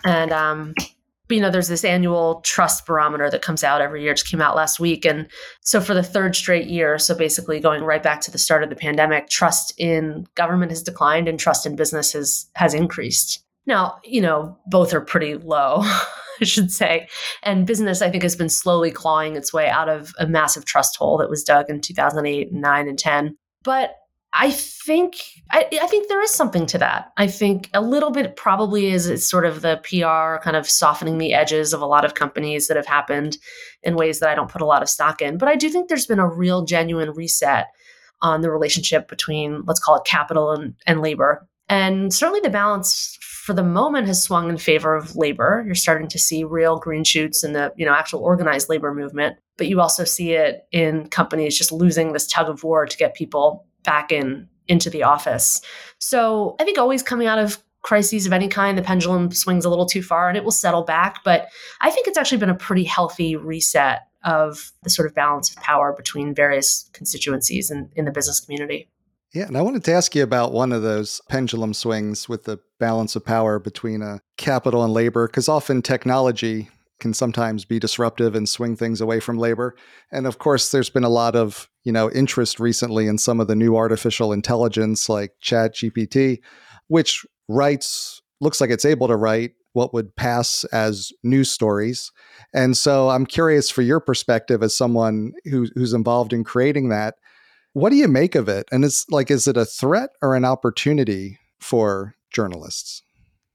And 0.05 0.31
um, 0.31 0.75
you 1.33 1.41
know, 1.41 1.49
there's 1.49 1.67
this 1.67 1.83
annual 1.83 2.41
trust 2.41 2.85
barometer 2.85 3.29
that 3.29 3.41
comes 3.41 3.63
out 3.63 3.81
every 3.81 4.03
year, 4.03 4.13
just 4.13 4.29
came 4.29 4.41
out 4.41 4.55
last 4.55 4.79
week. 4.79 5.05
And 5.05 5.27
so 5.61 5.81
for 5.81 5.93
the 5.93 6.03
third 6.03 6.35
straight 6.35 6.67
year, 6.67 6.99
so 6.99 7.15
basically 7.15 7.59
going 7.59 7.83
right 7.83 8.03
back 8.03 8.21
to 8.21 8.31
the 8.31 8.37
start 8.37 8.63
of 8.63 8.69
the 8.69 8.75
pandemic, 8.75 9.29
trust 9.29 9.73
in 9.77 10.27
government 10.35 10.71
has 10.71 10.83
declined 10.83 11.27
and 11.27 11.39
trust 11.39 11.65
in 11.65 11.75
business 11.75 12.13
has, 12.13 12.49
has 12.55 12.73
increased. 12.73 13.43
Now, 13.65 13.99
you 14.03 14.21
know, 14.21 14.57
both 14.67 14.93
are 14.93 15.01
pretty 15.01 15.35
low, 15.35 15.81
I 16.41 16.45
should 16.45 16.71
say. 16.71 17.07
And 17.41 17.65
business, 17.65 18.01
I 18.01 18.09
think, 18.09 18.23
has 18.23 18.35
been 18.35 18.49
slowly 18.49 18.91
clawing 18.91 19.35
its 19.35 19.51
way 19.51 19.69
out 19.69 19.89
of 19.89 20.13
a 20.19 20.27
massive 20.27 20.65
trust 20.65 20.97
hole 20.97 21.17
that 21.17 21.29
was 21.29 21.43
dug 21.43 21.69
in 21.69 21.81
2008 21.81 22.51
and 22.51 22.61
9 22.61 22.87
and 22.87 22.99
10. 22.99 23.37
But 23.63 23.95
I 24.35 24.49
think 24.49 25.15
I, 25.51 25.67
I, 25.79 25.87
think 25.87 26.07
there 26.07 26.21
is 26.21 26.31
something 26.31 26.65
to 26.67 26.79
that. 26.79 27.11
I 27.17 27.27
think 27.27 27.69
a 27.73 27.81
little 27.81 28.09
bit 28.09 28.35
probably 28.35 28.87
is 28.87 29.07
it's 29.07 29.29
sort 29.29 29.45
of 29.45 29.61
the 29.61 29.77
PR 29.83 30.43
kind 30.43 30.57
of 30.57 30.67
softening 30.67 31.19
the 31.19 31.33
edges 31.33 31.71
of 31.71 31.81
a 31.81 31.85
lot 31.85 32.03
of 32.03 32.15
companies 32.15 32.67
that 32.67 32.77
have 32.77 32.87
happened 32.87 33.37
in 33.83 33.95
ways 33.95 34.19
that 34.19 34.29
I 34.29 34.35
don't 34.35 34.51
put 34.51 34.63
a 34.63 34.65
lot 34.65 34.81
of 34.81 34.89
stock 34.89 35.21
in. 35.21 35.37
But 35.37 35.49
I 35.49 35.55
do 35.55 35.69
think 35.69 35.87
there's 35.87 36.07
been 36.07 36.19
a 36.19 36.27
real 36.27 36.65
genuine 36.65 37.11
reset 37.11 37.67
on 38.23 38.41
the 38.41 38.49
relationship 38.49 39.07
between 39.07 39.63
let's 39.65 39.79
call 39.79 39.97
it 39.97 40.05
capital 40.05 40.51
and, 40.51 40.73
and 40.87 41.01
labor. 41.01 41.47
And 41.69 42.11
certainly 42.11 42.41
the 42.41 42.49
balance 42.49 43.17
for 43.21 43.53
the 43.53 43.63
moment 43.63 44.07
has 44.07 44.23
swung 44.23 44.49
in 44.49 44.57
favor 44.57 44.95
of 44.95 45.15
labor. 45.15 45.63
You're 45.65 45.75
starting 45.75 46.07
to 46.07 46.17
see 46.17 46.43
real 46.43 46.77
green 46.77 47.03
shoots 47.03 47.43
in 47.43 47.53
the, 47.53 47.71
you 47.75 47.85
know, 47.85 47.93
actual 47.93 48.21
organized 48.21 48.69
labor 48.69 48.93
movement. 48.93 49.37
But 49.57 49.67
you 49.67 49.79
also 49.79 50.05
see 50.05 50.31
it 50.31 50.65
in 50.71 51.07
companies 51.09 51.57
just 51.57 51.71
losing 51.71 52.13
this 52.13 52.25
tug 52.25 52.49
of 52.49 52.63
war 52.63 52.85
to 52.85 52.97
get 52.97 53.13
people 53.13 53.67
back 53.83 54.11
in 54.11 54.47
into 54.67 54.89
the 54.89 55.03
office. 55.03 55.61
So 55.99 56.55
I 56.59 56.63
think 56.63 56.77
always 56.77 57.03
coming 57.03 57.27
out 57.27 57.39
of 57.39 57.61
crises 57.81 58.25
of 58.25 58.33
any 58.33 58.47
kind, 58.47 58.77
the 58.77 58.81
pendulum 58.81 59.31
swings 59.31 59.65
a 59.65 59.69
little 59.69 59.85
too 59.85 60.01
far 60.01 60.29
and 60.29 60.37
it 60.37 60.43
will 60.43 60.51
settle 60.51 60.83
back. 60.83 61.23
But 61.23 61.49
I 61.81 61.91
think 61.91 62.07
it's 62.07 62.17
actually 62.17 62.37
been 62.37 62.49
a 62.49 62.55
pretty 62.55 62.85
healthy 62.85 63.35
reset 63.35 64.07
of 64.23 64.71
the 64.83 64.89
sort 64.89 65.05
of 65.05 65.13
balance 65.13 65.49
of 65.49 65.57
power 65.57 65.91
between 65.91 66.33
various 66.33 66.89
constituencies 66.93 67.69
in, 67.69 67.89
in 67.95 68.05
the 68.05 68.11
business 68.11 68.39
community. 68.39 68.89
Yeah, 69.33 69.47
and 69.47 69.57
I 69.57 69.61
wanted 69.63 69.83
to 69.85 69.93
ask 69.93 70.15
you 70.15 70.23
about 70.23 70.53
one 70.53 70.71
of 70.71 70.83
those 70.83 71.19
pendulum 71.27 71.73
swings 71.73 72.29
with 72.29 72.43
the 72.43 72.59
balance 72.79 73.15
of 73.15 73.25
power 73.25 73.59
between 73.59 74.01
uh, 74.03 74.19
capital 74.37 74.83
and 74.83 74.93
labor, 74.93 75.27
because 75.27 75.49
often 75.49 75.81
technology 75.81 76.69
can 77.03 77.13
sometimes 77.13 77.65
be 77.65 77.79
disruptive 77.79 78.33
and 78.33 78.47
swing 78.47 78.77
things 78.77 79.01
away 79.01 79.19
from 79.19 79.37
labor. 79.37 79.75
And 80.09 80.25
of 80.25 80.39
course, 80.39 80.71
there's 80.71 80.89
been 80.89 81.03
a 81.03 81.09
lot 81.09 81.35
of 81.35 81.69
you 81.83 81.91
know 81.91 82.09
interest 82.09 82.61
recently 82.61 83.07
in 83.07 83.17
some 83.17 83.41
of 83.41 83.47
the 83.47 83.55
new 83.55 83.75
artificial 83.75 84.31
intelligence 84.31 85.09
like 85.09 85.33
Chat 85.41 85.75
GPT, 85.75 86.39
which 86.87 87.25
writes 87.49 88.21
looks 88.39 88.61
like 88.61 88.69
it's 88.69 88.85
able 88.85 89.09
to 89.09 89.17
write 89.17 89.51
what 89.73 89.93
would 89.93 90.15
pass 90.15 90.63
as 90.71 91.11
news 91.23 91.51
stories. 91.51 92.11
And 92.53 92.77
so 92.77 93.09
I'm 93.09 93.25
curious 93.25 93.69
for 93.69 93.81
your 93.81 93.99
perspective 93.99 94.63
as 94.63 94.77
someone 94.77 95.33
who, 95.45 95.67
who's 95.75 95.93
involved 95.93 96.31
in 96.31 96.43
creating 96.43 96.89
that. 96.89 97.15
What 97.73 97.89
do 97.89 97.95
you 97.95 98.07
make 98.07 98.35
of 98.35 98.47
it? 98.47 98.65
And 98.71 98.85
it's 98.85 99.05
like, 99.09 99.31
is 99.31 99.47
it 99.47 99.57
a 99.57 99.65
threat 99.65 100.11
or 100.21 100.35
an 100.35 100.45
opportunity 100.45 101.39
for 101.59 102.15
journalists? 102.31 103.01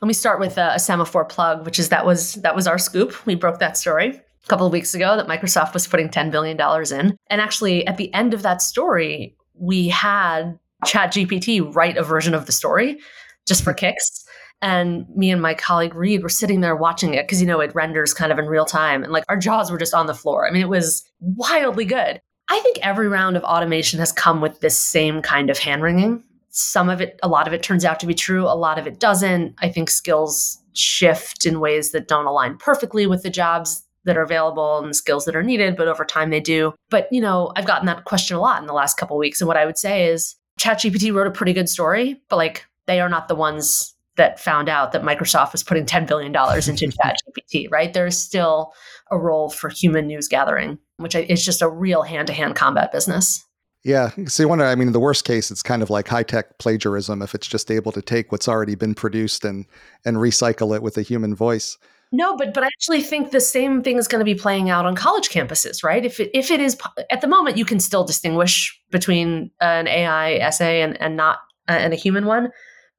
Let 0.00 0.06
me 0.06 0.14
start 0.14 0.38
with 0.38 0.58
a, 0.58 0.74
a 0.74 0.76
Semafor 0.76 1.28
plug, 1.28 1.64
which 1.64 1.78
is 1.78 1.88
that 1.88 2.06
was 2.06 2.34
that 2.34 2.54
was 2.54 2.66
our 2.66 2.78
scoop. 2.78 3.26
We 3.26 3.34
broke 3.34 3.58
that 3.58 3.76
story 3.76 4.20
a 4.48 4.48
couple 4.48 4.66
of 4.66 4.72
weeks 4.72 4.94
ago 4.94 5.16
that 5.16 5.26
Microsoft 5.26 5.74
was 5.74 5.86
putting 5.86 6.08
$10 6.08 6.30
billion 6.30 6.56
in. 6.92 7.16
And 7.28 7.40
actually, 7.40 7.86
at 7.86 7.96
the 7.96 8.12
end 8.14 8.32
of 8.32 8.42
that 8.42 8.62
story, 8.62 9.36
we 9.54 9.88
had 9.88 10.58
ChatGPT 10.86 11.74
write 11.74 11.96
a 11.96 12.02
version 12.02 12.32
of 12.32 12.46
the 12.46 12.52
story 12.52 12.98
just 13.46 13.62
for 13.62 13.74
kicks. 13.74 14.24
And 14.62 15.06
me 15.14 15.30
and 15.30 15.42
my 15.42 15.54
colleague 15.54 15.94
Reed 15.94 16.22
were 16.22 16.28
sitting 16.28 16.62
there 16.62 16.74
watching 16.74 17.14
it 17.14 17.26
because, 17.26 17.40
you 17.40 17.46
know, 17.46 17.60
it 17.60 17.74
renders 17.74 18.14
kind 18.14 18.32
of 18.32 18.38
in 18.38 18.46
real 18.46 18.64
time. 18.64 19.04
And 19.04 19.12
like 19.12 19.24
our 19.28 19.36
jaws 19.36 19.70
were 19.70 19.78
just 19.78 19.94
on 19.94 20.06
the 20.06 20.14
floor. 20.14 20.48
I 20.48 20.50
mean, 20.50 20.62
it 20.62 20.68
was 20.68 21.04
wildly 21.20 21.84
good. 21.84 22.20
I 22.48 22.58
think 22.60 22.78
every 22.80 23.08
round 23.08 23.36
of 23.36 23.44
automation 23.44 23.98
has 24.00 24.12
come 24.12 24.40
with 24.40 24.60
this 24.60 24.76
same 24.76 25.22
kind 25.22 25.50
of 25.50 25.58
hand 25.58 25.82
wringing 25.82 26.24
some 26.58 26.88
of 26.88 27.00
it, 27.00 27.18
a 27.22 27.28
lot 27.28 27.46
of 27.46 27.52
it 27.52 27.62
turns 27.62 27.84
out 27.84 28.00
to 28.00 28.06
be 28.06 28.14
true, 28.14 28.44
a 28.44 28.56
lot 28.56 28.78
of 28.78 28.86
it 28.86 28.98
doesn't. 28.98 29.54
I 29.58 29.68
think 29.68 29.90
skills 29.90 30.58
shift 30.72 31.46
in 31.46 31.60
ways 31.60 31.92
that 31.92 32.08
don't 32.08 32.26
align 32.26 32.56
perfectly 32.58 33.06
with 33.06 33.22
the 33.22 33.30
jobs 33.30 33.84
that 34.04 34.16
are 34.16 34.22
available 34.22 34.78
and 34.78 34.90
the 34.90 34.94
skills 34.94 35.24
that 35.24 35.36
are 35.36 35.42
needed, 35.42 35.76
but 35.76 35.88
over 35.88 36.04
time 36.04 36.30
they 36.30 36.40
do. 36.40 36.74
But, 36.90 37.08
you 37.12 37.20
know, 37.20 37.52
I've 37.56 37.66
gotten 37.66 37.86
that 37.86 38.04
question 38.04 38.36
a 38.36 38.40
lot 38.40 38.60
in 38.60 38.66
the 38.66 38.72
last 38.72 38.96
couple 38.96 39.16
weeks. 39.18 39.40
And 39.40 39.46
what 39.48 39.56
I 39.56 39.66
would 39.66 39.78
say 39.78 40.06
is 40.08 40.34
ChatGPT 40.58 41.12
wrote 41.12 41.26
a 41.26 41.32
pretty 41.32 41.52
good 41.52 41.68
story, 41.68 42.20
but 42.28 42.36
like 42.36 42.66
they 42.86 43.00
are 43.00 43.08
not 43.08 43.28
the 43.28 43.34
ones 43.34 43.94
that 44.16 44.40
found 44.40 44.68
out 44.68 44.92
that 44.92 45.02
Microsoft 45.02 45.52
was 45.52 45.62
putting 45.62 45.86
$10 45.86 46.08
billion 46.08 46.34
into 46.34 46.96
ChatGPT, 47.04 47.70
right? 47.70 47.92
There's 47.92 48.18
still 48.18 48.72
a 49.10 49.18
role 49.18 49.48
for 49.50 49.68
human 49.68 50.06
news 50.06 50.26
gathering, 50.26 50.78
which 50.96 51.14
is 51.14 51.44
just 51.44 51.62
a 51.62 51.68
real 51.68 52.02
hand 52.02 52.26
to 52.26 52.32
hand 52.32 52.56
combat 52.56 52.90
business. 52.90 53.44
Yeah. 53.84 54.10
So 54.26 54.42
you 54.42 54.48
wonder, 54.48 54.64
I 54.64 54.74
mean, 54.74 54.88
in 54.88 54.92
the 54.92 55.00
worst 55.00 55.24
case, 55.24 55.50
it's 55.50 55.62
kind 55.62 55.82
of 55.82 55.90
like 55.90 56.08
high 56.08 56.24
tech 56.24 56.58
plagiarism 56.58 57.22
if 57.22 57.34
it's 57.34 57.46
just 57.46 57.70
able 57.70 57.92
to 57.92 58.02
take 58.02 58.32
what's 58.32 58.48
already 58.48 58.74
been 58.74 58.94
produced 58.94 59.44
and 59.44 59.66
and 60.04 60.16
recycle 60.16 60.74
it 60.74 60.82
with 60.82 60.96
a 60.96 61.02
human 61.02 61.34
voice. 61.34 61.78
No, 62.10 62.36
but 62.36 62.54
but 62.54 62.64
I 62.64 62.66
actually 62.66 63.02
think 63.02 63.30
the 63.30 63.40
same 63.40 63.82
thing 63.82 63.98
is 63.98 64.08
going 64.08 64.20
to 64.20 64.24
be 64.24 64.34
playing 64.34 64.70
out 64.70 64.86
on 64.86 64.96
college 64.96 65.28
campuses, 65.28 65.84
right? 65.84 66.04
If 66.04 66.18
it 66.20 66.30
if 66.34 66.50
it 66.50 66.60
is 66.60 66.76
at 67.10 67.20
the 67.20 67.28
moment, 67.28 67.56
you 67.56 67.64
can 67.64 67.80
still 67.80 68.04
distinguish 68.04 68.78
between 68.90 69.50
an 69.60 69.86
AI 69.86 70.34
essay 70.34 70.82
and 70.82 71.00
and 71.00 71.16
not 71.16 71.38
uh, 71.68 71.72
and 71.72 71.92
a 71.92 71.96
human 71.96 72.24
one, 72.24 72.50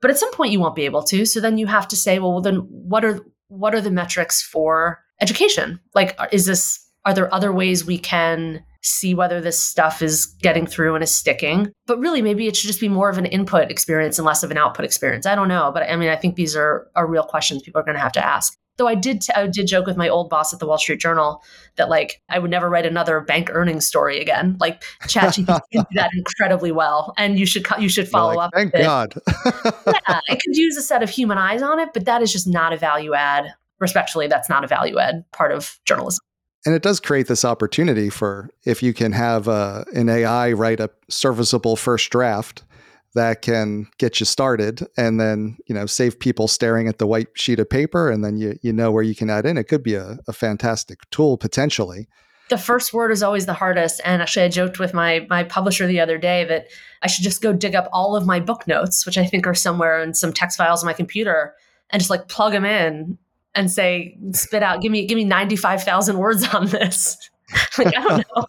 but 0.02 0.12
at 0.12 0.18
some 0.18 0.32
point 0.32 0.52
you 0.52 0.60
won't 0.60 0.76
be 0.76 0.86
able 0.86 1.04
to. 1.04 1.26
So 1.26 1.42
then 1.42 1.58
you 1.58 1.68
have 1.68 1.88
to 1.90 1.96
say, 1.96 2.20
well, 2.20 2.34
well 2.34 2.42
then 2.42 2.58
what 2.70 3.04
are 3.04 3.20
what 3.48 3.74
are 3.74 3.82
the 3.82 3.92
metrics 3.92 4.42
for 4.44 5.00
education? 5.20 5.80
Like, 5.96 6.18
is 6.32 6.46
this 6.46 6.80
are 7.06 7.14
there 7.14 7.34
other 7.34 7.52
ways 7.52 7.86
we 7.86 7.98
can 7.98 8.64
see 8.82 9.14
whether 9.14 9.42
this 9.42 9.60
stuff 9.60 10.02
is 10.02 10.26
getting 10.42 10.66
through 10.66 10.96
and 10.96 11.04
is 11.04 11.14
sticking. 11.14 11.72
But 11.86 12.00
really, 12.00 12.22
maybe 12.22 12.48
it 12.48 12.56
should 12.56 12.68
just 12.68 12.80
be 12.80 12.90
more 12.90 13.10
of 13.10 13.18
an 13.18 13.26
input 13.26 13.70
experience 13.72 14.18
and 14.18 14.26
less 14.26 14.44
of 14.44 14.52
an 14.52 14.58
output 14.58 14.86
experience. 14.86 15.26
I 15.26 15.36
don't 15.36 15.48
know, 15.48 15.72
but 15.74 15.84
I 15.84 15.96
mean, 15.96 16.10
I 16.10 16.16
think 16.16 16.36
these 16.36 16.56
are 16.56 16.88
are 16.96 17.08
real 17.08 17.24
questions 17.24 17.62
people 17.62 17.82
are 17.82 17.86
going 17.86 17.96
to 17.96 18.02
have 18.02 18.14
to 18.14 18.26
ask. 18.26 18.58
Though 18.78 18.88
I 18.88 18.96
did, 18.96 19.20
t- 19.20 19.34
I 19.36 19.46
did 19.48 19.68
joke 19.68 19.86
with 19.86 19.98
my 19.98 20.08
old 20.08 20.30
boss 20.30 20.54
at 20.54 20.60
the 20.60 20.66
Wall 20.66 20.78
Street 20.78 21.02
Journal 21.02 21.44
that 21.76 21.90
like 21.90 22.22
I 22.30 22.40
would 22.40 22.50
never 22.50 22.70
write 22.70 22.86
another 22.86 23.20
bank 23.20 23.50
earnings 23.52 23.86
story 23.86 24.22
again. 24.22 24.56
Like 24.58 24.82
ChatGPT 25.04 25.60
can 25.74 25.82
do 25.82 25.96
that 25.96 26.12
incredibly 26.16 26.72
well, 26.72 27.14
and 27.18 27.38
you 27.38 27.46
should 27.46 27.66
you 27.78 27.90
should 27.90 28.08
follow 28.08 28.36
like, 28.36 28.48
up. 28.48 28.52
Thank 28.56 28.74
God. 28.74 29.14
yeah, 29.28 30.22
it 30.30 30.42
could 30.42 30.56
use 30.56 30.78
a 30.78 30.82
set 30.82 31.04
of 31.04 31.10
human 31.10 31.38
eyes 31.38 31.62
on 31.62 31.80
it, 31.80 31.90
but 31.94 32.06
that 32.06 32.22
is 32.22 32.32
just 32.32 32.48
not 32.48 32.72
a 32.72 32.78
value 32.78 33.14
add. 33.14 33.54
Respectfully, 33.80 34.28
that's 34.28 34.50
not 34.50 34.64
a 34.64 34.68
value 34.68 35.00
add 35.00 35.24
part 35.32 35.52
of 35.52 35.78
journalism. 35.86 36.20
And 36.66 36.76
it 36.76 36.84
does 36.84 37.00
create 37.00 37.28
this 37.28 37.46
opportunity 37.46 38.10
for 38.10 38.50
if 38.66 38.84
you 38.84 38.94
can 38.94 39.14
have 39.14 39.48
uh, 39.48 39.86
an 39.94 40.10
AI 40.10 40.52
write 40.52 40.80
a 40.80 40.90
serviceable 41.10 41.76
first 41.76 42.10
draft 42.10 42.64
that 43.16 43.42
can 43.42 43.88
get 43.98 44.20
you 44.20 44.26
started 44.26 44.86
and 44.96 45.20
then 45.20 45.58
you 45.68 45.74
know 45.74 45.86
save 45.86 46.20
people 46.20 46.48
staring 46.48 46.88
at 46.88 47.00
the 47.00 47.08
white 47.08 47.28
sheet 47.34 47.60
of 47.60 47.70
paper 47.70 48.10
and 48.10 48.24
then 48.24 48.38
you 48.38 48.58
you 48.62 48.72
know 48.72 48.92
where 48.92 49.04
you 49.04 49.16
can 49.16 49.30
add 49.30 49.46
in. 49.46 49.58
It 49.58 49.66
could 49.66 49.84
be 49.84 49.96
a, 49.96 50.20
a 50.28 50.34
fantastic 50.34 51.10
tool 51.10 51.38
potentially. 51.38 52.08
The 52.50 52.58
first 52.58 52.94
word 52.94 53.12
is 53.12 53.22
always 53.24 53.46
the 53.46 53.54
hardest. 53.54 54.02
And 54.04 54.22
actually 54.22 54.46
i 54.46 54.50
joked 54.50 54.80
with 54.80 54.94
my 54.94 55.26
my 55.30 55.44
publisher 55.44 55.88
the 55.88 56.00
other 56.00 56.18
day 56.18 56.44
that 56.46 56.68
i 57.02 57.08
should 57.08 57.24
just 57.24 57.42
go 57.42 57.54
dig 57.54 57.74
up 57.74 57.88
all 57.94 58.16
of 58.16 58.28
my 58.28 58.40
book 58.40 58.68
notes 58.68 59.06
which 59.06 59.18
i 59.18 59.26
think 59.26 59.48
are 59.48 59.56
somewhere 59.56 60.02
in 60.02 60.14
some 60.14 60.34
text 60.34 60.58
files 60.58 60.84
on 60.84 60.88
my 60.88 60.94
computer 60.94 61.56
and 61.90 62.00
just 62.00 62.10
like 62.10 62.28
plug 62.28 62.52
them 62.52 62.66
in 62.66 63.18
and 63.56 63.72
say, 63.72 64.18
spit 64.34 64.64
out, 64.64 64.82
give 64.82 64.92
me, 64.92 65.06
give 65.06 65.16
me 65.16 65.24
95,000 65.24 66.18
words 66.18 66.48
on 66.54 66.68
this. 66.68 67.18
like, 67.78 67.88
I 67.88 68.02
don't 68.02 68.26
know. 68.36 68.46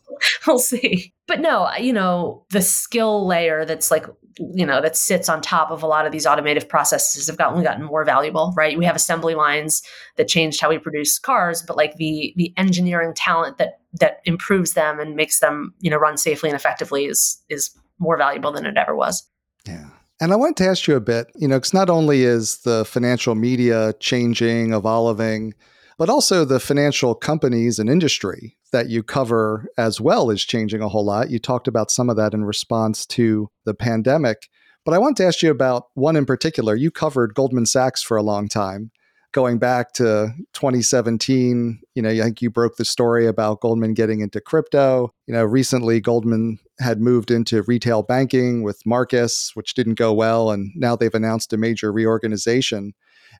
we'll 0.46 0.58
see. 0.58 1.12
But 1.26 1.40
no, 1.40 1.70
you 1.78 1.92
know, 1.92 2.44
the 2.50 2.62
skill 2.62 3.26
layer 3.26 3.64
that's 3.64 3.90
like, 3.90 4.06
you 4.38 4.64
know, 4.64 4.80
that 4.80 4.96
sits 4.96 5.28
on 5.28 5.40
top 5.40 5.70
of 5.70 5.82
a 5.82 5.86
lot 5.86 6.06
of 6.06 6.12
these 6.12 6.26
automated 6.26 6.68
processes 6.68 7.26
have 7.26 7.36
gotten, 7.36 7.62
gotten 7.62 7.84
more 7.84 8.04
valuable, 8.04 8.52
right? 8.56 8.78
We 8.78 8.84
have 8.84 8.96
assembly 8.96 9.34
lines 9.34 9.82
that 10.16 10.28
changed 10.28 10.60
how 10.60 10.70
we 10.70 10.78
produce 10.78 11.18
cars, 11.18 11.62
but 11.62 11.76
like 11.76 11.96
the 11.96 12.32
the 12.36 12.52
engineering 12.56 13.12
talent 13.14 13.58
that 13.58 13.80
that 14.00 14.20
improves 14.24 14.72
them 14.72 14.98
and 14.98 15.14
makes 15.14 15.40
them, 15.40 15.74
you 15.80 15.90
know, 15.90 15.98
run 15.98 16.16
safely 16.16 16.48
and 16.48 16.56
effectively 16.56 17.06
is 17.06 17.42
is 17.48 17.70
more 17.98 18.16
valuable 18.16 18.52
than 18.52 18.64
it 18.66 18.76
ever 18.76 18.96
was. 18.96 19.28
Yeah. 19.66 19.90
And 20.20 20.32
I 20.32 20.36
wanted 20.36 20.58
to 20.58 20.68
ask 20.68 20.86
you 20.86 20.96
a 20.96 21.00
bit, 21.00 21.32
you 21.34 21.48
know, 21.48 21.56
because 21.56 21.72
not 21.72 21.88
only 21.88 22.24
is 22.24 22.58
the 22.58 22.84
financial 22.84 23.34
media 23.34 23.94
changing, 24.00 24.74
evolving, 24.74 25.54
but 25.96 26.10
also 26.10 26.44
the 26.44 26.60
financial 26.60 27.14
companies 27.14 27.78
and 27.78 27.88
industry 27.88 28.58
that 28.70 28.90
you 28.90 29.02
cover 29.02 29.66
as 29.78 29.98
well 29.98 30.28
is 30.28 30.44
changing 30.44 30.82
a 30.82 30.88
whole 30.88 31.04
lot. 31.04 31.30
You 31.30 31.38
talked 31.38 31.68
about 31.68 31.90
some 31.90 32.10
of 32.10 32.16
that 32.16 32.34
in 32.34 32.44
response 32.44 33.06
to 33.06 33.50
the 33.64 33.74
pandemic. 33.74 34.48
But 34.84 34.92
I 34.92 34.98
want 34.98 35.16
to 35.18 35.26
ask 35.26 35.42
you 35.42 35.50
about 35.50 35.86
one 35.94 36.16
in 36.16 36.26
particular. 36.26 36.74
You 36.74 36.90
covered 36.90 37.34
Goldman 37.34 37.66
Sachs 37.66 38.02
for 38.02 38.18
a 38.18 38.22
long 38.22 38.48
time 38.48 38.90
going 39.32 39.58
back 39.58 39.92
to 39.92 40.34
2017, 40.54 41.80
you 41.94 42.02
know, 42.02 42.10
I 42.10 42.20
think 42.20 42.42
you 42.42 42.50
broke 42.50 42.76
the 42.76 42.84
story 42.84 43.26
about 43.26 43.60
Goldman 43.60 43.94
getting 43.94 44.20
into 44.20 44.40
crypto. 44.40 45.12
You 45.26 45.34
know, 45.34 45.44
recently 45.44 46.00
Goldman 46.00 46.58
had 46.80 47.00
moved 47.00 47.30
into 47.30 47.62
retail 47.62 48.02
banking 48.02 48.62
with 48.62 48.84
Marcus, 48.84 49.52
which 49.54 49.74
didn't 49.74 49.94
go 49.94 50.12
well, 50.12 50.50
and 50.50 50.72
now 50.74 50.96
they've 50.96 51.14
announced 51.14 51.52
a 51.52 51.56
major 51.56 51.92
reorganization. 51.92 52.92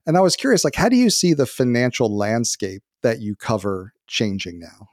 And 0.07 0.17
I 0.17 0.21
was 0.21 0.37
curious, 0.37 0.65
like, 0.65 0.77
how 0.77 0.89
do 0.89 0.97
you 0.97 1.11
see 1.11 1.35
the 1.35 1.47
financial 1.47 2.17
landscape 2.17 2.83
that 3.03 3.21
you 3.21 3.35
cover 3.35 3.93
changing 4.07 4.61
now? 4.61 4.89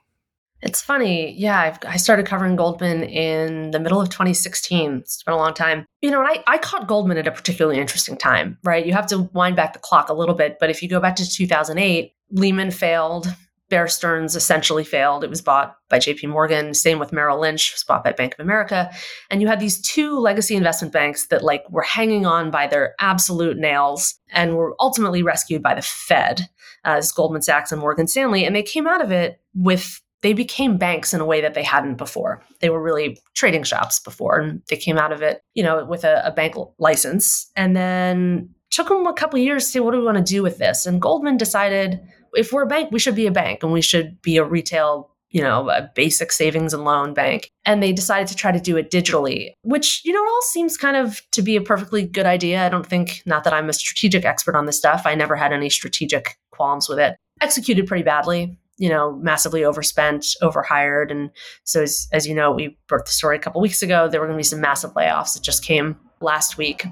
It's 0.62 0.82
funny. 0.82 1.34
Yeah, 1.34 1.60
I've, 1.60 1.78
i 1.88 1.98
started 1.98 2.26
covering 2.26 2.56
Goldman 2.56 3.04
in 3.04 3.72
the 3.72 3.80
middle 3.80 4.02
of 4.02 4.10
2016. 4.10 4.96
It's 4.98 5.22
been 5.22 5.36
a 5.36 5.38
long 5.38 5.54
time. 5.54 5.86
You 6.02 6.10
know, 6.10 6.20
and 6.20 6.28
I, 6.28 6.44
I 6.48 6.58
caught 6.58 6.88
Goldman 6.88 7.18
at 7.18 7.28
a 7.28 7.32
particularly 7.32 7.80
interesting 7.80 8.18
time, 8.18 8.58
right? 8.64 8.86
You 8.86 8.94
have 8.94 9.06
to 9.08 9.30
wind 9.34 9.56
back 9.56 9.74
the 9.74 9.80
clock 9.80 10.10
a 10.10 10.14
little 10.14 10.34
bit. 10.34 10.58
But 10.60 10.72
if 10.72 10.82
you 10.82 10.90
go 10.90 11.00
back 11.00 11.16
to 11.18 11.30
2008, 11.30 12.12
Lehman 12.32 12.72
failed. 12.72 13.28
Bear 13.70 13.88
Stearns 13.88 14.36
essentially 14.36 14.84
failed. 14.84 15.24
It 15.24 15.30
was 15.30 15.42
bought 15.42 15.76
by 15.90 16.00
JP 16.00 16.30
Morgan. 16.30 16.74
Same 16.74 17.00
with 17.00 17.12
Merrill 17.12 17.40
Lynch, 17.40 17.74
was 17.74 17.84
bought 17.84 18.04
by 18.04 18.14
Bank 18.14 18.34
of 18.34 18.40
America. 18.40 18.90
And 19.30 19.42
you 19.42 19.48
had 19.48 19.60
these 19.60 19.82
two 19.82 20.18
legacy 20.20 20.56
investment 20.56 20.94
banks 20.94 21.28
that 21.28 21.44
like 21.44 21.70
were 21.70 21.82
hanging 21.82 22.26
on 22.26 22.50
by 22.50 22.68
their 22.68 22.96
absolute 23.00 23.58
nails 23.58 24.16
and 24.32 24.56
were 24.56 24.76
ultimately 24.80 25.22
rescued 25.22 25.62
by 25.62 25.76
the 25.76 25.82
Fed, 25.82 26.42
uh, 26.86 26.96
as 26.98 27.12
Goldman 27.12 27.42
Sachs 27.42 27.72
and 27.72 27.82
Morgan 27.82 28.08
Stanley. 28.08 28.46
And 28.46 28.56
they 28.56 28.64
came 28.64 28.88
out 28.88 29.04
of 29.04 29.12
it 29.12 29.42
with 29.54 30.02
they 30.22 30.34
became 30.34 30.78
banks 30.78 31.14
in 31.14 31.22
a 31.22 31.26
way 31.26 31.42
that 31.42 31.54
they 31.54 31.64
hadn't 31.64 31.96
before. 31.96 32.44
They 32.60 32.70
were 32.70 32.82
really 32.82 33.20
trading 33.36 33.64
shops 33.64 34.00
before, 34.00 34.40
and 34.40 34.62
they 34.68 34.76
came 34.76 34.98
out 34.98 35.12
of 35.12 35.22
it, 35.22 35.42
you 35.54 35.62
know, 35.62 35.86
with 35.86 36.04
a, 36.04 36.26
a 36.26 36.32
bank 36.32 36.56
license. 36.80 37.52
And 37.56 37.76
then 37.76 38.50
took 38.72 38.90
them 38.90 39.08
a 39.08 39.14
couple 39.14 39.40
years 39.40 39.66
to 39.66 39.72
say, 39.72 39.80
what 39.80 39.92
do 39.92 40.00
we 40.00 40.06
want 40.06 40.18
to 40.18 40.24
do 40.24 40.44
with 40.44 40.58
this? 40.58 40.86
And 40.86 41.02
Goldman 41.02 41.38
decided, 41.38 42.02
if 42.34 42.52
we're 42.52 42.64
a 42.64 42.68
bank, 42.68 42.92
we 42.92 43.00
should 43.00 43.16
be 43.16 43.28
a 43.28 43.32
bank, 43.32 43.64
and 43.64 43.72
we 43.72 43.82
should 43.82 44.22
be 44.22 44.38
a 44.38 44.44
retail, 44.44 45.12
you 45.30 45.42
know, 45.42 45.70
a 45.70 45.90
basic 45.96 46.32
savings 46.32 46.74
and 46.74 46.84
loan 46.84 47.14
bank. 47.14 47.50
And 47.66 47.82
they 47.82 47.92
decided 47.92 48.28
to 48.30 48.36
try 48.36 48.52
to 48.52 48.60
do 48.60 48.78
it 48.78 48.92
digitally, 48.92 49.52
which 49.64 50.02
you 50.06 50.14
know, 50.14 50.24
it 50.24 50.28
all 50.28 50.42
seems 50.42 50.78
kind 50.78 50.98
of 50.98 51.22
to 51.32 51.42
be 51.42 51.56
a 51.56 51.62
perfectly 51.62 52.06
good 52.06 52.26
idea. 52.26 52.66
I 52.66 52.70
don't 52.70 52.86
think, 52.86 53.22
not 53.26 53.44
that 53.44 53.54
I'm 53.54 53.70
a 53.70 53.74
strategic 53.74 54.26
expert 54.26 54.56
on 54.56 54.66
this 54.66 54.78
stuff. 54.78 55.04
I 55.06 55.16
never 55.16 55.36
had 55.36 55.54
any 55.54 55.70
strategic 55.70 56.38
qualms 56.52 56.90
with 56.90 57.00
it. 57.00 57.18
Executed 57.42 57.88
pretty 57.88 58.04
badly 58.04 58.58
you 58.78 58.90
know, 58.90 59.16
massively 59.16 59.64
overspent, 59.64 60.36
overhired. 60.42 61.12
And 61.12 61.32
so, 61.64 61.82
as, 61.82 62.08
as 62.14 62.28
you 62.28 62.36
know, 62.36 62.52
we 62.52 62.78
broke 62.88 63.06
the 63.06 63.12
story 63.12 63.36
a 63.36 63.40
couple 63.40 63.60
weeks 63.60 63.82
ago. 63.82 64.08
There 64.08 64.22
were 64.22 64.28
going 64.28 64.38
to 64.38 64.40
be 64.40 64.44
some 64.44 64.62
massive 64.62 64.94
layoffs 64.94 65.34
that 65.34 65.44
just 65.44 65.64
came 65.64 65.98
last 66.22 66.58
week, 66.58 66.86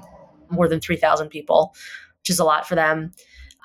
more 0.50 0.68
than 0.68 0.80
3,000 0.80 1.28
people, 1.28 1.74
which 2.20 2.30
is 2.30 2.38
a 2.38 2.44
lot 2.44 2.66
for 2.66 2.74
them. 2.74 3.12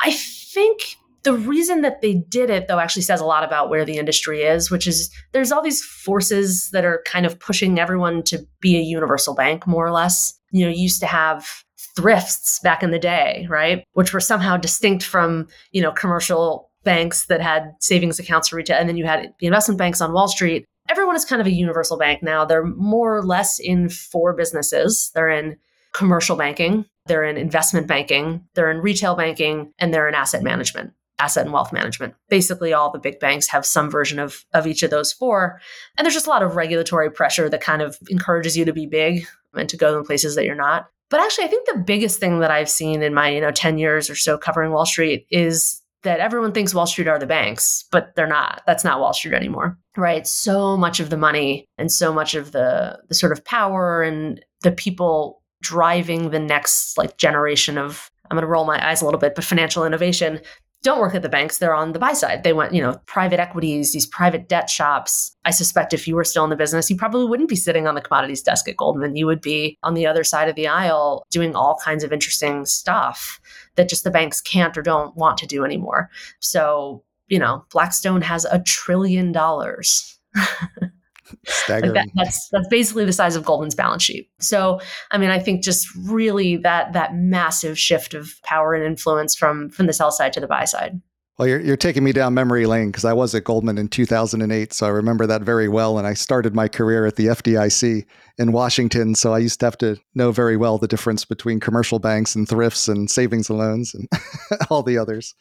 I 0.01 0.11
think 0.11 0.97
the 1.23 1.33
reason 1.33 1.81
that 1.81 2.01
they 2.01 2.15
did 2.15 2.49
it, 2.49 2.67
though, 2.67 2.79
actually 2.79 3.03
says 3.03 3.21
a 3.21 3.25
lot 3.25 3.43
about 3.43 3.69
where 3.69 3.85
the 3.85 3.97
industry 3.97 4.41
is, 4.41 4.71
which 4.71 4.87
is 4.87 5.11
there's 5.31 5.51
all 5.51 5.61
these 5.61 5.83
forces 5.83 6.69
that 6.71 6.85
are 6.85 7.03
kind 7.05 7.25
of 7.25 7.39
pushing 7.39 7.79
everyone 7.79 8.23
to 8.23 8.45
be 8.59 8.77
a 8.77 8.81
universal 8.81 9.35
bank, 9.35 9.67
more 9.67 9.85
or 9.85 9.91
less. 9.91 10.37
You 10.51 10.65
know, 10.65 10.71
you 10.71 10.81
used 10.81 10.99
to 11.01 11.07
have 11.07 11.47
thrifts 11.95 12.59
back 12.59 12.83
in 12.83 12.91
the 12.91 12.99
day, 12.99 13.45
right? 13.49 13.83
Which 13.93 14.13
were 14.13 14.19
somehow 14.19 14.57
distinct 14.57 15.03
from, 15.03 15.47
you 15.71 15.81
know, 15.81 15.91
commercial 15.91 16.69
banks 16.83 17.27
that 17.27 17.41
had 17.41 17.73
savings 17.79 18.19
accounts 18.19 18.49
for 18.49 18.55
retail, 18.55 18.77
and 18.77 18.89
then 18.89 18.97
you 18.97 19.05
had 19.05 19.33
the 19.39 19.45
investment 19.45 19.77
banks 19.77 20.01
on 20.01 20.13
Wall 20.13 20.27
Street. 20.27 20.65
Everyone 20.89 21.15
is 21.15 21.25
kind 21.25 21.39
of 21.39 21.47
a 21.47 21.51
universal 21.51 21.97
bank 21.97 22.23
now. 22.23 22.43
They're 22.43 22.65
more 22.65 23.15
or 23.15 23.23
less 23.23 23.59
in 23.59 23.89
four 23.89 24.33
businesses. 24.33 25.11
They're 25.13 25.29
in 25.29 25.57
commercial 25.93 26.35
banking, 26.35 26.85
they're 27.05 27.23
in 27.23 27.37
investment 27.37 27.87
banking, 27.87 28.45
they're 28.53 28.71
in 28.71 28.77
retail 28.77 29.15
banking, 29.15 29.73
and 29.79 29.93
they're 29.93 30.07
in 30.07 30.15
asset 30.15 30.43
management, 30.43 30.93
asset 31.21 31.45
and 31.45 31.53
wealth 31.53 31.71
management. 31.71 32.15
Basically, 32.29 32.73
all 32.73 32.91
the 32.91 32.99
big 32.99 33.19
banks 33.19 33.47
have 33.47 33.65
some 33.65 33.89
version 33.89 34.19
of, 34.19 34.45
of 34.53 34.65
each 34.65 34.83
of 34.83 34.89
those 34.89 35.13
four. 35.13 35.61
And 35.97 36.05
there's 36.05 36.15
just 36.15 36.27
a 36.27 36.31
lot 36.31 36.43
of 36.43 36.55
regulatory 36.55 37.11
pressure 37.11 37.47
that 37.49 37.61
kind 37.61 37.81
of 37.81 37.97
encourages 38.09 38.57
you 38.57 38.65
to 38.65 38.73
be 38.73 38.85
big 38.87 39.25
and 39.53 39.69
to 39.69 39.77
go 39.77 39.97
in 39.97 40.05
places 40.05 40.35
that 40.35 40.45
you're 40.45 40.55
not. 40.55 40.87
But 41.09 41.19
actually, 41.19 41.45
I 41.45 41.49
think 41.49 41.67
the 41.67 41.83
biggest 41.85 42.19
thing 42.19 42.39
that 42.39 42.51
I've 42.51 42.69
seen 42.69 43.03
in 43.03 43.13
my, 43.13 43.29
you 43.29 43.41
know, 43.41 43.51
10 43.51 43.77
years 43.77 44.09
or 44.09 44.15
so 44.15 44.37
covering 44.37 44.71
Wall 44.71 44.85
Street 44.85 45.27
is 45.29 45.81
that 46.03 46.19
everyone 46.19 46.51
thinks 46.51 46.73
Wall 46.73 46.87
Street 46.87 47.07
are 47.07 47.19
the 47.19 47.27
banks, 47.27 47.85
but 47.91 48.15
they're 48.15 48.25
not. 48.27 48.61
That's 48.65 48.83
not 48.83 48.99
Wall 48.99 49.13
Street 49.13 49.33
anymore. 49.33 49.77
Right? 49.97 50.25
So 50.25 50.77
much 50.77 50.99
of 50.99 51.09
the 51.09 51.17
money 51.17 51.65
and 51.77 51.91
so 51.91 52.13
much 52.13 52.33
of 52.33 52.53
the 52.53 52.99
the 53.09 53.13
sort 53.13 53.33
of 53.33 53.43
power 53.43 54.01
and 54.01 54.43
the 54.63 54.71
people 54.71 55.43
driving 55.61 56.31
the 56.31 56.39
next 56.39 56.97
like 56.97 57.17
generation 57.17 57.77
of 57.77 58.09
I'm 58.31 58.35
going 58.35 58.43
to 58.43 58.47
roll 58.47 58.65
my 58.65 58.89
eyes 58.89 59.01
a 59.01 59.05
little 59.05 59.19
bit, 59.19 59.35
but 59.35 59.43
financial 59.43 59.85
innovation 59.85 60.39
don't 60.83 60.99
work 60.99 61.13
at 61.13 61.21
the 61.21 61.29
banks. 61.29 61.57
They're 61.59 61.75
on 61.75 61.93
the 61.93 61.99
buy 61.99 62.13
side. 62.13 62.43
They 62.43 62.53
went, 62.53 62.73
you 62.73 62.81
know, 62.81 62.99
private 63.05 63.39
equities, 63.39 63.93
these 63.93 64.07
private 64.07 64.49
debt 64.49 64.69
shops. 64.69 65.35
I 65.45 65.51
suspect 65.51 65.93
if 65.93 66.07
you 66.07 66.15
were 66.15 66.23
still 66.23 66.43
in 66.43 66.49
the 66.49 66.55
business, 66.55 66.89
you 66.89 66.95
probably 66.95 67.25
wouldn't 67.25 67.49
be 67.49 67.55
sitting 67.55 67.87
on 67.87 67.93
the 67.93 68.01
commodities 68.01 68.41
desk 68.41 68.67
at 68.67 68.77
Goldman. 68.77 69.15
You 69.15 69.27
would 69.27 69.41
be 69.41 69.77
on 69.83 69.93
the 69.93 70.07
other 70.07 70.23
side 70.23 70.49
of 70.49 70.55
the 70.55 70.67
aisle 70.67 71.25
doing 71.29 71.55
all 71.55 71.77
kinds 71.83 72.03
of 72.03 72.11
interesting 72.11 72.65
stuff 72.65 73.39
that 73.75 73.89
just 73.89 74.03
the 74.03 74.11
banks 74.11 74.41
can't 74.41 74.77
or 74.77 74.81
don't 74.81 75.15
want 75.15 75.37
to 75.39 75.47
do 75.47 75.63
anymore. 75.63 76.09
So, 76.39 77.03
you 77.27 77.37
know, 77.37 77.63
Blackstone 77.71 78.21
has 78.21 78.45
a 78.45 78.61
trillion 78.63 79.31
dollars. 79.31 80.19
Staggering. 81.45 81.93
Like 81.93 82.05
that, 82.05 82.11
that's 82.15 82.49
that's 82.51 82.67
basically 82.67 83.05
the 83.05 83.13
size 83.13 83.35
of 83.35 83.45
Goldman's 83.45 83.75
balance 83.75 84.03
sheet. 84.03 84.29
So, 84.39 84.79
I 85.11 85.17
mean, 85.17 85.29
I 85.29 85.39
think 85.39 85.63
just 85.63 85.87
really 85.95 86.57
that 86.57 86.93
that 86.93 87.15
massive 87.15 87.77
shift 87.77 88.13
of 88.13 88.31
power 88.43 88.73
and 88.73 88.83
influence 88.83 89.35
from 89.35 89.69
from 89.69 89.87
the 89.87 89.93
sell 89.93 90.11
side 90.11 90.33
to 90.33 90.39
the 90.39 90.47
buy 90.47 90.65
side. 90.65 91.01
Well, 91.41 91.49
you're, 91.49 91.61
you're 91.61 91.75
taking 91.75 92.03
me 92.03 92.11
down 92.11 92.35
memory 92.35 92.67
lane 92.67 92.91
because 92.91 93.03
I 93.03 93.13
was 93.13 93.33
at 93.33 93.45
Goldman 93.45 93.79
in 93.79 93.87
2008. 93.87 94.73
So 94.73 94.85
I 94.85 94.89
remember 94.89 95.25
that 95.25 95.41
very 95.41 95.67
well. 95.67 95.97
And 95.97 96.05
I 96.05 96.13
started 96.13 96.53
my 96.53 96.67
career 96.67 97.07
at 97.07 97.15
the 97.15 97.25
FDIC 97.25 98.05
in 98.37 98.51
Washington. 98.51 99.15
So 99.15 99.33
I 99.33 99.39
used 99.39 99.59
to 99.61 99.65
have 99.65 99.77
to 99.79 99.97
know 100.13 100.31
very 100.31 100.55
well 100.55 100.77
the 100.77 100.87
difference 100.87 101.25
between 101.25 101.59
commercial 101.59 101.97
banks 101.97 102.35
and 102.35 102.47
thrifts 102.47 102.87
and 102.87 103.09
savings 103.09 103.49
and 103.49 103.57
loans 103.57 103.95
and 103.95 104.07
all 104.69 104.83
the 104.83 104.99
others. 104.99 105.33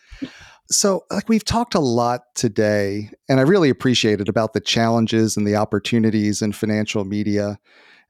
So, 0.70 1.05
like 1.11 1.28
we've 1.28 1.44
talked 1.44 1.74
a 1.74 1.80
lot 1.80 2.22
today, 2.34 3.11
and 3.28 3.38
I 3.38 3.42
really 3.42 3.68
appreciate 3.68 4.22
it 4.22 4.28
about 4.30 4.55
the 4.55 4.61
challenges 4.61 5.36
and 5.36 5.46
the 5.46 5.57
opportunities 5.57 6.40
in 6.40 6.53
financial 6.53 7.05
media. 7.05 7.59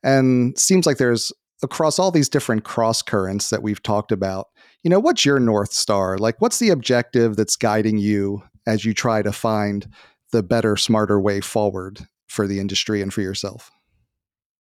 And 0.05 0.57
seems 0.57 0.87
like 0.87 0.99
there's 0.99 1.33
across 1.61 1.99
all 1.99 2.13
these 2.13 2.29
different 2.29 2.63
cross 2.63 3.03
currents 3.03 3.51
that 3.51 3.65
we've 3.65 3.83
talked 3.83 4.13
about, 4.13 4.47
you 4.83 4.91
know, 4.91 5.01
what's 5.01 5.25
your 5.25 5.39
North 5.39 5.73
Star? 5.73 6.19
Like, 6.19 6.41
what's 6.41 6.59
the 6.59 6.71
objective 6.71 7.37
that's 7.37 7.57
guiding 7.57 7.99
you 7.99 8.43
as 8.67 8.85
you 8.85 8.95
try 8.95 9.23
to 9.23 9.33
find 9.33 9.89
the 10.33 10.43
better, 10.43 10.77
smarter 10.77 11.21
way 11.21 11.41
forward 11.41 12.07
for 12.29 12.47
the 12.47 12.61
industry 12.61 13.03
and 13.03 13.13
for 13.13 13.21
yourself? 13.21 13.71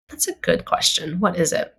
That's 0.09 0.29
a 0.29 0.35
good 0.35 0.65
question. 0.65 1.21
What 1.21 1.37
is 1.37 1.53
it? 1.53 1.75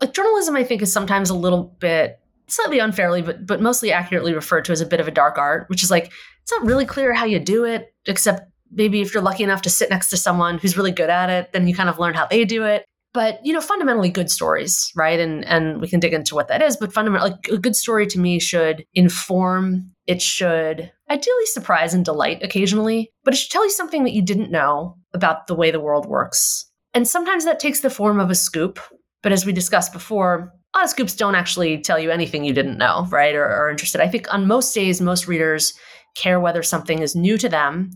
Like, 0.00 0.12
journalism, 0.12 0.56
I 0.56 0.64
think, 0.64 0.82
is 0.82 0.92
sometimes 0.92 1.30
a 1.30 1.34
little 1.34 1.74
bit 1.78 2.18
slightly 2.48 2.78
unfairly, 2.78 3.22
but 3.22 3.46
but 3.46 3.62
mostly 3.62 3.92
accurately 3.92 4.34
referred 4.34 4.64
to 4.66 4.72
as 4.72 4.80
a 4.80 4.86
bit 4.86 5.00
of 5.00 5.08
a 5.08 5.12
dark 5.12 5.38
art, 5.38 5.68
which 5.68 5.82
is 5.82 5.90
like 5.90 6.12
it's 6.42 6.52
not 6.52 6.64
really 6.64 6.84
clear 6.84 7.14
how 7.14 7.24
you 7.24 7.38
do 7.38 7.64
it, 7.64 7.94
except 8.06 8.50
maybe 8.70 9.00
if 9.00 9.14
you're 9.14 9.22
lucky 9.22 9.44
enough 9.44 9.62
to 9.62 9.70
sit 9.70 9.90
next 9.90 10.10
to 10.10 10.16
someone 10.16 10.58
who's 10.58 10.76
really 10.76 10.90
good 10.90 11.10
at 11.10 11.30
it, 11.30 11.52
then 11.52 11.66
you 11.66 11.74
kind 11.74 11.88
of 11.88 11.98
learn 11.98 12.14
how 12.14 12.26
they 12.26 12.44
do 12.44 12.64
it. 12.64 12.84
But 13.14 13.44
you 13.44 13.52
know, 13.52 13.60
fundamentally 13.60 14.08
good 14.08 14.30
stories, 14.30 14.90
right? 14.96 15.20
And 15.20 15.44
and 15.44 15.80
we 15.80 15.88
can 15.88 16.00
dig 16.00 16.14
into 16.14 16.34
what 16.34 16.48
that 16.48 16.62
is. 16.62 16.76
But 16.76 16.92
fundamentally, 16.92 17.32
like 17.32 17.48
a 17.48 17.58
good 17.58 17.76
story 17.76 18.06
to 18.06 18.18
me 18.18 18.40
should 18.40 18.84
inform. 18.94 19.90
It 20.06 20.20
should 20.22 20.90
ideally 21.10 21.46
surprise 21.46 21.94
and 21.94 22.04
delight 22.04 22.42
occasionally, 22.42 23.12
but 23.24 23.34
it 23.34 23.36
should 23.36 23.50
tell 23.50 23.64
you 23.64 23.70
something 23.70 24.04
that 24.04 24.14
you 24.14 24.22
didn't 24.22 24.50
know 24.50 24.96
about 25.12 25.46
the 25.46 25.54
way 25.54 25.70
the 25.70 25.80
world 25.80 26.06
works. 26.06 26.66
And 26.94 27.06
sometimes 27.06 27.44
that 27.44 27.60
takes 27.60 27.80
the 27.80 27.90
form 27.90 28.18
of 28.18 28.30
a 28.30 28.34
scoop. 28.34 28.80
But 29.22 29.32
as 29.32 29.46
we 29.46 29.52
discussed 29.52 29.92
before, 29.92 30.52
a 30.74 30.78
lot 30.78 30.84
of 30.84 30.90
scoops 30.90 31.14
don't 31.14 31.34
actually 31.34 31.78
tell 31.78 31.98
you 31.98 32.10
anything 32.10 32.44
you 32.44 32.52
didn't 32.52 32.78
know, 32.78 33.06
right? 33.10 33.34
Or 33.34 33.44
are 33.44 33.70
interested. 33.70 34.00
I 34.00 34.08
think 34.08 34.32
on 34.32 34.46
most 34.46 34.74
days, 34.74 35.00
most 35.00 35.28
readers 35.28 35.74
care 36.16 36.40
whether 36.40 36.62
something 36.62 37.00
is 37.00 37.14
new 37.14 37.38
to 37.38 37.48
them, 37.48 37.90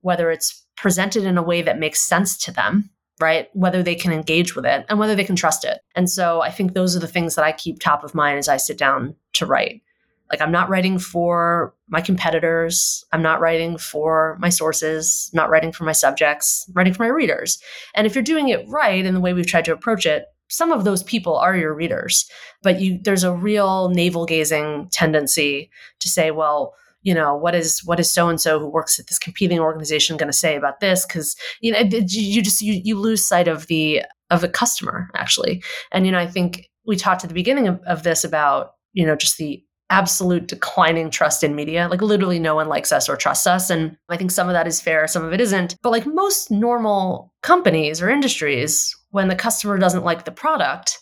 whether 0.00 0.30
it's 0.30 0.66
presented 0.76 1.24
in 1.24 1.38
a 1.38 1.42
way 1.42 1.62
that 1.62 1.78
makes 1.78 2.06
sense 2.06 2.36
to 2.38 2.52
them, 2.52 2.90
right? 3.20 3.48
Whether 3.52 3.82
they 3.82 3.94
can 3.94 4.12
engage 4.12 4.56
with 4.56 4.66
it 4.66 4.84
and 4.88 4.98
whether 4.98 5.14
they 5.14 5.24
can 5.24 5.36
trust 5.36 5.64
it. 5.64 5.80
And 5.94 6.10
so 6.10 6.42
I 6.42 6.50
think 6.50 6.72
those 6.72 6.96
are 6.96 7.00
the 7.00 7.08
things 7.08 7.34
that 7.34 7.44
I 7.44 7.52
keep 7.52 7.78
top 7.78 8.04
of 8.04 8.14
mind 8.14 8.38
as 8.38 8.48
I 8.48 8.56
sit 8.56 8.78
down 8.78 9.14
to 9.34 9.46
write. 9.46 9.82
Like 10.30 10.40
I'm 10.40 10.52
not 10.52 10.68
writing 10.68 10.98
for 10.98 11.74
my 11.88 12.00
competitors. 12.00 13.04
I'm 13.12 13.22
not 13.22 13.40
writing 13.40 13.78
for 13.78 14.36
my 14.40 14.48
sources, 14.48 15.30
not 15.32 15.50
writing 15.50 15.70
for 15.70 15.84
my 15.84 15.92
subjects, 15.92 16.64
I'm 16.68 16.74
writing 16.74 16.94
for 16.94 17.04
my 17.04 17.08
readers. 17.08 17.62
And 17.94 18.06
if 18.06 18.14
you're 18.14 18.24
doing 18.24 18.48
it 18.48 18.66
right 18.68 19.04
in 19.04 19.14
the 19.14 19.20
way 19.20 19.32
we've 19.32 19.46
tried 19.46 19.66
to 19.66 19.72
approach 19.72 20.06
it, 20.06 20.24
some 20.48 20.72
of 20.72 20.84
those 20.84 21.02
people 21.02 21.36
are 21.36 21.56
your 21.56 21.74
readers, 21.74 22.28
but 22.62 22.80
you 22.80 22.98
there's 23.02 23.24
a 23.24 23.32
real 23.32 23.88
navel 23.90 24.26
gazing 24.26 24.88
tendency 24.92 25.70
to 26.00 26.08
say, 26.08 26.30
well, 26.30 26.74
you 27.04 27.14
know 27.14 27.36
what 27.36 27.54
is 27.54 27.84
what 27.84 28.00
is 28.00 28.10
so 28.10 28.28
and 28.28 28.40
so 28.40 28.58
who 28.58 28.68
works 28.68 28.98
at 28.98 29.06
this 29.06 29.18
competing 29.18 29.60
organization 29.60 30.16
going 30.16 30.26
to 30.26 30.32
say 30.32 30.56
about 30.56 30.80
this 30.80 31.06
because 31.06 31.36
you 31.60 31.70
know 31.70 31.78
you 31.80 32.42
just 32.42 32.60
you, 32.60 32.80
you 32.84 32.98
lose 32.98 33.26
sight 33.26 33.46
of 33.46 33.68
the 33.68 34.02
of 34.30 34.40
the 34.40 34.48
customer 34.48 35.08
actually 35.14 35.62
and 35.92 36.04
you 36.04 36.10
know 36.10 36.18
i 36.18 36.26
think 36.26 36.68
we 36.86 36.96
talked 36.96 37.24
at 37.24 37.28
the 37.28 37.34
beginning 37.34 37.68
of, 37.68 37.80
of 37.86 38.02
this 38.02 38.24
about, 38.24 38.72
you 38.92 39.06
know, 39.06 39.16
just 39.16 39.38
the 39.38 39.62
absolute 39.90 40.48
declining 40.48 41.10
trust 41.10 41.44
in 41.44 41.54
media. 41.54 41.88
Like 41.88 42.02
literally 42.02 42.38
no 42.38 42.54
one 42.54 42.68
likes 42.68 42.90
us 42.90 43.08
or 43.08 43.16
trusts 43.16 43.46
us. 43.46 43.70
And 43.70 43.96
I 44.08 44.16
think 44.16 44.30
some 44.30 44.48
of 44.48 44.54
that 44.54 44.66
is 44.66 44.80
fair, 44.80 45.06
some 45.06 45.24
of 45.24 45.32
it 45.32 45.40
isn't. 45.40 45.76
But 45.82 45.90
like 45.90 46.06
most 46.06 46.50
normal 46.50 47.32
companies 47.42 48.00
or 48.00 48.08
industries, 48.08 48.94
when 49.10 49.28
the 49.28 49.36
customer 49.36 49.78
doesn't 49.78 50.04
like 50.04 50.24
the 50.24 50.32
product, 50.32 50.98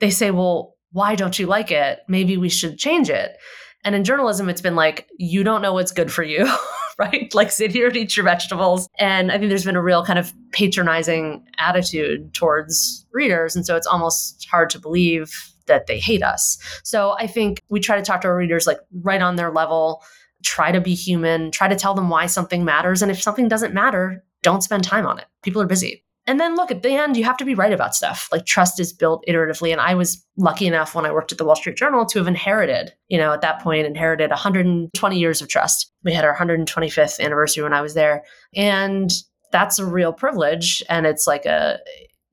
they 0.00 0.10
say, 0.10 0.30
well, 0.30 0.74
why 0.92 1.14
don't 1.14 1.38
you 1.38 1.46
like 1.46 1.70
it? 1.70 2.00
Maybe 2.08 2.36
we 2.36 2.48
should 2.48 2.78
change 2.78 3.08
it. 3.08 3.36
And 3.84 3.94
in 3.94 4.04
journalism, 4.04 4.48
it's 4.48 4.60
been 4.60 4.76
like, 4.76 5.08
you 5.18 5.42
don't 5.42 5.62
know 5.62 5.72
what's 5.72 5.92
good 5.92 6.12
for 6.12 6.22
you, 6.22 6.48
right? 6.98 7.32
Like 7.34 7.50
sit 7.50 7.72
here 7.72 7.88
and 7.88 7.96
eat 7.96 8.16
your 8.16 8.24
vegetables. 8.24 8.88
And 8.98 9.32
I 9.32 9.38
think 9.38 9.48
there's 9.48 9.64
been 9.64 9.76
a 9.76 9.82
real 9.82 10.04
kind 10.04 10.18
of 10.18 10.32
patronizing 10.52 11.44
attitude 11.58 12.34
towards 12.34 13.06
readers. 13.12 13.56
And 13.56 13.66
so 13.66 13.76
it's 13.76 13.86
almost 13.86 14.46
hard 14.48 14.70
to 14.70 14.78
believe 14.78 15.52
that 15.66 15.86
they 15.86 15.98
hate 15.98 16.22
us. 16.22 16.58
So 16.82 17.12
I 17.18 17.26
think 17.26 17.62
we 17.68 17.80
try 17.80 17.96
to 17.96 18.02
talk 18.02 18.20
to 18.22 18.28
our 18.28 18.36
readers 18.36 18.66
like 18.66 18.78
right 19.02 19.22
on 19.22 19.36
their 19.36 19.50
level, 19.50 20.02
try 20.44 20.72
to 20.72 20.80
be 20.80 20.94
human, 20.94 21.50
try 21.50 21.68
to 21.68 21.76
tell 21.76 21.94
them 21.94 22.08
why 22.08 22.26
something 22.26 22.64
matters. 22.64 23.02
And 23.02 23.10
if 23.10 23.22
something 23.22 23.48
doesn't 23.48 23.74
matter, 23.74 24.24
don't 24.42 24.62
spend 24.62 24.84
time 24.84 25.06
on 25.06 25.18
it. 25.18 25.26
People 25.42 25.62
are 25.62 25.66
busy. 25.66 26.04
And 26.26 26.38
then 26.38 26.54
look, 26.54 26.70
at 26.70 26.82
the 26.82 26.90
end, 26.90 27.16
you 27.16 27.24
have 27.24 27.36
to 27.38 27.44
be 27.44 27.54
right 27.54 27.72
about 27.72 27.94
stuff. 27.94 28.28
Like 28.30 28.46
trust 28.46 28.78
is 28.78 28.92
built 28.92 29.24
iteratively. 29.28 29.72
And 29.72 29.80
I 29.80 29.94
was 29.94 30.24
lucky 30.36 30.66
enough 30.66 30.94
when 30.94 31.04
I 31.04 31.10
worked 31.10 31.32
at 31.32 31.38
the 31.38 31.44
Wall 31.44 31.56
Street 31.56 31.76
Journal 31.76 32.06
to 32.06 32.18
have 32.18 32.28
inherited, 32.28 32.92
you 33.08 33.18
know, 33.18 33.32
at 33.32 33.40
that 33.40 33.60
point, 33.60 33.86
inherited 33.86 34.30
120 34.30 35.18
years 35.18 35.42
of 35.42 35.48
trust. 35.48 35.92
We 36.04 36.12
had 36.12 36.24
our 36.24 36.36
125th 36.36 37.18
anniversary 37.18 37.64
when 37.64 37.72
I 37.72 37.82
was 37.82 37.94
there. 37.94 38.22
And 38.54 39.10
that's 39.50 39.80
a 39.80 39.86
real 39.86 40.12
privilege. 40.12 40.82
And 40.88 41.06
it's 41.06 41.26
like 41.26 41.44
a, 41.44 41.80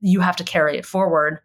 you 0.00 0.20
have 0.20 0.36
to 0.36 0.44
carry 0.44 0.78
it 0.78 0.86
forward 0.86 1.40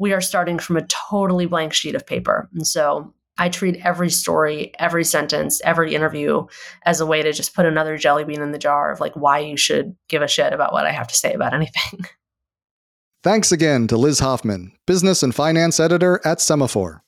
we 0.00 0.14
are 0.14 0.22
starting 0.22 0.58
from 0.58 0.78
a 0.78 0.86
totally 0.86 1.44
blank 1.44 1.74
sheet 1.74 1.94
of 1.94 2.06
paper. 2.06 2.48
And 2.54 2.66
so 2.66 3.12
I 3.38 3.48
treat 3.48 3.80
every 3.84 4.10
story, 4.10 4.72
every 4.78 5.04
sentence, 5.04 5.60
every 5.64 5.94
interview 5.94 6.46
as 6.84 7.00
a 7.00 7.06
way 7.06 7.22
to 7.22 7.32
just 7.32 7.54
put 7.54 7.66
another 7.66 7.96
jelly 7.96 8.24
bean 8.24 8.42
in 8.42 8.52
the 8.52 8.58
jar 8.58 8.90
of 8.90 9.00
like 9.00 9.14
why 9.14 9.38
you 9.38 9.56
should 9.56 9.96
give 10.08 10.22
a 10.22 10.28
shit 10.28 10.52
about 10.52 10.72
what 10.72 10.86
I 10.86 10.92
have 10.92 11.08
to 11.08 11.14
say 11.14 11.32
about 11.32 11.54
anything. 11.54 12.06
Thanks 13.22 13.52
again 13.52 13.86
to 13.88 13.96
Liz 13.96 14.18
Hoffman, 14.20 14.72
business 14.86 15.22
and 15.22 15.34
finance 15.34 15.78
editor 15.78 16.20
at 16.24 16.38
Semafor. 16.38 17.00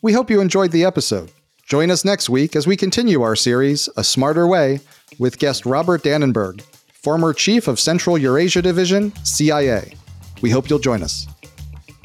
We 0.00 0.12
hope 0.12 0.30
you 0.30 0.40
enjoyed 0.40 0.70
the 0.70 0.84
episode. 0.84 1.30
Join 1.64 1.90
us 1.90 2.04
next 2.04 2.28
week 2.30 2.54
as 2.54 2.66
we 2.66 2.76
continue 2.76 3.22
our 3.22 3.34
series, 3.34 3.88
A 3.96 4.04
Smarter 4.04 4.46
Way, 4.46 4.78
with 5.18 5.38
guest 5.38 5.66
Robert 5.66 6.04
Dannenberg, 6.04 6.62
former 6.92 7.32
chief 7.32 7.66
of 7.66 7.80
Central 7.80 8.16
Eurasia 8.16 8.62
Division, 8.62 9.12
CIA. 9.24 9.96
We 10.42 10.50
hope 10.50 10.70
you'll 10.70 10.78
join 10.78 11.02
us. 11.02 11.26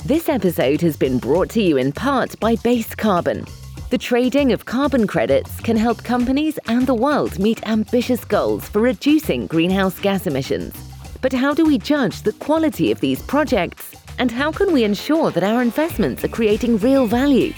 This 0.06 0.30
episode 0.30 0.82
has 0.82 0.98
been 0.98 1.20
brought 1.20 1.52
to 1.52 1.62
you 1.62 1.78
in 1.78 1.92
part 1.92 2.40
by 2.40 2.56
Base 2.56 2.96
Carbon. 2.96 3.46
The 3.92 3.98
trading 3.98 4.54
of 4.54 4.64
carbon 4.64 5.06
credits 5.06 5.60
can 5.60 5.76
help 5.76 6.02
companies 6.02 6.58
and 6.68 6.88
the 6.88 6.94
world 6.94 7.38
meet 7.40 7.68
ambitious 7.68 8.24
goals 8.24 8.70
for 8.70 8.80
reducing 8.80 9.48
greenhouse 9.48 10.00
gas 10.00 10.28
emissions. 10.28 10.74
But 11.20 11.34
how 11.34 11.54
do 11.54 11.66
we 11.66 11.78
judge 11.78 12.22
the 12.22 12.32
quality 12.32 12.94
of 12.94 13.02
these 13.02 13.22
projects? 13.22 13.92
And 14.18 14.32
how 14.32 14.50
can 14.50 14.72
we 14.72 14.86
ensure 14.86 15.30
that 15.32 15.44
our 15.44 15.62
investments 15.62 16.24
are 16.24 16.30
creating 16.30 16.78
real 16.78 17.06
value? 17.06 17.54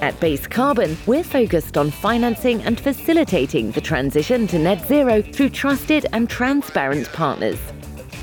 At 0.00 0.18
Base 0.20 0.46
Carbon, 0.46 0.96
we're 1.04 1.22
focused 1.22 1.76
on 1.76 1.90
financing 1.90 2.62
and 2.62 2.80
facilitating 2.80 3.70
the 3.72 3.82
transition 3.82 4.46
to 4.46 4.58
net 4.58 4.88
zero 4.88 5.20
through 5.20 5.50
trusted 5.50 6.06
and 6.14 6.30
transparent 6.30 7.12
partners. 7.12 7.60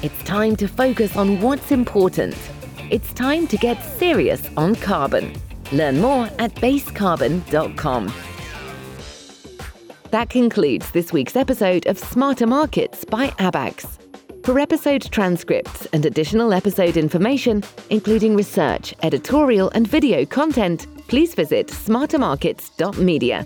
It's 0.02 0.24
time 0.24 0.56
to 0.56 0.68
focus 0.68 1.16
on 1.16 1.40
what's 1.40 1.72
important 1.72 2.36
it's 2.90 3.14
time 3.14 3.48
to 3.48 3.56
get 3.56 3.82
serious 3.82 4.42
on 4.58 4.76
carbon. 4.76 5.34
Learn 5.72 6.00
more 6.02 6.26
at 6.40 6.54
basecarbon.com. 6.56 8.14
That 10.12 10.30
concludes 10.30 10.92
this 10.92 11.14
week's 11.14 11.38
episode 11.38 11.88
of 11.88 11.98
Smarter 11.98 12.46
Markets 12.46 13.06
by 13.06 13.28
Abaxx. 13.40 13.98
For 14.44 14.60
episode 14.60 15.04
transcripts 15.12 15.86
and 15.94 16.06
additional 16.06 16.52
episode 16.52 16.98
information, 16.98 17.64
including 17.90 18.36
research, 18.36 18.94
editorial, 19.04 19.70
and 19.70 19.88
video 19.88 20.26
content, 20.26 20.88
please 21.08 21.36
visit 21.36 21.68
smartermarkets.media. 21.68 23.46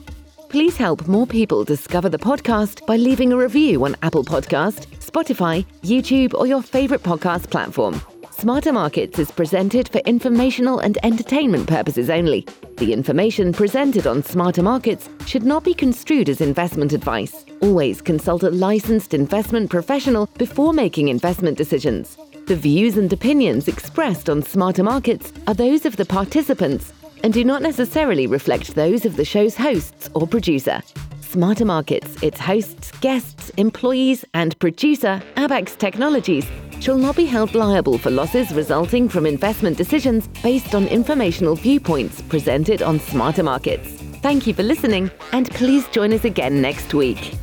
Please 0.49 0.78
help 0.78 1.07
more 1.07 1.28
people 1.28 1.63
discover 1.65 2.07
the 2.07 2.17
podcast 2.17 2.86
by 2.86 2.95
leaving 2.95 3.34
a 3.34 3.38
review 3.38 3.84
on 3.84 3.95
Apple 4.03 4.23
Podcast, 4.23 4.88
Spotify, 4.99 5.65
YouTube, 5.84 6.34
or 6.34 6.47
your 6.47 6.61
favorite 6.61 7.03
podcast 7.03 7.49
platform. 7.51 7.99
Smarter 8.38 8.74
Markets 8.74 9.18
is 9.18 9.32
presented 9.32 9.88
for 9.88 10.00
informational 10.00 10.80
and 10.80 10.98
entertainment 11.04 11.68
purposes 11.68 12.10
only. 12.10 12.46
The 12.78 12.92
information 12.92 13.54
presented 13.54 14.06
on 14.06 14.24
Smarter 14.24 14.62
Markets 14.62 15.08
should 15.26 15.44
not 15.44 15.64
be 15.64 15.74
construed 15.74 16.28
as 16.28 16.42
investment 16.42 16.92
advice. 16.92 17.46
Always 17.62 18.02
consult 18.02 18.44
a 18.44 18.50
licensed 18.50 19.14
investment 19.14 19.70
professional 19.70 20.28
before 20.38 20.74
making 20.74 21.08
investment 21.08 21.58
decisions. 21.58 22.18
The 22.48 22.58
views 22.58 22.98
and 22.98 23.12
opinions 23.12 23.70
expressed 23.70 24.30
on 24.30 24.44
Smarter 24.44 24.84
Markets 24.84 25.32
are 25.48 25.54
those 25.54 25.86
of 25.86 25.96
the 25.96 26.06
participants 26.06 26.92
and 27.24 27.34
do 27.34 27.46
not 27.46 27.62
necessarily 27.62 28.28
reflect 28.28 28.76
those 28.76 29.06
of 29.06 29.16
the 29.16 29.26
show's 29.26 29.56
hosts 29.56 30.10
or 30.14 30.28
producer. 30.28 30.82
Smarter 31.22 31.66
Markets, 31.66 32.22
its 32.22 32.40
hosts, 32.40 32.92
guests, 33.00 33.50
employees, 33.52 34.24
and 34.34 34.58
producer, 34.60 35.22
Abaxx 35.36 35.78
Technologies, 35.78 36.46
shall 36.80 36.97
not 36.97 37.15
be 37.15 37.26
held 37.26 37.55
liable 37.55 37.97
for 37.97 38.09
losses 38.09 38.51
resulting 38.53 39.09
from 39.09 39.26
investment 39.26 39.78
decisions 39.78 40.28
based 40.43 40.76
on 40.76 40.88
informational 40.88 41.55
viewpoints 41.55 42.21
presented 42.23 42.82
on 42.82 42.99
Smarter 42.99 43.43
Markets. 43.43 43.89
Thank 44.21 44.47
you 44.47 44.53
for 44.53 44.63
listening, 44.63 45.11
and 45.34 45.49
please 45.51 45.88
join 45.89 46.11
us 46.11 46.26
again 46.26 46.61
next 46.61 46.93
week. 46.93 47.36